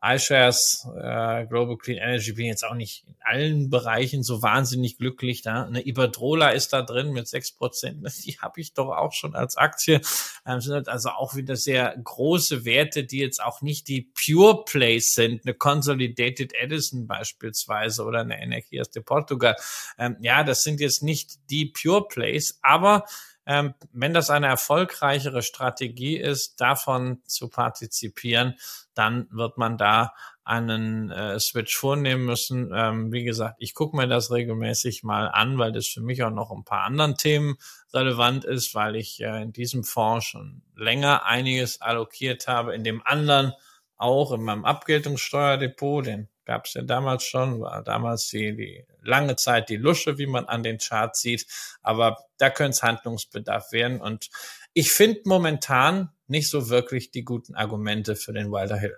iShares, 0.01 0.87
äh, 0.95 1.45
Global 1.47 1.77
Clean 1.77 1.97
Energy, 1.97 2.33
bin 2.33 2.45
jetzt 2.45 2.63
auch 2.63 2.73
nicht 2.73 3.05
in 3.07 3.15
allen 3.21 3.69
Bereichen 3.69 4.23
so 4.23 4.41
wahnsinnig 4.41 4.97
glücklich 4.97 5.41
da. 5.41 5.63
Eine 5.63 5.85
Iberdrola 5.85 6.49
ist 6.49 6.73
da 6.73 6.81
drin 6.81 7.11
mit 7.11 7.27
sechs 7.27 7.51
Prozent. 7.51 8.05
Die 8.25 8.37
habe 8.39 8.61
ich 8.61 8.73
doch 8.73 8.89
auch 8.89 9.13
schon 9.13 9.35
als 9.35 9.57
Aktie. 9.57 10.01
Ähm, 10.45 10.61
sind 10.61 10.73
halt 10.73 10.89
also 10.89 11.09
auch 11.09 11.35
wieder 11.35 11.55
sehr 11.55 11.95
große 12.03 12.65
Werte, 12.65 13.03
die 13.03 13.19
jetzt 13.19 13.41
auch 13.43 13.61
nicht 13.61 13.87
die 13.87 14.11
Pure 14.13 14.63
Plays 14.65 15.13
sind. 15.13 15.45
Eine 15.45 15.53
Consolidated 15.53 16.53
Edison 16.53 17.07
beispielsweise 17.07 18.03
oder 18.03 18.21
eine 18.21 18.41
Energias 18.41 18.89
de 18.91 19.03
Portugal. 19.03 19.55
Ähm, 19.97 20.17
ja, 20.21 20.43
das 20.43 20.61
sind 20.61 20.79
jetzt 20.79 21.03
nicht 21.03 21.39
die 21.49 21.65
Pure 21.65 22.07
Plays, 22.07 22.59
aber 22.61 23.05
ähm, 23.49 23.73
wenn 23.91 24.13
das 24.13 24.29
eine 24.29 24.45
erfolgreichere 24.45 25.41
Strategie 25.41 26.17
ist, 26.17 26.61
davon 26.61 27.23
zu 27.25 27.49
partizipieren, 27.49 28.59
dann 28.93 29.27
wird 29.31 29.57
man 29.57 29.75
da 29.79 30.13
einen 30.43 31.09
äh, 31.09 31.39
Switch 31.39 31.75
vornehmen 31.75 32.25
müssen. 32.25 32.71
Ähm, 32.71 33.11
wie 33.11 33.23
gesagt, 33.23 33.55
ich 33.57 33.73
gucke 33.73 33.97
mir 33.97 34.07
das 34.07 34.29
regelmäßig 34.29 35.01
mal 35.01 35.29
an, 35.29 35.57
weil 35.57 35.71
das 35.71 35.87
für 35.87 36.01
mich 36.01 36.21
auch 36.21 36.29
noch 36.29 36.51
ein 36.51 36.63
paar 36.63 36.83
anderen 36.83 37.15
Themen 37.15 37.57
relevant 37.91 38.45
ist, 38.45 38.75
weil 38.75 38.95
ich 38.95 39.19
äh, 39.19 39.41
in 39.41 39.51
diesem 39.51 39.83
Fonds 39.83 40.27
schon 40.27 40.61
länger 40.75 41.25
einiges 41.25 41.81
allokiert 41.81 42.47
habe, 42.47 42.75
in 42.75 42.83
dem 42.83 43.01
anderen 43.03 43.53
auch 43.97 44.31
in 44.31 44.43
meinem 44.43 44.63
Abgeltungssteuerdepot, 44.63 46.05
den 46.05 46.29
gab 46.49 46.65
es 46.65 46.73
ja 46.73 46.81
damals 46.81 47.25
schon, 47.25 47.61
war 47.61 47.83
damals 47.83 48.27
die, 48.29 48.55
die 48.55 48.83
lange 49.03 49.35
Zeit 49.35 49.69
die 49.69 49.75
Lusche, 49.75 50.17
wie 50.17 50.25
man 50.25 50.45
an 50.45 50.63
den 50.63 50.79
Charts 50.79 51.21
sieht. 51.21 51.45
Aber 51.83 52.17
da 52.39 52.49
könnte 52.49 52.71
es 52.71 52.81
Handlungsbedarf 52.81 53.71
werden. 53.71 54.01
Und 54.01 54.31
ich 54.73 54.91
finde 54.91 55.21
momentan 55.25 56.09
nicht 56.25 56.49
so 56.49 56.69
wirklich 56.69 57.11
die 57.11 57.23
guten 57.23 57.53
Argumente 57.53 58.15
für 58.15 58.33
den 58.33 58.51
Wilder 58.51 58.77
Hill. 58.77 58.97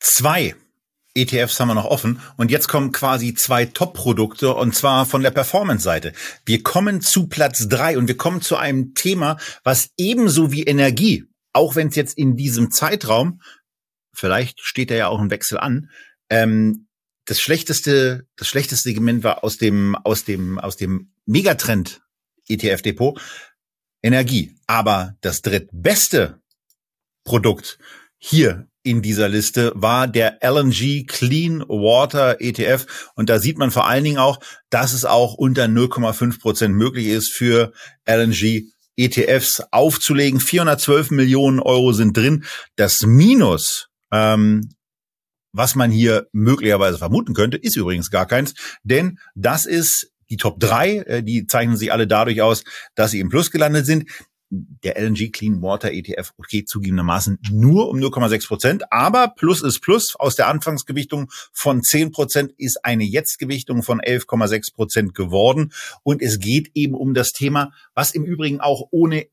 Zwei 0.00 0.56
ETFs 1.14 1.60
haben 1.60 1.68
wir 1.68 1.74
noch 1.74 1.84
offen 1.84 2.20
und 2.36 2.50
jetzt 2.50 2.66
kommen 2.66 2.90
quasi 2.90 3.34
zwei 3.34 3.64
Top-Produkte 3.64 4.54
und 4.54 4.74
zwar 4.74 5.06
von 5.06 5.22
der 5.22 5.30
Performance-Seite. 5.30 6.12
Wir 6.44 6.64
kommen 6.64 7.02
zu 7.02 7.28
Platz 7.28 7.68
drei 7.68 7.96
und 7.96 8.08
wir 8.08 8.16
kommen 8.16 8.40
zu 8.40 8.56
einem 8.56 8.94
Thema, 8.94 9.36
was 9.62 9.90
ebenso 9.96 10.50
wie 10.50 10.64
Energie, 10.64 11.24
auch 11.52 11.76
wenn 11.76 11.86
es 11.86 11.94
jetzt 11.94 12.18
in 12.18 12.34
diesem 12.34 12.72
Zeitraum 12.72 13.40
vielleicht 14.18 14.60
steht 14.60 14.90
da 14.90 14.94
ja 14.94 15.08
auch 15.08 15.20
ein 15.20 15.30
Wechsel 15.30 15.58
an. 15.58 15.90
Ähm, 16.30 16.88
das 17.24 17.40
schlechteste, 17.40 18.26
das 18.36 18.48
schlechteste 18.48 18.88
Segment 18.88 19.22
war 19.22 19.44
aus 19.44 19.58
dem, 19.58 19.96
aus 19.96 20.24
dem, 20.24 20.58
aus 20.58 20.76
dem 20.76 21.12
Megatrend 21.26 22.00
ETF 22.48 22.82
Depot 22.82 23.20
Energie. 24.02 24.54
Aber 24.66 25.16
das 25.20 25.42
drittbeste 25.42 26.40
Produkt 27.24 27.78
hier 28.16 28.66
in 28.82 29.02
dieser 29.02 29.28
Liste 29.28 29.72
war 29.74 30.08
der 30.08 30.38
LNG 30.42 31.06
Clean 31.06 31.60
Water 31.68 32.40
ETF. 32.40 33.10
Und 33.14 33.28
da 33.28 33.38
sieht 33.38 33.58
man 33.58 33.70
vor 33.70 33.86
allen 33.86 34.04
Dingen 34.04 34.18
auch, 34.18 34.40
dass 34.70 34.94
es 34.94 35.04
auch 35.04 35.34
unter 35.34 35.64
0,5 35.64 36.40
Prozent 36.40 36.74
möglich 36.74 37.08
ist 37.08 37.34
für 37.34 37.72
LNG 38.06 38.70
ETFs 38.96 39.62
aufzulegen. 39.70 40.40
412 40.40 41.10
Millionen 41.10 41.60
Euro 41.60 41.92
sind 41.92 42.16
drin. 42.16 42.44
Das 42.76 43.02
Minus 43.02 43.87
ähm, 44.12 44.68
was 45.52 45.74
man 45.74 45.90
hier 45.90 46.28
möglicherweise 46.32 46.98
vermuten 46.98 47.34
könnte, 47.34 47.56
ist 47.56 47.76
übrigens 47.76 48.10
gar 48.10 48.26
keins, 48.26 48.54
denn 48.82 49.18
das 49.34 49.66
ist 49.66 50.12
die 50.30 50.36
Top 50.36 50.60
3, 50.60 50.96
äh, 50.98 51.22
die 51.22 51.46
zeichnen 51.46 51.76
sich 51.76 51.92
alle 51.92 52.06
dadurch 52.06 52.42
aus, 52.42 52.64
dass 52.94 53.10
sie 53.10 53.20
im 53.20 53.28
Plus 53.28 53.50
gelandet 53.50 53.86
sind. 53.86 54.08
Der 54.50 54.98
LNG 54.98 55.30
Clean 55.30 55.60
Water 55.60 55.92
ETF 55.92 56.32
geht 56.48 56.70
zugegebenermaßen 56.70 57.38
nur 57.50 57.90
um 57.90 57.98
0,6 57.98 58.46
Prozent, 58.46 58.92
aber 58.92 59.28
Plus 59.36 59.62
ist 59.62 59.80
Plus. 59.80 60.16
Aus 60.18 60.36
der 60.36 60.48
Anfangsgewichtung 60.48 61.30
von 61.52 61.82
10 61.82 62.12
Prozent 62.12 62.52
ist 62.56 62.82
eine 62.82 63.04
Jetztgewichtung 63.04 63.82
von 63.82 64.00
11,6 64.00 64.74
Prozent 64.74 65.14
geworden. 65.14 65.72
Und 66.02 66.22
es 66.22 66.38
geht 66.38 66.70
eben 66.74 66.94
um 66.94 67.12
das 67.12 67.32
Thema, 67.32 67.72
was 67.94 68.12
im 68.12 68.24
Übrigen 68.24 68.60
auch 68.60 68.88
ohne 68.90 69.26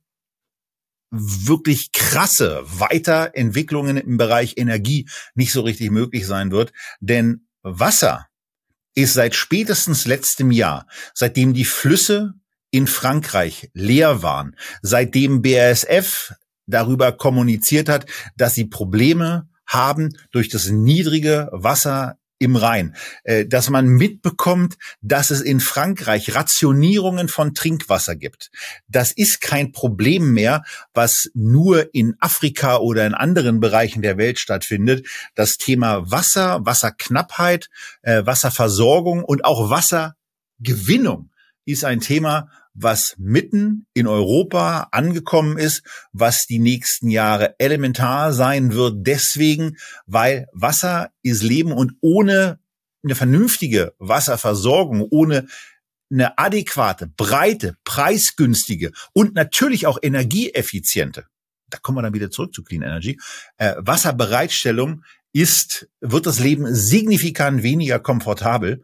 wirklich 1.12 1.92
krasse 1.92 2.64
Weiterentwicklungen 2.66 3.98
im 3.98 4.18
Bereich 4.18 4.58
Energie 4.58 5.08
nicht 5.34 5.52
so 5.52 5.62
richtig 5.62 5.92
möglich 5.92 6.26
sein 6.26 6.52
wird. 6.52 6.74
Denn 7.00 7.48
Wasser 7.62 8.28
ist 8.96 9.14
seit 9.14 9.36
spätestens 9.36 10.06
letztem 10.06 10.52
Jahr, 10.52 10.88
seitdem 11.14 11.54
die 11.54 11.66
Flüsse 11.66 12.34
in 12.72 12.88
Frankreich 12.88 13.70
leer 13.74 14.22
waren, 14.22 14.56
seitdem 14.82 15.42
BASF 15.42 16.34
darüber 16.66 17.12
kommuniziert 17.12 17.90
hat, 17.90 18.06
dass 18.36 18.56
sie 18.56 18.66
Probleme 18.66 19.50
haben 19.68 20.16
durch 20.32 20.50
das 20.50 20.70
niedrige 20.70 21.50
Wasser 21.52 22.18
im 22.40 22.56
Rhein, 22.56 22.96
äh, 23.24 23.46
dass 23.46 23.70
man 23.70 23.88
mitbekommt, 23.88 24.76
dass 25.02 25.32
es 25.32 25.42
in 25.42 25.60
Frankreich 25.60 26.36
Rationierungen 26.36 27.28
von 27.28 27.54
Trinkwasser 27.54 28.16
gibt. 28.16 28.52
Das 28.88 29.12
ist 29.12 29.42
kein 29.42 29.72
Problem 29.72 30.34
mehr, 30.34 30.64
was 30.94 31.30
nur 31.34 31.94
in 31.94 32.16
Afrika 32.20 32.78
oder 32.78 33.06
in 33.06 33.14
anderen 33.14 33.60
Bereichen 33.60 34.02
der 34.02 34.18
Welt 34.18 34.40
stattfindet. 34.40 35.08
Das 35.36 35.58
Thema 35.58 36.12
Wasser, 36.12 36.66
Wasserknappheit, 36.66 37.70
äh, 38.02 38.26
Wasserversorgung 38.26 39.24
und 39.24 39.46
auch 39.46 39.70
Wassergewinnung 39.70 41.32
ist 41.66 41.86
ein 41.86 42.00
Thema, 42.00 42.50
was 42.76 43.16
mitten 43.18 43.88
in 43.94 44.06
Europa 44.06 44.90
angekommen 44.92 45.58
ist, 45.58 45.82
was 46.12 46.46
die 46.46 46.60
nächsten 46.60 47.10
Jahre 47.10 47.56
elementar 47.58 48.34
sein 48.34 48.74
wird. 48.74 49.08
Deswegen, 49.08 49.78
weil 50.06 50.48
Wasser 50.52 51.12
ist 51.24 51.42
Leben 51.42 51.72
und 51.72 51.94
ohne 52.02 52.60
eine 53.04 53.16
vernünftige 53.16 53.94
Wasserversorgung, 53.98 55.08
ohne 55.10 55.48
eine 56.12 56.38
adäquate, 56.38 57.08
breite, 57.08 57.78
preisgünstige 57.84 58.92
und 59.14 59.36
natürlich 59.36 59.88
auch 59.88 59.98
energieeffiziente, 60.02 61.26
da 61.70 61.78
kommen 61.80 61.98
wir 61.98 62.02
dann 62.04 62.14
wieder 62.14 62.30
zurück 62.30 62.54
zu 62.54 62.64
Clean 62.64 62.84
Energy, 62.84 63.20
äh, 63.58 63.74
Wasserbereitstellung 63.78 65.04
ist, 65.34 65.90
wird 66.00 66.26
das 66.26 66.40
Leben 66.40 66.74
signifikant 66.74 67.64
weniger 67.64 68.00
komfortabel. 68.00 68.84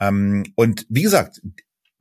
Ähm, 0.00 0.44
und 0.56 0.86
wie 0.88 1.02
gesagt, 1.02 1.40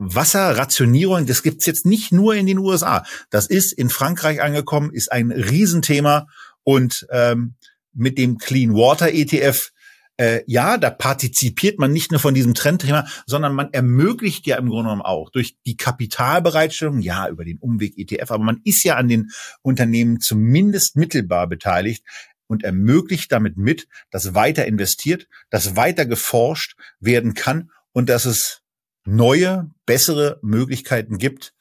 Wasserrationierung, 0.04 1.28
das 1.28 1.44
gibt's 1.44 1.68
jetzt 1.68 1.86
nicht 1.86 2.12
nur 2.12 2.34
in 2.34 2.48
den 2.48 2.58
USA. 2.58 3.06
Das 3.30 3.46
ist 3.46 3.72
in 3.72 3.90
Frankreich 3.90 4.42
angekommen, 4.42 4.92
ist 4.92 5.12
ein 5.12 5.32
Riesenthema 5.32 6.28
und 6.64 7.06
ähm, 7.12 7.54
mit 7.94 8.18
dem 8.18 8.38
Clean 8.38 8.74
Water 8.74 9.12
ETF 9.12 9.72
äh, 10.18 10.44
ja, 10.46 10.78
da 10.78 10.90
partizipiert 10.90 11.80
man 11.80 11.92
nicht 11.92 12.12
nur 12.12 12.20
von 12.20 12.34
diesem 12.34 12.54
Trendthema, 12.54 13.08
sondern 13.26 13.56
man 13.56 13.74
ermöglicht 13.74 14.46
ja 14.46 14.58
im 14.58 14.68
Grunde 14.68 14.84
genommen 14.84 15.02
auch 15.02 15.30
durch 15.32 15.56
die 15.66 15.78
Kapitalbereitstellung, 15.78 17.00
ja, 17.00 17.28
über 17.28 17.46
den 17.46 17.58
Umweg 17.58 17.98
ETF, 17.98 18.32
aber 18.32 18.44
man 18.44 18.62
ist 18.64 18.84
ja 18.84 18.98
an 18.98 19.08
den 19.08 19.32
Unternehmen 19.62 20.20
zumindest 20.20 20.96
mittelbar 20.96 21.48
beteiligt 21.48 22.04
und 22.46 22.64
ermöglicht 22.64 23.32
damit 23.32 23.58
mit, 23.58 23.88
dass 24.12 24.36
weiter 24.36 24.66
investiert, 24.66 25.28
dass 25.50 25.76
weiter 25.76 26.06
geforscht 26.06 26.76
werden 27.00 27.34
kann 27.34 27.72
und 27.94 28.10
dass 28.10 28.26
es 28.26 28.61
neue, 29.06 29.70
bessere 29.86 30.40
Möglichkeiten 30.42 31.18
gibt, 31.18 31.54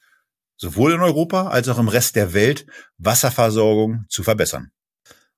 sowohl 0.57 0.93
in 0.93 1.01
Europa 1.01 1.47
als 1.47 1.69
auch 1.69 1.79
im 1.79 1.87
Rest 1.87 2.15
der 2.15 2.33
Welt 2.33 2.65
Wasserversorgung 2.97 4.05
zu 4.09 4.23
verbessern. 4.23 4.71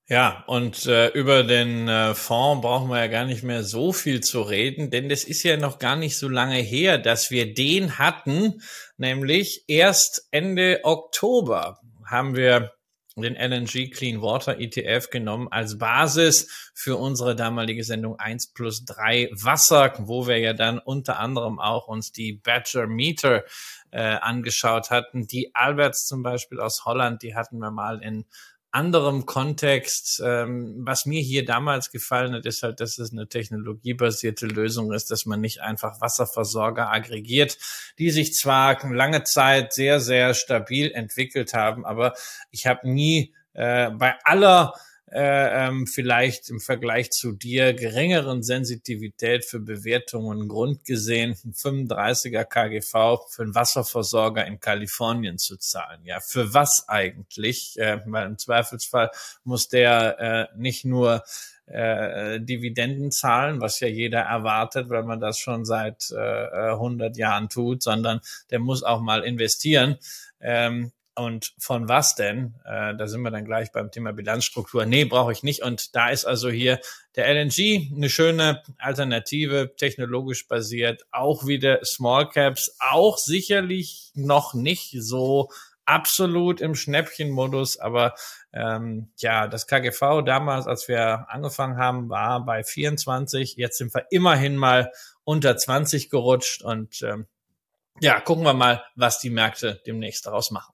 Ja, 0.09 0.43
und 0.47 0.85
äh, 0.85 1.07
über 1.09 1.43
den 1.43 1.87
äh, 1.87 2.13
Fonds 2.13 2.61
brauchen 2.61 2.89
wir 2.89 2.99
ja 2.99 3.07
gar 3.07 3.25
nicht 3.25 3.41
mehr 3.41 3.63
so 3.63 3.93
viel 3.93 4.19
zu 4.19 4.41
reden, 4.41 4.91
denn 4.91 5.07
das 5.07 5.23
ist 5.23 5.43
ja 5.43 5.55
noch 5.55 5.79
gar 5.79 5.95
nicht 5.95 6.17
so 6.17 6.27
lange 6.27 6.57
her, 6.57 6.97
dass 6.97 7.31
wir 7.31 7.53
den 7.53 7.97
hatten, 7.97 8.61
nämlich 8.97 9.63
erst 9.67 10.27
Ende 10.31 10.81
Oktober 10.83 11.79
haben 12.05 12.35
wir 12.35 12.72
den 13.15 13.35
LNG 13.35 13.91
Clean 13.91 14.21
Water 14.21 14.59
ETF 14.59 15.09
genommen 15.11 15.47
als 15.51 15.77
Basis 15.77 16.71
für 16.73 16.97
unsere 16.97 17.35
damalige 17.35 17.83
Sendung 17.83 18.17
1 18.17 18.53
plus 18.53 18.85
3 18.85 19.29
Wasser, 19.33 19.93
wo 19.99 20.27
wir 20.27 20.39
ja 20.39 20.53
dann 20.53 20.79
unter 20.79 21.19
anderem 21.19 21.59
auch 21.59 21.87
uns 21.87 22.11
die 22.11 22.33
Badger 22.33 22.87
Meter 22.87 23.43
äh, 23.91 24.01
angeschaut 24.01 24.89
hatten. 24.89 25.27
Die 25.27 25.53
Alberts 25.53 26.07
zum 26.07 26.23
Beispiel 26.23 26.59
aus 26.59 26.85
Holland, 26.85 27.21
die 27.21 27.35
hatten 27.35 27.59
wir 27.59 27.69
mal 27.69 28.01
in 28.01 28.25
anderem 28.73 29.25
Kontext. 29.25 30.21
Ähm, 30.25 30.75
was 30.79 31.05
mir 31.05 31.21
hier 31.21 31.45
damals 31.45 31.91
gefallen 31.91 32.33
hat, 32.33 32.45
ist 32.45 32.63
halt, 32.63 32.79
dass 32.79 32.97
es 32.97 33.11
eine 33.11 33.27
technologiebasierte 33.27 34.47
Lösung 34.47 34.91
ist, 34.91 35.11
dass 35.11 35.25
man 35.25 35.41
nicht 35.41 35.61
einfach 35.61 36.01
Wasserversorger 36.01 36.91
aggregiert, 36.91 37.57
die 37.99 38.09
sich 38.09 38.33
zwar 38.33 38.83
lange 38.91 39.23
Zeit 39.23 39.73
sehr, 39.73 39.99
sehr 39.99 40.33
stabil 40.33 40.91
entwickelt 40.91 41.53
haben, 41.53 41.85
aber 41.85 42.13
ich 42.51 42.65
habe 42.65 42.89
nie 42.89 43.33
äh, 43.53 43.91
bei 43.91 44.15
aller 44.23 44.73
äh, 45.13 45.67
ähm, 45.67 45.85
vielleicht 45.85 46.49
im 46.49 46.59
Vergleich 46.59 47.11
zu 47.11 47.33
dir 47.33 47.73
geringeren 47.73 48.41
Sensitivität 48.41 49.45
für 49.45 49.59
Bewertungen 49.59 50.47
Grund 50.47 50.85
gesehen, 50.85 51.37
ein 51.45 51.53
35er 51.53 52.43
KGV 52.43 53.29
für 53.29 53.43
einen 53.43 53.53
Wasserversorger 53.53 54.45
in 54.47 54.59
Kalifornien 54.59 55.37
zu 55.37 55.57
zahlen. 55.57 56.03
Ja, 56.03 56.19
für 56.19 56.55
was 56.55 56.85
eigentlich? 56.87 57.77
Äh, 57.77 57.99
weil 58.07 58.25
im 58.25 58.39
Zweifelsfall 58.39 59.11
muss 59.43 59.67
der 59.67 60.19
äh, 60.19 60.57
nicht 60.57 60.83
nur 60.83 61.23
äh, 61.67 62.39
Dividenden 62.39 63.11
zahlen, 63.11 63.61
was 63.61 63.79
ja 63.79 63.87
jeder 63.87 64.21
erwartet, 64.21 64.89
weil 64.89 65.03
man 65.03 65.19
das 65.19 65.37
schon 65.37 65.63
seit 65.63 66.09
äh, 66.11 66.71
100 66.71 67.17
Jahren 67.17 67.49
tut, 67.49 67.83
sondern 67.83 68.19
der 68.49 68.59
muss 68.59 68.81
auch 68.81 68.99
mal 68.99 69.23
investieren. 69.23 69.97
Ähm, 70.41 70.91
und 71.15 71.53
von 71.59 71.87
was 71.87 72.15
denn? 72.15 72.55
Äh, 72.65 72.95
da 72.95 73.07
sind 73.07 73.21
wir 73.21 73.31
dann 73.31 73.45
gleich 73.45 73.71
beim 73.71 73.91
Thema 73.91 74.13
Bilanzstruktur. 74.13 74.85
Nee, 74.85 75.05
brauche 75.05 75.31
ich 75.31 75.43
nicht. 75.43 75.61
Und 75.63 75.95
da 75.95 76.09
ist 76.09 76.25
also 76.25 76.49
hier 76.49 76.79
der 77.15 77.27
LNG 77.27 77.91
eine 77.95 78.09
schöne 78.09 78.63
Alternative, 78.77 79.73
technologisch 79.77 80.47
basiert, 80.47 81.05
auch 81.11 81.45
wieder 81.45 81.83
Small 81.85 82.29
Caps, 82.29 82.75
auch 82.79 83.17
sicherlich 83.17 84.11
noch 84.15 84.53
nicht 84.53 84.95
so 84.99 85.49
absolut 85.85 86.61
im 86.61 86.75
Schnäppchenmodus, 86.75 87.77
aber 87.77 88.15
ähm, 88.53 89.11
ja, 89.17 89.47
das 89.47 89.67
KGV 89.67 90.21
damals, 90.25 90.67
als 90.67 90.87
wir 90.87 91.25
angefangen 91.29 91.77
haben, 91.77 92.09
war 92.09 92.45
bei 92.45 92.63
24. 92.63 93.55
Jetzt 93.57 93.77
sind 93.77 93.93
wir 93.93 94.05
immerhin 94.09 94.55
mal 94.55 94.91
unter 95.23 95.57
20 95.57 96.09
gerutscht 96.09 96.61
und 96.61 97.01
ähm, 97.01 97.27
ja, 97.99 98.19
gucken 98.19 98.43
wir 98.43 98.53
mal, 98.53 98.83
was 98.95 99.19
die 99.19 99.29
Märkte 99.29 99.81
demnächst 99.85 100.25
daraus 100.25 100.51
machen. 100.51 100.72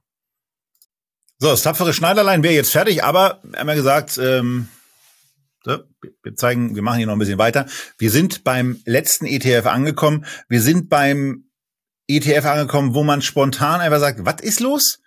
So, 1.42 1.48
das 1.48 1.62
tapfere 1.62 1.94
Schneiderlein 1.94 2.44
wäre 2.44 2.54
jetzt 2.54 2.74
fertig, 2.74 3.02
aber 3.02 3.40
wir 3.44 3.60
haben 3.60 3.70
ja 3.70 3.76
gesagt, 3.76 4.18
ähm, 4.18 4.68
so, 5.64 5.80
wir 6.22 6.36
zeigen, 6.36 6.76
wir 6.76 6.82
machen 6.82 6.98
hier 6.98 7.08
noch 7.08 7.14
ein 7.14 7.20
bisschen 7.20 7.38
weiter. 7.38 7.66
Wir 7.98 8.12
sind 8.12 8.44
beim 8.44 8.82
letzten 8.86 9.26
ETF 9.26 9.68
angekommen. 9.68 10.26
Wir 10.50 10.62
sind 10.62 10.90
beim 10.90 11.46
ETF 12.08 12.46
angekommen, 12.46 12.94
wo 12.94 13.04
man 13.04 13.22
spontan 13.22 13.80
einfach 13.80 14.02
sagt, 14.02 14.26
was 14.26 14.42
ist 14.42 14.60
los? 14.60 15.00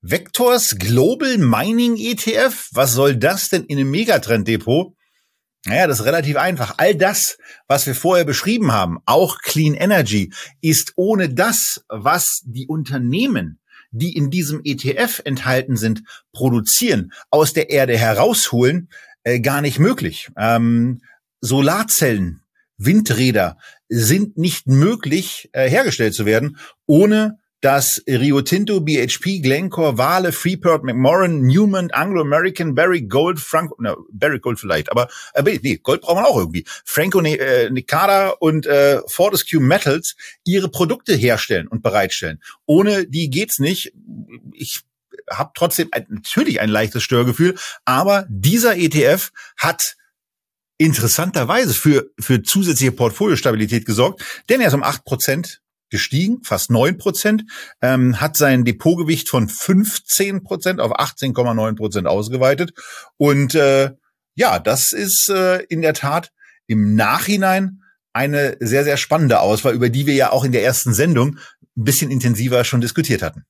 Vectors 0.00 0.76
Global 0.78 1.38
Mining 1.38 1.96
ETF? 1.96 2.68
Was 2.72 2.92
soll 2.92 3.16
das 3.16 3.48
denn 3.48 3.64
in 3.64 3.78
einem 3.78 3.90
Megatrend-Depot? 3.90 4.94
Naja, 5.66 5.88
das 5.88 6.00
ist 6.00 6.06
relativ 6.06 6.36
einfach. 6.36 6.74
All 6.76 6.94
das, 6.94 7.38
was 7.66 7.86
wir 7.86 7.96
vorher 7.96 8.24
beschrieben 8.24 8.70
haben, 8.70 8.98
auch 9.06 9.38
Clean 9.38 9.74
Energy, 9.74 10.32
ist 10.60 10.92
ohne 10.94 11.34
das, 11.34 11.84
was 11.88 12.42
die 12.44 12.68
Unternehmen 12.68 13.58
die 13.94 14.16
in 14.16 14.30
diesem 14.30 14.60
ETF 14.64 15.22
enthalten 15.24 15.76
sind, 15.76 16.02
produzieren, 16.32 17.12
aus 17.30 17.52
der 17.52 17.70
Erde 17.70 17.96
herausholen, 17.96 18.88
äh, 19.22 19.40
gar 19.40 19.60
nicht 19.60 19.78
möglich. 19.78 20.30
Ähm, 20.36 21.00
Solarzellen, 21.40 22.42
Windräder 22.76 23.56
sind 23.88 24.36
nicht 24.36 24.66
möglich 24.66 25.48
äh, 25.52 25.68
hergestellt 25.68 26.14
zu 26.14 26.26
werden, 26.26 26.58
ohne 26.86 27.38
dass 27.64 28.02
Rio 28.06 28.42
Tinto, 28.42 28.82
BHP, 28.82 29.40
Glencore, 29.40 29.96
Vale, 29.96 30.32
Freeport, 30.32 30.84
McMoran, 30.84 31.40
Newman, 31.40 31.90
Anglo-American, 31.92 32.74
Barry 32.74 33.00
Gold, 33.00 33.40
Frank, 33.40 33.70
na, 33.78 33.96
Barry 34.12 34.38
Gold 34.38 34.60
vielleicht, 34.60 34.90
aber 34.90 35.08
äh, 35.32 35.58
nee, 35.62 35.78
Gold 35.82 36.02
braucht 36.02 36.16
man 36.16 36.26
auch 36.26 36.36
irgendwie. 36.36 36.66
Franco 36.84 37.22
ne, 37.22 37.38
äh, 37.38 37.70
Necada 37.70 38.30
und 38.38 38.66
äh, 38.66 39.00
Fortescue 39.06 39.60
Metals 39.60 40.14
ihre 40.44 40.68
Produkte 40.68 41.14
herstellen 41.14 41.66
und 41.66 41.82
bereitstellen. 41.82 42.38
Ohne 42.66 43.06
die 43.06 43.30
geht's 43.30 43.58
nicht. 43.58 43.94
Ich 44.52 44.82
habe 45.30 45.52
trotzdem 45.54 45.88
ein, 45.92 46.04
natürlich 46.10 46.60
ein 46.60 46.68
leichtes 46.68 47.02
Störgefühl, 47.02 47.54
aber 47.86 48.26
dieser 48.28 48.76
ETF 48.76 49.30
hat 49.56 49.96
interessanterweise 50.76 51.72
für, 51.72 52.10
für 52.20 52.42
zusätzliche 52.42 52.92
Portfoliostabilität 52.92 53.86
gesorgt, 53.86 54.22
denn 54.50 54.60
er 54.60 54.68
ist 54.68 54.74
um 54.74 54.82
acht 54.82 55.06
Prozent 55.06 55.62
gestiegen, 55.94 56.42
fast 56.42 56.72
neun 56.72 56.98
Prozent, 56.98 57.44
ähm, 57.80 58.20
hat 58.20 58.36
sein 58.36 58.64
Depotgewicht 58.64 59.28
von 59.28 59.48
15 59.48 60.42
Prozent 60.42 60.80
auf 60.80 60.98
18,9 60.98 61.76
Prozent 61.76 62.08
ausgeweitet. 62.08 62.72
Und 63.16 63.54
äh, 63.54 63.92
ja, 64.34 64.58
das 64.58 64.92
ist 64.92 65.28
äh, 65.30 65.62
in 65.68 65.82
der 65.82 65.94
Tat 65.94 66.32
im 66.66 66.96
Nachhinein 66.96 67.82
eine 68.12 68.56
sehr, 68.58 68.82
sehr 68.82 68.96
spannende 68.96 69.38
Auswahl, 69.38 69.74
über 69.74 69.88
die 69.88 70.06
wir 70.06 70.14
ja 70.14 70.32
auch 70.32 70.42
in 70.42 70.50
der 70.50 70.64
ersten 70.64 70.94
Sendung 70.94 71.38
ein 71.76 71.84
bisschen 71.84 72.10
intensiver 72.10 72.64
schon 72.64 72.80
diskutiert 72.80 73.22
hatten. 73.22 73.44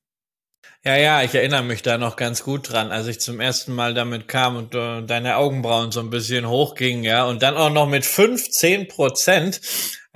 Ja, 0.83 0.95
ja, 0.97 1.23
ich 1.23 1.33
erinnere 1.33 1.63
mich 1.63 1.81
da 1.81 1.97
noch 1.97 2.15
ganz 2.15 2.43
gut 2.43 2.71
dran, 2.71 2.91
als 2.91 3.07
ich 3.07 3.19
zum 3.19 3.39
ersten 3.39 3.73
Mal 3.73 3.95
damit 3.95 4.27
kam 4.27 4.55
und 4.55 4.75
äh, 4.75 5.01
deine 5.01 5.37
Augenbrauen 5.37 5.91
so 5.91 5.99
ein 5.99 6.11
bisschen 6.11 6.47
hochgingen, 6.47 7.03
ja, 7.03 7.25
und 7.25 7.41
dann 7.41 7.57
auch 7.57 7.71
noch 7.71 7.89
mit 7.89 8.05
15 8.05 8.87
Prozent. 8.87 9.61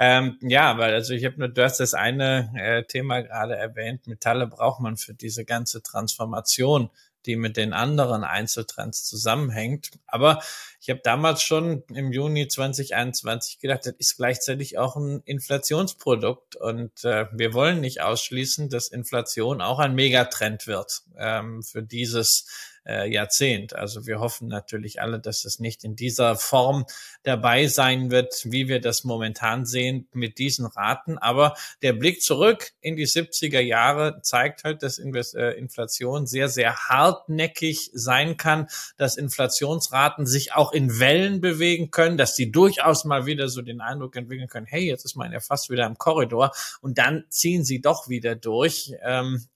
Ähm, 0.02 0.38
ja, 0.42 0.78
weil 0.78 0.94
also 0.94 1.14
ich 1.14 1.26
habe 1.26 1.38
nur, 1.38 1.50
du 1.50 1.62
hast 1.62 1.82
das 1.82 1.94
eine 1.94 2.54
äh, 2.56 2.84
Thema 2.86 3.20
gerade 3.22 3.58
erwähnt, 3.58 4.08
Metalle 4.08 4.48
braucht 4.48 4.80
man 4.80 4.96
für 4.96 5.14
diese 5.14 5.44
ganze 5.44 5.84
Transformation 5.84 6.90
die 7.26 7.36
mit 7.36 7.58
den 7.58 7.74
anderen 7.74 8.24
Einzeltrends 8.24 9.04
zusammenhängt. 9.06 9.92
Aber 10.08 10.42
ich 10.82 10.90
habe 10.90 11.02
damals 11.04 11.44
schon 11.44 11.84
im 11.94 12.12
Juni 12.12 12.48
2021 12.48 13.60
gedacht, 13.60 13.86
das 13.86 13.94
ist 13.98 14.18
gleichzeitig 14.18 14.78
auch 14.78 14.96
ein 14.96 15.22
Inflationsprodukt 15.26 16.56
und 16.56 17.04
äh, 17.04 17.28
wir 17.34 17.54
wollen 17.54 17.82
nicht 17.82 18.02
ausschließen, 18.02 18.70
dass 18.70 18.88
Inflation 18.88 19.62
auch 19.62 19.80
ein 19.80 19.96
Megatrend 19.96 20.66
wird 20.68 21.04
ähm, 21.18 21.62
für 21.62 21.84
dieses 21.84 22.48
äh, 22.90 23.08
Jahrzehnt. 23.08 23.76
Also 23.76 24.08
wir 24.08 24.20
hoffen 24.20 24.48
natürlich 24.48 25.02
alle, 25.02 25.20
dass 25.20 25.46
es 25.46 25.60
nicht 25.60 25.84
in 25.84 25.96
dieser 25.96 26.36
Form 26.36 26.86
dabei 27.24 27.68
sein 27.68 28.10
wird, 28.10 28.34
wie 28.46 28.68
wir 28.68 28.82
das 28.82 29.04
momentan 29.04 29.66
sehen 29.66 30.08
mit 30.12 30.40
diesen 30.40 30.66
Raten. 30.66 31.18
Aber 31.18 31.56
der 31.84 31.94
Blick 31.94 32.22
zurück 32.22 32.72
in 32.82 32.96
die 32.96 33.06
70er 33.06 33.60
Jahre 33.60 34.22
zeigt 34.24 34.64
halt, 34.64 34.82
dass 34.82 34.98
äh, 34.98 35.52
Inflation 35.52 36.26
sehr, 36.26 36.50
sehr 36.50 36.76
hartnäckig 36.76 37.92
sein 37.94 38.38
kann, 38.38 38.68
dass 38.98 39.18
Inflationsraten 39.18 40.26
sich 40.26 40.54
auch 40.54 40.72
in 40.72 41.00
Wellen 41.00 41.42
bewegen 41.42 41.92
können, 41.92 42.18
dass 42.18 42.34
die 42.34 42.52
durchaus 42.52 43.06
mal 43.06 43.26
wieder 43.26 43.50
so 43.50 43.62
den 43.62 43.82
Eindruck 43.82 44.16
entwickeln 44.16 44.48
können, 44.48 44.66
hey, 44.66 44.86
jetzt 44.86 45.06
ist 45.06 45.16
man 45.16 45.32
ja 45.32 45.40
fast 45.40 45.70
wieder 45.70 45.86
im 45.86 45.98
Korridor 45.98 46.52
und 46.82 46.98
dann 46.98 47.26
ziehen 47.30 47.64
sie 47.64 47.82
doch 47.82 48.10
wieder 48.10 48.36
durch. 48.36 48.94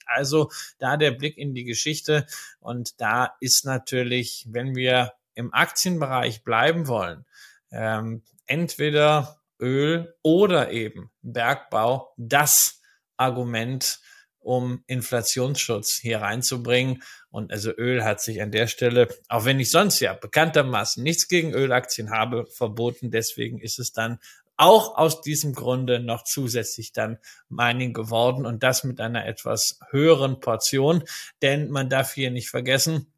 Also 0.05 0.51
da 0.79 0.97
der 0.97 1.11
Blick 1.11 1.37
in 1.37 1.53
die 1.53 1.63
Geschichte 1.63 2.25
und 2.59 2.99
da 3.01 3.35
ist 3.39 3.65
natürlich, 3.65 4.45
wenn 4.49 4.75
wir 4.75 5.13
im 5.35 5.53
Aktienbereich 5.53 6.43
bleiben 6.43 6.87
wollen, 6.87 7.25
ähm, 7.71 8.23
entweder 8.45 9.41
Öl 9.59 10.13
oder 10.21 10.71
eben 10.71 11.09
Bergbau 11.21 12.13
das 12.17 12.81
Argument, 13.17 13.99
um 14.39 14.83
Inflationsschutz 14.87 15.99
hier 16.01 16.21
reinzubringen. 16.21 17.01
Und 17.29 17.51
also 17.51 17.71
Öl 17.71 18.03
hat 18.03 18.21
sich 18.21 18.41
an 18.41 18.51
der 18.51 18.67
Stelle, 18.67 19.07
auch 19.29 19.45
wenn 19.45 19.59
ich 19.59 19.71
sonst 19.71 20.01
ja 20.01 20.13
bekanntermaßen 20.13 21.01
nichts 21.01 21.29
gegen 21.29 21.53
Ölaktien 21.53 22.11
habe, 22.11 22.45
verboten. 22.47 23.09
Deswegen 23.09 23.59
ist 23.59 23.79
es 23.79 23.93
dann 23.93 24.19
auch 24.63 24.97
aus 24.97 25.21
diesem 25.21 25.53
Grunde 25.53 25.99
noch 25.99 26.23
zusätzlich 26.23 26.93
dann 26.93 27.17
Mining 27.49 27.93
geworden 27.93 28.45
und 28.45 28.63
das 28.63 28.83
mit 28.83 29.01
einer 29.01 29.25
etwas 29.25 29.79
höheren 29.89 30.39
Portion, 30.39 31.03
denn 31.41 31.69
man 31.69 31.89
darf 31.89 32.13
hier 32.13 32.31
nicht 32.31 32.49
vergessen, 32.49 33.12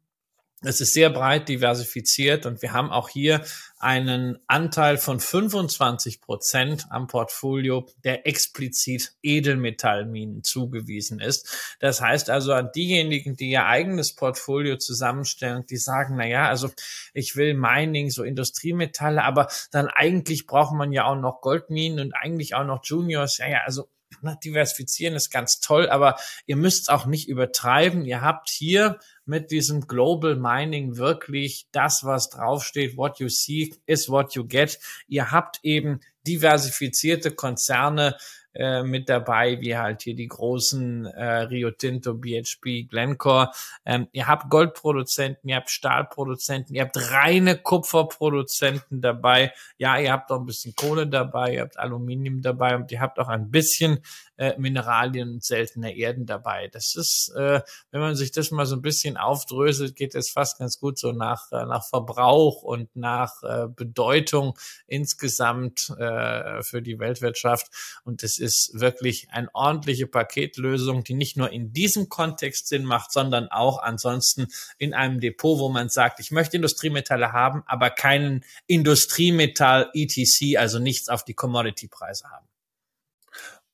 es 0.62 0.80
ist 0.80 0.94
sehr 0.94 1.10
breit 1.10 1.48
diversifiziert 1.48 2.46
und 2.46 2.62
wir 2.62 2.72
haben 2.72 2.90
auch 2.90 3.10
hier 3.10 3.44
einen 3.78 4.38
Anteil 4.46 4.96
von 4.96 5.20
25 5.20 6.22
Prozent 6.22 6.86
am 6.88 7.08
Portfolio, 7.08 7.86
der 8.04 8.26
explizit 8.26 9.12
Edelmetallminen 9.22 10.42
zugewiesen 10.42 11.20
ist. 11.20 11.76
Das 11.78 12.00
heißt 12.00 12.30
also 12.30 12.54
an 12.54 12.70
diejenigen, 12.74 13.36
die 13.36 13.50
ihr 13.50 13.66
eigenes 13.66 14.14
Portfolio 14.14 14.78
zusammenstellen, 14.78 15.66
die 15.66 15.76
sagen, 15.76 16.16
na 16.16 16.26
ja, 16.26 16.48
also 16.48 16.70
ich 17.12 17.36
will 17.36 17.52
Mining, 17.52 18.10
so 18.10 18.22
Industriemetalle, 18.22 19.22
aber 19.22 19.48
dann 19.72 19.88
eigentlich 19.88 20.46
braucht 20.46 20.74
man 20.74 20.90
ja 20.90 21.04
auch 21.04 21.16
noch 21.16 21.42
Goldminen 21.42 22.00
und 22.00 22.12
eigentlich 22.14 22.54
auch 22.54 22.64
noch 22.64 22.82
Juniors. 22.82 23.36
Ja, 23.38 23.48
ja, 23.48 23.60
also 23.66 23.88
diversifizieren 24.34 25.14
ist 25.14 25.30
ganz 25.30 25.60
toll, 25.60 25.88
aber 25.88 26.16
ihr 26.46 26.56
müsst 26.56 26.90
auch 26.90 27.06
nicht 27.06 27.28
übertreiben. 27.28 28.04
Ihr 28.04 28.20
habt 28.20 28.48
hier 28.48 28.98
mit 29.24 29.50
diesem 29.50 29.86
Global 29.86 30.36
Mining 30.36 30.96
wirklich 30.96 31.68
das, 31.72 32.04
was 32.04 32.30
draufsteht, 32.30 32.96
what 32.96 33.20
you 33.20 33.28
see 33.28 33.74
is 33.86 34.08
what 34.08 34.34
you 34.34 34.44
get. 34.44 34.78
Ihr 35.06 35.30
habt 35.30 35.60
eben 35.62 36.00
diversifizierte 36.26 37.30
Konzerne, 37.30 38.16
äh, 38.58 38.82
mit 38.82 39.08
dabei, 39.08 39.60
wie 39.60 39.76
halt 39.76 40.02
hier 40.02 40.14
die 40.14 40.28
großen 40.28 41.06
äh, 41.06 41.24
Rio 41.42 41.70
Tinto, 41.70 42.14
BHP, 42.14 42.88
Glencore. 42.88 43.50
Ähm, 43.84 44.08
ihr 44.12 44.26
habt 44.26 44.50
Goldproduzenten, 44.50 45.48
ihr 45.48 45.56
habt 45.56 45.70
Stahlproduzenten, 45.70 46.74
ihr 46.74 46.82
habt 46.82 46.96
reine 47.12 47.58
Kupferproduzenten 47.58 49.00
dabei. 49.00 49.52
Ja, 49.78 49.98
ihr 49.98 50.12
habt 50.12 50.30
auch 50.30 50.40
ein 50.40 50.46
bisschen 50.46 50.74
Kohle 50.74 51.06
dabei, 51.06 51.54
ihr 51.54 51.60
habt 51.62 51.78
Aluminium 51.78 52.42
dabei 52.42 52.76
und 52.76 52.90
ihr 52.92 53.00
habt 53.00 53.18
auch 53.18 53.28
ein 53.28 53.50
bisschen 53.50 54.00
äh, 54.36 54.54
Mineralien 54.58 55.30
und 55.34 55.44
seltene 55.44 55.96
Erden 55.96 56.26
dabei. 56.26 56.68
Das 56.68 56.94
ist, 56.94 57.32
äh, 57.36 57.60
wenn 57.90 58.00
man 58.00 58.16
sich 58.16 58.32
das 58.32 58.50
mal 58.50 58.66
so 58.66 58.76
ein 58.76 58.82
bisschen 58.82 59.16
aufdröselt, 59.16 59.96
geht 59.96 60.14
es 60.14 60.30
fast 60.30 60.58
ganz 60.58 60.78
gut 60.78 60.98
so 60.98 61.12
nach, 61.12 61.50
äh, 61.52 61.64
nach 61.66 61.84
Verbrauch 61.84 62.62
und 62.62 62.94
nach 62.94 63.42
äh, 63.42 63.66
Bedeutung 63.68 64.58
insgesamt 64.86 65.90
äh, 65.98 66.62
für 66.62 66.82
die 66.82 66.98
Weltwirtschaft. 66.98 68.00
Und 68.04 68.22
das 68.22 68.38
ist 68.38 68.45
wirklich 68.72 69.28
eine 69.30 69.48
ordentliche 69.54 70.06
Paketlösung, 70.06 71.04
die 71.04 71.14
nicht 71.14 71.36
nur 71.36 71.52
in 71.52 71.72
diesem 71.72 72.08
Kontext 72.08 72.68
Sinn 72.68 72.84
macht, 72.84 73.12
sondern 73.12 73.48
auch 73.48 73.82
ansonsten 73.82 74.48
in 74.78 74.94
einem 74.94 75.20
Depot, 75.20 75.58
wo 75.58 75.68
man 75.68 75.88
sagt, 75.88 76.20
ich 76.20 76.30
möchte 76.30 76.56
Industriemetalle 76.56 77.32
haben, 77.32 77.62
aber 77.66 77.90
keinen 77.90 78.44
Industriemetall 78.66 79.90
ETC, 79.94 80.58
also 80.58 80.78
nichts 80.78 81.08
auf 81.08 81.24
die 81.24 81.34
Commodity-Preise 81.34 82.28
haben. 82.30 82.46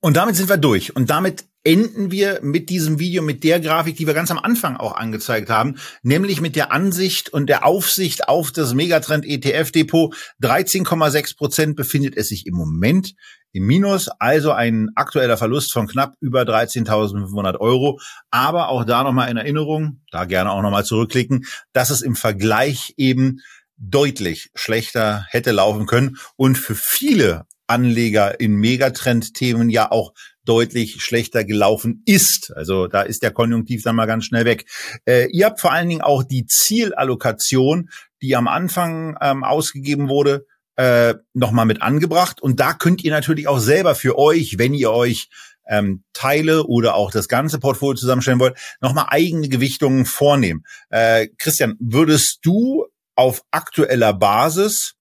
Und 0.00 0.16
damit 0.16 0.36
sind 0.36 0.48
wir 0.48 0.56
durch. 0.56 0.96
Und 0.96 1.10
damit 1.10 1.44
enden 1.64 2.10
wir 2.10 2.40
mit 2.42 2.70
diesem 2.70 2.98
Video, 2.98 3.22
mit 3.22 3.44
der 3.44 3.60
Grafik, 3.60 3.96
die 3.96 4.06
wir 4.06 4.14
ganz 4.14 4.30
am 4.30 4.38
Anfang 4.38 4.76
auch 4.76 4.94
angezeigt 4.94 5.50
haben, 5.50 5.76
nämlich 6.02 6.40
mit 6.40 6.56
der 6.56 6.72
Ansicht 6.72 7.32
und 7.32 7.46
der 7.48 7.64
Aufsicht 7.64 8.28
auf 8.28 8.50
das 8.50 8.74
Megatrend 8.74 9.24
ETF 9.24 9.70
Depot. 9.70 10.14
13,6 10.42 11.36
Prozent 11.36 11.76
befindet 11.76 12.16
es 12.16 12.28
sich 12.28 12.46
im 12.46 12.54
Moment 12.54 13.14
im 13.52 13.66
Minus, 13.66 14.08
also 14.18 14.52
ein 14.52 14.88
aktueller 14.94 15.36
Verlust 15.36 15.72
von 15.72 15.86
knapp 15.86 16.14
über 16.20 16.42
13.500 16.42 17.58
Euro. 17.58 18.00
Aber 18.30 18.68
auch 18.68 18.84
da 18.84 19.04
nochmal 19.04 19.30
in 19.30 19.36
Erinnerung, 19.36 20.00
da 20.10 20.24
gerne 20.24 20.50
auch 20.50 20.62
nochmal 20.62 20.84
zurückklicken, 20.84 21.44
dass 21.72 21.90
es 21.90 22.02
im 22.02 22.16
Vergleich 22.16 22.94
eben 22.96 23.40
deutlich 23.76 24.50
schlechter 24.54 25.26
hätte 25.28 25.50
laufen 25.50 25.86
können 25.86 26.16
und 26.36 26.56
für 26.56 26.74
viele 26.74 27.44
Anleger 27.72 28.38
in 28.38 28.56
Megatrend-Themen 28.56 29.70
ja 29.70 29.90
auch 29.90 30.12
deutlich 30.44 31.02
schlechter 31.02 31.44
gelaufen 31.44 32.02
ist. 32.04 32.52
Also 32.54 32.86
da 32.86 33.02
ist 33.02 33.22
der 33.22 33.30
Konjunktiv 33.30 33.82
dann 33.82 33.96
mal 33.96 34.06
ganz 34.06 34.26
schnell 34.26 34.44
weg. 34.44 34.66
Äh, 35.06 35.28
ihr 35.30 35.46
habt 35.46 35.60
vor 35.60 35.72
allen 35.72 35.88
Dingen 35.88 36.02
auch 36.02 36.22
die 36.22 36.46
Zielallokation, 36.46 37.88
die 38.20 38.36
am 38.36 38.48
Anfang 38.48 39.16
ähm, 39.20 39.44
ausgegeben 39.44 40.08
wurde, 40.08 40.46
äh, 40.76 41.14
nochmal 41.32 41.66
mit 41.66 41.80
angebracht. 41.80 42.42
Und 42.42 42.60
da 42.60 42.74
könnt 42.74 43.04
ihr 43.04 43.12
natürlich 43.12 43.48
auch 43.48 43.58
selber 43.58 43.94
für 43.94 44.18
euch, 44.18 44.58
wenn 44.58 44.74
ihr 44.74 44.90
euch 44.90 45.28
ähm, 45.68 46.02
Teile 46.12 46.64
oder 46.66 46.94
auch 46.96 47.10
das 47.10 47.28
ganze 47.28 47.58
Portfolio 47.58 47.94
zusammenstellen 47.94 48.40
wollt, 48.40 48.58
nochmal 48.80 49.06
eigene 49.08 49.48
Gewichtungen 49.48 50.04
vornehmen. 50.04 50.64
Äh, 50.90 51.28
Christian, 51.38 51.76
würdest 51.78 52.40
du 52.42 52.86
auf 53.14 53.42
aktueller 53.50 54.12
Basis 54.12 54.94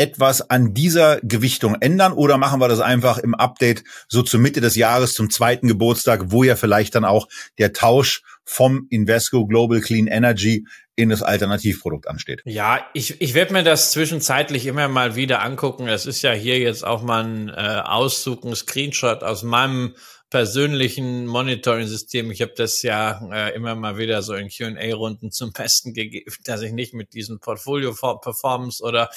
etwas 0.00 0.48
an 0.48 0.72
dieser 0.72 1.20
Gewichtung 1.20 1.76
ändern 1.78 2.14
oder 2.14 2.38
machen 2.38 2.58
wir 2.58 2.68
das 2.68 2.80
einfach 2.80 3.18
im 3.18 3.34
Update 3.34 3.84
so 4.08 4.22
zur 4.22 4.40
Mitte 4.40 4.62
des 4.62 4.74
Jahres 4.74 5.12
zum 5.12 5.28
zweiten 5.28 5.68
Geburtstag, 5.68 6.32
wo 6.32 6.42
ja 6.42 6.56
vielleicht 6.56 6.94
dann 6.94 7.04
auch 7.04 7.28
der 7.58 7.74
Tausch 7.74 8.22
vom 8.42 8.86
Invesco 8.88 9.46
Global 9.46 9.82
Clean 9.82 10.06
Energy 10.06 10.66
in 10.96 11.10
das 11.10 11.22
Alternativprodukt 11.22 12.08
ansteht. 12.08 12.40
Ja, 12.46 12.86
ich, 12.94 13.20
ich 13.20 13.34
werde 13.34 13.52
mir 13.52 13.62
das 13.62 13.90
zwischenzeitlich 13.90 14.64
immer 14.64 14.88
mal 14.88 15.16
wieder 15.16 15.42
angucken. 15.42 15.86
Es 15.86 16.06
ist 16.06 16.22
ja 16.22 16.32
hier 16.32 16.58
jetzt 16.58 16.82
auch 16.84 17.02
mal 17.02 17.22
ein 17.22 17.48
äh, 17.50 17.82
Auszug, 17.84 18.44
ein 18.44 18.56
Screenshot 18.56 19.22
aus 19.22 19.42
meinem 19.42 19.94
persönlichen 20.30 21.26
Monitoring-System. 21.26 22.30
Ich 22.30 22.40
habe 22.40 22.52
das 22.56 22.82
ja 22.82 23.20
äh, 23.32 23.54
immer 23.54 23.74
mal 23.74 23.98
wieder 23.98 24.22
so 24.22 24.34
in 24.34 24.48
Q&A-Runden 24.48 25.32
zum 25.32 25.52
Besten 25.52 25.92
gegeben, 25.92 26.32
dass 26.44 26.62
ich 26.62 26.72
nicht 26.72 26.94
mit 26.94 27.12
diesen 27.14 27.40
Portfolio-Performance 27.40 28.82
oder 28.82 29.10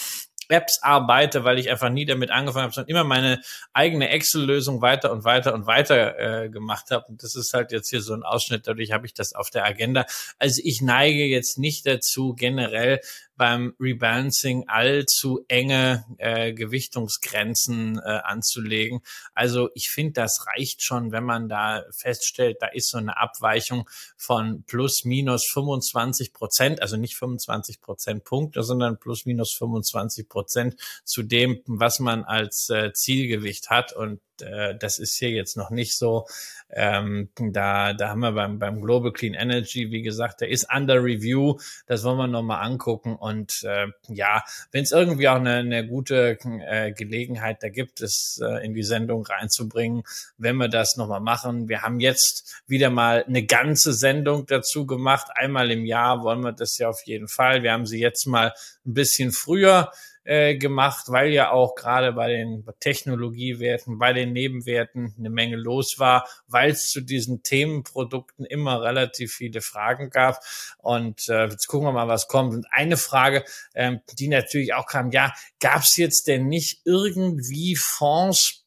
Apps 0.49 0.79
arbeite, 0.81 1.43
weil 1.43 1.59
ich 1.59 1.69
einfach 1.69 1.89
nie 1.89 2.05
damit 2.05 2.31
angefangen 2.31 2.63
habe, 2.63 2.73
sondern 2.73 2.89
immer 2.89 3.03
meine 3.03 3.41
eigene 3.73 4.09
Excel-Lösung 4.09 4.81
weiter 4.81 5.11
und 5.11 5.23
weiter 5.23 5.53
und 5.53 5.65
weiter 5.65 6.43
äh, 6.43 6.49
gemacht 6.49 6.91
habe. 6.91 7.05
Und 7.07 7.23
das 7.23 7.35
ist 7.35 7.53
halt 7.53 7.71
jetzt 7.71 7.89
hier 7.89 8.01
so 8.01 8.13
ein 8.13 8.23
Ausschnitt, 8.23 8.67
dadurch 8.67 8.91
habe 8.91 9.05
ich 9.05 9.13
das 9.13 9.33
auf 9.33 9.49
der 9.49 9.65
Agenda. 9.65 10.05
Also 10.39 10.61
ich 10.63 10.81
neige 10.81 11.25
jetzt 11.25 11.57
nicht 11.57 11.85
dazu, 11.85 12.33
generell 12.33 12.99
beim 13.35 13.73
Rebalancing 13.79 14.65
allzu 14.67 15.43
enge 15.47 16.05
äh, 16.17 16.53
Gewichtungsgrenzen 16.53 17.99
äh, 17.99 18.19
anzulegen. 18.23 19.01
Also 19.33 19.69
ich 19.73 19.89
finde, 19.89 20.13
das 20.13 20.45
reicht 20.47 20.83
schon, 20.83 21.11
wenn 21.11 21.23
man 21.23 21.49
da 21.49 21.83
feststellt, 21.91 22.57
da 22.59 22.67
ist 22.67 22.89
so 22.89 22.97
eine 22.97 23.17
Abweichung 23.17 23.89
von 24.17 24.63
plus 24.63 25.03
minus 25.03 25.47
25 25.51 26.33
Prozent, 26.33 26.81
also 26.81 26.97
nicht 26.97 27.15
25 27.15 27.81
Prozent 27.81 28.23
Punkte, 28.23 28.63
sondern 28.63 28.99
plus 28.99 29.25
minus 29.25 29.53
25 29.57 30.29
Prozent 30.29 30.75
zu 31.03 31.23
dem, 31.23 31.61
was 31.65 31.99
man 31.99 32.23
als 32.23 32.69
äh, 32.69 32.93
Zielgewicht 32.93 33.69
hat. 33.69 33.93
Und 33.93 34.19
äh, 34.41 34.75
das 34.77 34.99
ist 34.99 35.17
hier 35.17 35.29
jetzt 35.29 35.57
noch 35.57 35.69
nicht 35.69 35.97
so. 35.97 36.25
Ähm, 36.69 37.29
da, 37.37 37.93
da 37.93 38.09
haben 38.09 38.21
wir 38.21 38.31
beim, 38.31 38.59
beim 38.59 38.81
Global 38.81 39.11
Clean 39.11 39.33
Energy, 39.33 39.91
wie 39.91 40.01
gesagt, 40.01 40.41
der 40.41 40.49
ist 40.49 40.67
under 40.73 41.03
review. 41.03 41.59
Das 41.85 42.03
wollen 42.03 42.17
wir 42.17 42.27
nochmal 42.27 42.65
angucken. 42.65 43.15
Und 43.15 43.63
äh, 43.63 43.87
ja, 44.07 44.43
wenn 44.71 44.83
es 44.83 44.91
irgendwie 44.91 45.29
auch 45.29 45.35
eine, 45.35 45.57
eine 45.57 45.87
gute 45.87 46.37
äh, 46.67 46.91
Gelegenheit 46.91 47.61
da 47.61 47.69
gibt, 47.69 48.01
es 48.01 48.41
äh, 48.43 48.65
in 48.65 48.73
die 48.73 48.83
Sendung 48.83 49.25
reinzubringen, 49.25 50.03
wenn 50.37 50.57
wir 50.57 50.67
das 50.67 50.97
nochmal 50.97 51.21
machen. 51.21 51.69
Wir 51.69 51.81
haben 51.81 51.99
jetzt 51.99 52.63
wieder 52.65 52.89
mal 52.89 53.23
eine 53.27 53.45
ganze 53.45 53.93
Sendung 53.93 54.45
dazu 54.47 54.85
gemacht. 54.87 55.27
Einmal 55.35 55.69
im 55.71 55.85
Jahr 55.85 56.23
wollen 56.23 56.41
wir 56.41 56.53
das 56.53 56.77
ja 56.77 56.89
auf 56.89 57.01
jeden 57.05 57.27
Fall. 57.27 57.63
Wir 57.63 57.71
haben 57.71 57.85
sie 57.85 57.99
jetzt 57.99 58.25
mal 58.25 58.53
ein 58.85 58.93
bisschen 58.93 59.31
früher 59.31 59.91
äh, 60.23 60.55
gemacht, 60.55 61.05
weil 61.07 61.31
ja 61.31 61.51
auch 61.51 61.75
gerade 61.75 62.13
bei 62.13 62.29
den 62.29 62.65
Technologiewerten, 62.79 63.99
bei 63.99 64.13
den 64.13 64.33
Nebenwerten 64.33 65.13
eine 65.17 65.29
Menge 65.29 65.57
los 65.57 65.95
war, 65.99 66.27
weil 66.47 66.71
es 66.71 66.89
zu 66.89 67.01
diesen 67.01 67.43
Themenprodukten 67.43 68.45
immer 68.45 68.81
relativ 68.81 69.33
viele 69.33 69.61
Fragen 69.61 70.09
gab. 70.09 70.39
Und 70.77 71.27
äh, 71.29 71.47
jetzt 71.47 71.67
gucken 71.67 71.87
wir 71.87 71.93
mal, 71.93 72.07
was 72.07 72.27
kommt. 72.27 72.53
Und 72.53 72.65
eine 72.71 72.97
Frage, 72.97 73.43
ähm, 73.75 74.01
die 74.17 74.27
natürlich 74.27 74.73
auch 74.73 74.85
kam, 74.85 75.11
ja, 75.11 75.33
gab 75.59 75.81
es 75.81 75.97
jetzt 75.97 76.27
denn 76.27 76.47
nicht 76.47 76.81
irgendwie 76.85 77.75
Fonds, 77.75 78.62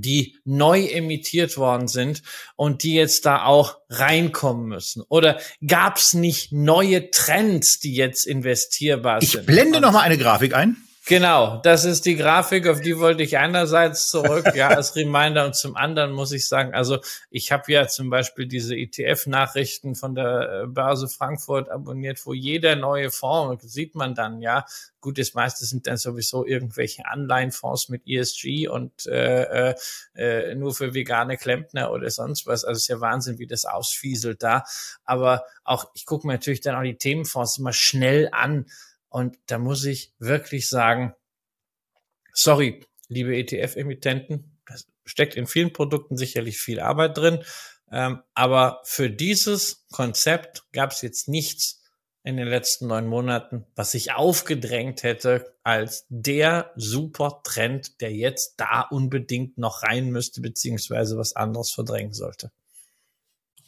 die 0.00 0.36
neu 0.44 0.84
emittiert 0.86 1.56
worden 1.56 1.88
sind 1.88 2.22
und 2.56 2.82
die 2.82 2.94
jetzt 2.94 3.26
da 3.26 3.44
auch 3.44 3.78
reinkommen 3.88 4.66
müssen? 4.66 5.02
Oder 5.08 5.40
gab 5.66 5.96
es 5.96 6.14
nicht 6.14 6.52
neue 6.52 7.10
Trends, 7.10 7.78
die 7.78 7.94
jetzt 7.94 8.26
investierbar 8.26 9.22
ich 9.22 9.30
sind? 9.30 9.40
Ich 9.40 9.46
blende 9.46 9.80
noch 9.80 9.92
mal 9.92 10.00
eine 10.00 10.18
Grafik 10.18 10.54
ein. 10.54 10.76
Genau, 11.10 11.56
das 11.64 11.84
ist 11.84 12.06
die 12.06 12.14
Grafik, 12.14 12.68
auf 12.68 12.80
die 12.82 12.96
wollte 12.96 13.24
ich 13.24 13.36
einerseits 13.36 14.06
zurück, 14.06 14.46
ja, 14.54 14.68
als 14.68 14.94
Reminder 14.94 15.44
und 15.44 15.56
zum 15.56 15.74
anderen 15.74 16.12
muss 16.12 16.30
ich 16.30 16.46
sagen, 16.46 16.72
also 16.72 17.00
ich 17.30 17.50
habe 17.50 17.64
ja 17.72 17.88
zum 17.88 18.10
Beispiel 18.10 18.46
diese 18.46 18.76
ETF-Nachrichten 18.76 19.96
von 19.96 20.14
der 20.14 20.62
äh, 20.62 20.66
Börse 20.68 21.08
Frankfurt 21.08 21.68
abonniert, 21.68 22.24
wo 22.26 22.32
jeder 22.32 22.76
neue 22.76 23.10
Fonds, 23.10 23.64
sieht 23.72 23.96
man 23.96 24.14
dann, 24.14 24.40
ja, 24.40 24.64
gut, 25.00 25.18
das 25.18 25.34
meiste 25.34 25.64
sind 25.64 25.88
dann 25.88 25.96
sowieso 25.96 26.46
irgendwelche 26.46 27.04
Anleihenfonds 27.06 27.88
mit 27.88 28.06
ESG 28.06 28.68
und 28.68 29.04
äh, 29.06 29.70
äh, 29.70 29.74
äh, 30.14 30.54
nur 30.54 30.74
für 30.74 30.94
vegane 30.94 31.36
Klempner 31.36 31.90
oder 31.90 32.08
sonst 32.10 32.46
was. 32.46 32.64
Also 32.64 32.78
ist 32.78 32.88
ja 32.88 33.00
Wahnsinn, 33.00 33.40
wie 33.40 33.48
das 33.48 33.64
ausfieselt 33.64 34.44
da. 34.44 34.62
Aber 35.04 35.44
auch, 35.64 35.90
ich 35.94 36.06
gucke 36.06 36.28
mir 36.28 36.34
natürlich 36.34 36.60
dann 36.60 36.76
auch 36.76 36.82
die 36.82 36.98
Themenfonds 36.98 37.58
immer 37.58 37.72
schnell 37.72 38.28
an 38.30 38.66
und 39.10 39.36
da 39.46 39.58
muss 39.58 39.84
ich 39.84 40.14
wirklich 40.18 40.68
sagen, 40.68 41.14
sorry, 42.32 42.86
liebe 43.08 43.36
ETF-Emittenten, 43.36 44.58
das 44.66 44.86
steckt 45.04 45.34
in 45.34 45.46
vielen 45.46 45.72
Produkten 45.72 46.16
sicherlich 46.16 46.58
viel 46.58 46.80
Arbeit 46.80 47.18
drin. 47.18 47.44
Ähm, 47.92 48.22
aber 48.34 48.80
für 48.84 49.10
dieses 49.10 49.84
Konzept 49.90 50.62
gab 50.72 50.92
es 50.92 51.02
jetzt 51.02 51.28
nichts 51.28 51.82
in 52.22 52.36
den 52.36 52.46
letzten 52.46 52.86
neun 52.86 53.06
Monaten, 53.06 53.66
was 53.74 53.92
sich 53.92 54.12
aufgedrängt 54.12 55.02
hätte 55.02 55.56
als 55.64 56.06
der 56.08 56.70
super 56.76 57.40
Trend, 57.42 58.00
der 58.00 58.12
jetzt 58.12 58.54
da 58.58 58.82
unbedingt 58.82 59.58
noch 59.58 59.82
rein 59.82 60.10
müsste, 60.10 60.40
beziehungsweise 60.40 61.16
was 61.16 61.34
anderes 61.34 61.72
verdrängen 61.72 62.12
sollte. 62.12 62.52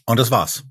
Und 0.07 0.19
das 0.19 0.31
war's. 0.31 0.65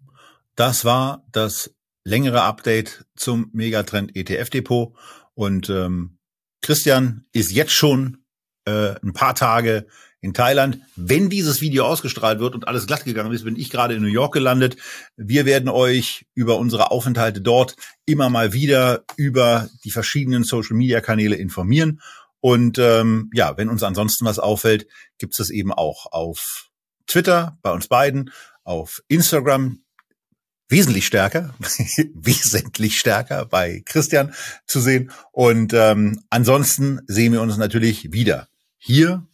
Das 0.56 0.86
war 0.86 1.26
das 1.32 1.74
längere 2.04 2.41
Update 2.41 3.06
zum 3.16 3.49
Megatrend 3.54 4.16
ETF 4.16 4.49
Depot. 4.49 4.95
Und 5.34 5.70
ähm, 5.70 6.18
Christian 6.62 7.26
ist 7.32 7.52
jetzt 7.52 7.74
schon 7.74 8.24
äh, 8.66 8.95
ein 9.02 9.14
paar 9.14 9.36
Tage 9.36 9.88
in 10.22 10.34
Thailand. 10.34 10.80
Wenn 10.95 11.30
dieses 11.30 11.62
Video 11.62 11.86
ausgestrahlt 11.86 12.39
wird 12.39 12.54
und 12.54 12.68
alles 12.68 12.86
glatt 12.86 13.06
gegangen 13.06 13.34
ist, 13.34 13.43
bin 13.43 13.56
ich 13.56 13.72
gerade 13.72 13.95
in 13.95 14.04
New 14.04 14.08
York 14.08 14.34
gelandet. 14.34 14.78
Wir 15.18 15.45
werden 15.45 15.68
euch 15.68 16.28
über 16.36 16.60
unsere 16.60 16.91
Aufenthalte 16.91 17.41
dort 17.41 17.76
immer 18.06 18.30
mal 18.30 18.54
wieder 18.54 19.04
über 19.18 19.68
die 19.84 19.91
verschiedenen 19.91 20.43
Social-Media-Kanäle 20.43 21.36
informieren. 21.36 22.02
Und 22.39 22.78
ähm, 22.78 23.30
ja, 23.34 23.58
wenn 23.58 23.70
uns 23.70 23.84
ansonsten 23.84 24.26
was 24.26 24.39
auffällt, 24.39 24.88
gibt 25.18 25.34
es 25.34 25.38
das 25.38 25.49
eben 25.49 25.74
auch 25.74 26.12
auf 26.12 26.70
Twitter 27.08 27.58
bei 27.62 27.72
uns 27.72 27.88
beiden, 27.88 28.32
auf 28.64 29.02
Instagram 29.08 29.84
wesentlich 30.72 31.06
stärker, 31.06 31.54
wesentlich 32.14 32.98
stärker 32.98 33.46
bei 33.46 33.84
Christian 33.86 34.34
zu 34.66 34.80
sehen. 34.80 35.12
Und 35.32 35.74
ähm, 35.74 36.24
ansonsten 36.30 37.02
sehen 37.08 37.34
wir 37.34 37.42
uns 37.42 37.58
natürlich 37.58 38.12
wieder 38.12 38.48
hier 38.78 39.28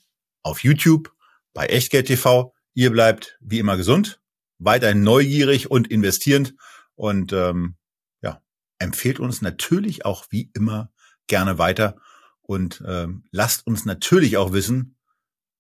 auf 0.44 0.64
YouTube 0.64 1.14
bei 1.54 1.68
Echtgeld 1.68 2.08
TV. 2.08 2.54
Ihr 2.74 2.92
bleibt 2.92 3.38
wie 3.40 3.60
immer 3.60 3.78
gesund, 3.78 4.20
weiterhin 4.58 5.04
neugierig 5.04 5.72
und 5.72 5.90
investierend 5.90 6.56
und 6.96 7.32
ähm, 7.34 7.76
ja, 8.22 8.42
empfehlt 8.80 9.20
uns 9.20 9.42
natürlich 9.42 10.06
auch 10.06 10.26
wie 10.30 10.50
immer 10.54 10.92
gerne 11.28 11.58
weiter 11.58 11.98
und 12.42 12.84
ähm, 12.88 13.26
lasst 13.32 13.68
uns 13.68 13.86
natürlich 13.86 14.38
auch 14.38 14.54
wissen, 14.54 14.96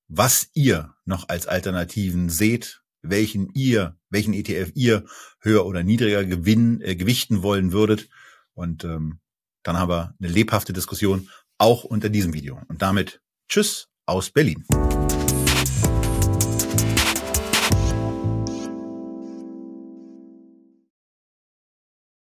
was 0.08 0.50
ihr 0.54 0.96
noch 1.06 1.28
als 1.30 1.48
Alternativen 1.48 2.30
seht, 2.30 2.82
welchen 3.10 3.50
ihr, 3.54 3.98
welchen 4.10 4.34
ETF 4.34 4.72
ihr 4.76 5.06
höher 5.40 5.66
oder 5.66 5.84
niedriger 5.84 6.26
gewinnen, 6.26 6.82
äh, 6.82 6.96
gewichten 6.96 7.44
wollen 7.44 7.72
würdet. 7.72 8.10
Und 8.54 8.84
ähm, 8.84 9.20
dann 9.64 9.78
haben 9.78 9.90
wir 9.90 10.16
eine 10.20 10.30
lebhafte 10.30 10.74
Diskussion 10.74 11.30
auch 11.58 11.84
unter 11.84 12.10
diesem 12.10 12.34
Video. 12.34 12.60
Und 12.68 12.82
damit 12.82 13.22
Tschüss 13.48 13.90
aus 14.06 14.30
Berlin. 14.30 14.66